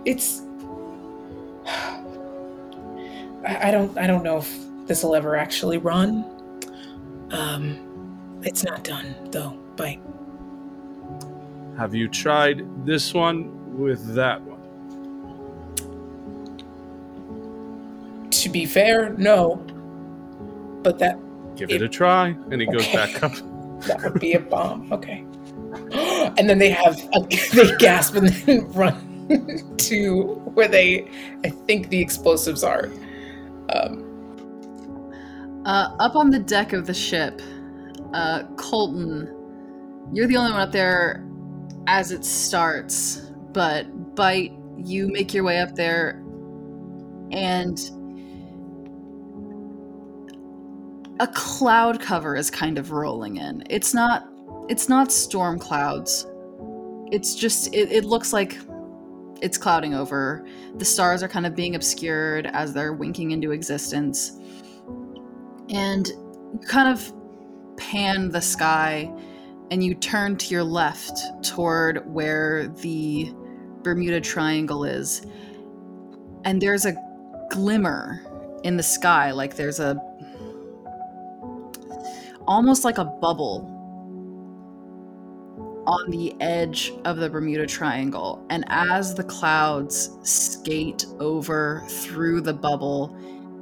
[0.06, 0.42] It's
[1.66, 2.04] I,
[3.46, 6.26] I don't I don't know if this will ever actually run.
[7.32, 9.98] Um it's not done though, but
[11.78, 14.54] Have you tried this one with that one?
[18.44, 19.56] to be fair, no.
[20.84, 21.18] But that
[21.56, 22.36] Give it a try.
[22.52, 23.32] And he goes back up.
[23.88, 24.92] that would be a bomb.
[24.92, 25.26] Okay.
[26.36, 27.20] And then they have a,
[27.54, 30.24] they gasp and then run to
[30.54, 31.08] where they
[31.44, 32.90] I think the explosives are.
[33.70, 34.04] Um
[35.66, 37.42] Uh, up on the deck of the ship,
[38.14, 39.30] uh, Colton,
[40.12, 41.24] you're the only one up there
[41.88, 43.23] as it starts,
[43.54, 46.24] but Bite, you make your way up there,
[47.32, 47.80] and
[51.20, 53.64] a cloud cover is kind of rolling in.
[53.70, 54.28] It's not,
[54.70, 56.28] it's not storm clouds.
[57.12, 58.58] It's just, it, it looks like
[59.42, 60.46] it's clouding over.
[60.76, 64.40] The stars are kind of being obscured as they're winking into existence
[65.70, 67.14] and you kind of
[67.78, 69.12] pan the sky
[69.72, 73.34] and you turn to your left toward where the
[73.84, 75.26] Bermuda Triangle is.
[76.46, 76.96] And there's a
[77.50, 78.22] glimmer
[78.64, 80.02] in the sky, like there's a
[82.48, 83.70] almost like a bubble
[85.86, 88.46] on the edge of the Bermuda Triangle.
[88.50, 93.16] And as the clouds skate over through the bubble,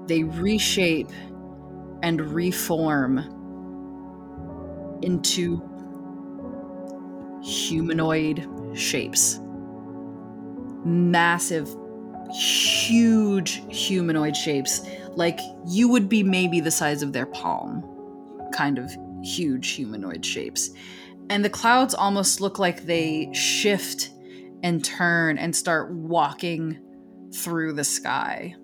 [0.07, 1.09] they reshape
[2.03, 3.19] and reform
[5.01, 5.61] into
[7.43, 9.39] humanoid shapes.
[10.83, 11.69] Massive,
[12.33, 14.81] huge humanoid shapes.
[15.15, 17.83] Like you would be maybe the size of their palm.
[18.53, 18.91] Kind of
[19.23, 20.71] huge humanoid shapes.
[21.29, 24.09] And the clouds almost look like they shift
[24.63, 26.79] and turn and start walking
[27.33, 28.55] through the sky.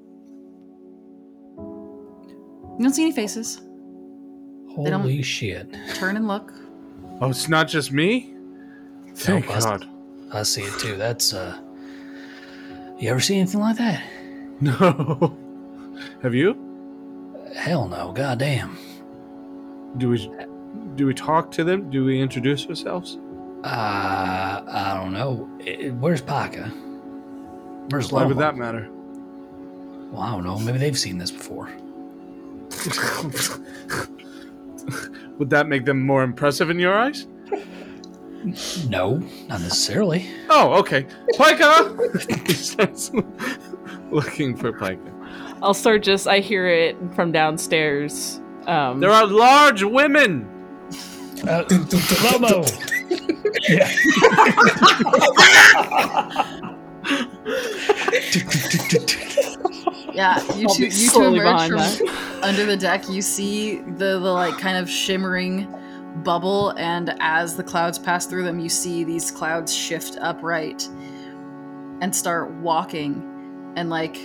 [1.57, 3.57] You don't see any faces.
[4.76, 5.76] don't- Holy shit.
[5.95, 6.53] Turn and look.
[7.19, 8.34] Oh, it's not just me?
[9.15, 9.89] Thank Nope, I- God.
[10.31, 10.95] I see it too.
[10.98, 11.57] That's uh
[12.99, 14.03] You ever see anything like that?
[14.60, 15.38] No.
[16.24, 16.57] Have you?
[17.56, 18.76] Hell no, goddamn.
[19.98, 20.32] Do we
[20.95, 21.91] do we talk to them?
[21.91, 23.19] Do we introduce ourselves?
[23.64, 25.48] Uh I don't know.
[25.99, 26.72] Where's Paika?
[27.91, 28.90] Where's Why would that matter?
[30.11, 30.57] Well, I don't know.
[30.57, 31.68] Maybe they've seen this before.
[35.38, 37.28] would that make them more impressive in your eyes?
[38.90, 39.18] No,
[39.48, 40.30] not necessarily.
[40.49, 41.06] Oh, okay.
[41.36, 42.48] Paika!
[42.48, 43.11] he starts
[44.11, 45.14] looking for Paika.
[45.61, 46.28] I'll start just.
[46.28, 48.40] I hear it from downstairs.
[48.68, 50.48] Um, There are large women!
[51.44, 52.65] Uh, Lomo!
[53.69, 53.91] yeah.
[60.14, 62.07] Yeah, you I'll two, you two emerge behind from
[62.44, 63.07] under the deck.
[63.07, 65.72] You see the, the like kind of shimmering
[66.23, 70.88] bubble, and as the clouds pass through them, you see these clouds shift upright
[72.02, 74.19] and start walking and like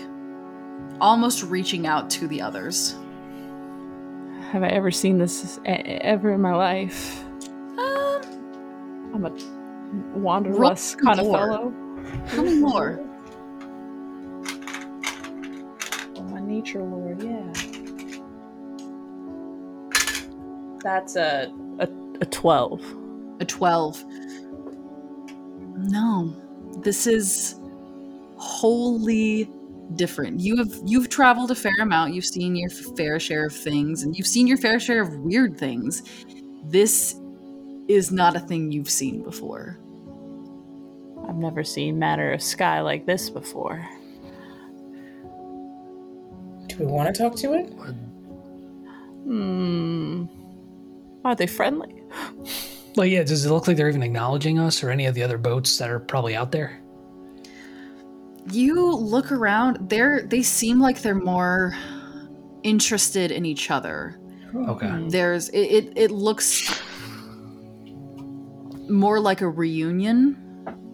[1.01, 2.97] almost reaching out to the others.
[4.51, 7.25] Have I ever seen this ever in my life?
[7.79, 11.73] Um, I'm a wanderlust kind of fellow.
[12.29, 13.01] tell me more.
[16.31, 17.53] My nature lord, yeah.
[20.83, 21.53] That's a
[21.83, 21.89] a,
[22.21, 22.83] a twelve.
[23.41, 24.05] A 12.
[25.79, 26.37] No.
[26.83, 27.57] This is
[28.37, 29.51] wholly
[29.97, 30.41] different.
[30.41, 32.15] You have you've traveled a fair amount.
[32.15, 35.59] You've seen your fair share of things and you've seen your fair share of weird
[35.59, 36.03] things.
[36.65, 37.17] This
[37.89, 39.79] is not a thing you've seen before.
[41.29, 43.89] I've never seen matter of sky like this before.
[46.69, 47.67] Do we want to talk to it?
[49.25, 50.27] Hmm.
[51.25, 52.03] Are they friendly?
[52.97, 55.39] Well, yeah, does it look like they're even acknowledging us or any of the other
[55.39, 56.79] boats that are probably out there?
[58.51, 61.77] You look around, they're they seem like they're more
[62.65, 64.21] interested in each other.
[64.55, 64.89] Okay.
[64.89, 65.09] Hmm.
[65.09, 66.83] There's it it, it looks
[68.91, 70.37] more like a reunion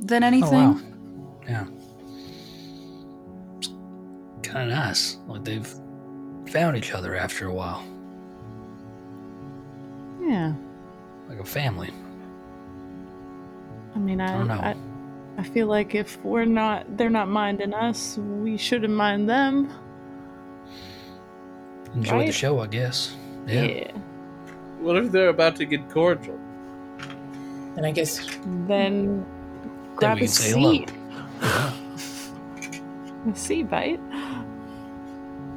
[0.01, 0.55] than anything.
[0.55, 0.81] Oh, wow.
[1.49, 1.67] Yeah.
[4.43, 5.17] Kind of nice.
[5.27, 5.75] Like they've
[6.51, 7.83] found each other after a while,
[10.29, 10.53] Yeah.
[11.29, 11.91] like a family.
[13.95, 14.55] I mean, I, don't know.
[14.55, 14.77] I,
[15.39, 19.71] I feel like if we're not, they're not minding us, we shouldn't mind them.
[21.95, 23.17] Enjoy the show, I guess.
[23.47, 23.91] Yeah.
[24.81, 26.39] What if they're about to get cordial?
[27.77, 28.27] And I guess
[28.67, 29.25] Then
[29.97, 30.73] grab we a can say hello.
[30.73, 30.93] seat.
[33.29, 34.01] A seat bite.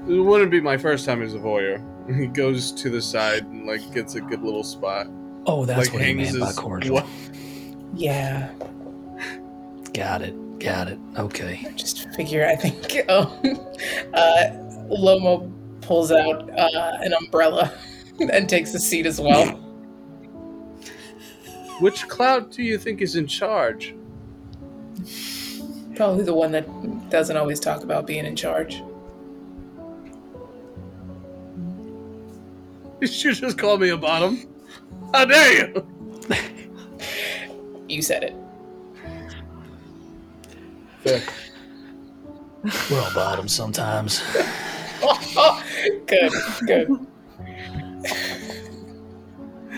[0.08, 1.80] It wouldn't be my first time as a voyeur.
[2.16, 5.08] He goes to the side and like gets a good little spot.
[5.46, 6.96] Oh, that's like what he meant by cordial.
[6.96, 7.08] what-
[7.94, 8.52] yeah,
[9.94, 10.60] Got it.
[10.60, 11.00] Got it.
[11.18, 11.68] Okay.
[11.76, 12.46] just figure.
[12.48, 13.28] I think um,
[14.14, 14.44] uh,
[14.90, 15.52] Lomo
[15.82, 17.74] pulls out uh, an umbrella
[18.32, 19.48] and takes a seat as well.
[21.82, 23.96] Which cloud do you think is in charge?
[25.96, 28.82] Probably the one that doesn't always talk about being in charge.
[33.02, 34.48] You should just call me a bottom.
[35.12, 35.88] How dare you?
[37.88, 38.36] You said it.
[42.90, 44.22] We're all bottoms sometimes.
[46.06, 46.32] good,
[46.66, 47.08] good.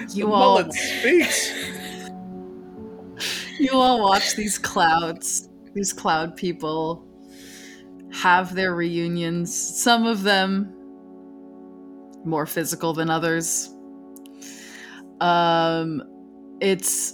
[0.10, 1.54] You the all mullet speaks.
[3.58, 7.08] you all watch these clouds, these cloud people
[8.12, 9.58] have their reunions.
[9.58, 10.73] Some of them
[12.26, 13.70] more physical than others.
[15.22, 16.04] Um
[16.60, 17.14] it's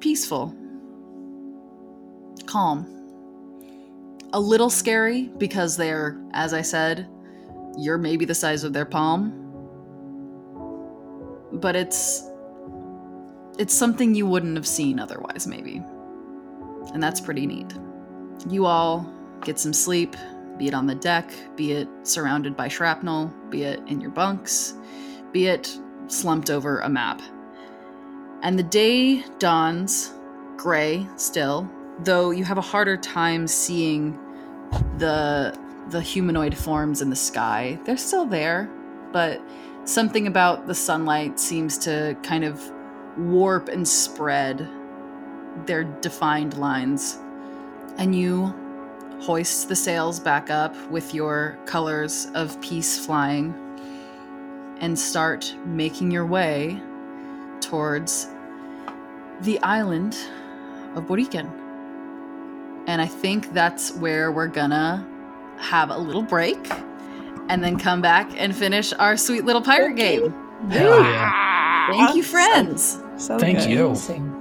[0.00, 0.54] peaceful.
[2.46, 2.86] Calm.
[4.32, 7.08] A little scary because they're as I said,
[7.76, 9.38] you're maybe the size of their palm.
[11.52, 12.28] But it's
[13.58, 15.82] it's something you wouldn't have seen otherwise, maybe.
[16.94, 17.72] And that's pretty neat.
[18.48, 19.06] You all
[19.44, 20.16] get some sleep,
[20.58, 24.74] be it on the deck, be it surrounded by shrapnel, be it in your bunks,
[25.32, 27.22] be it slumped over a map.
[28.42, 30.12] And the day dawns
[30.56, 31.70] gray still,
[32.00, 34.18] though you have a harder time seeing
[34.98, 35.56] the
[35.90, 37.78] the humanoid forms in the sky.
[37.84, 38.70] They're still there,
[39.12, 39.40] but
[39.84, 42.62] something about the sunlight seems to kind of
[43.18, 44.68] warp and spread
[45.66, 47.18] their defined lines.
[47.98, 48.54] And you
[49.22, 53.54] hoist the sails back up with your colors of peace flying
[54.80, 56.80] and start making your way
[57.60, 58.28] towards
[59.42, 60.18] the island
[60.96, 61.48] of Boriken.
[62.88, 65.06] And I think that's where we're gonna
[65.58, 66.58] have a little break
[67.48, 70.34] and then come back and finish our sweet little pirate game.
[70.68, 71.86] Hell yeah.
[71.92, 72.98] Thank you, friends.
[73.18, 73.70] So Thank good.
[73.70, 73.86] you.
[73.86, 74.31] Amazing.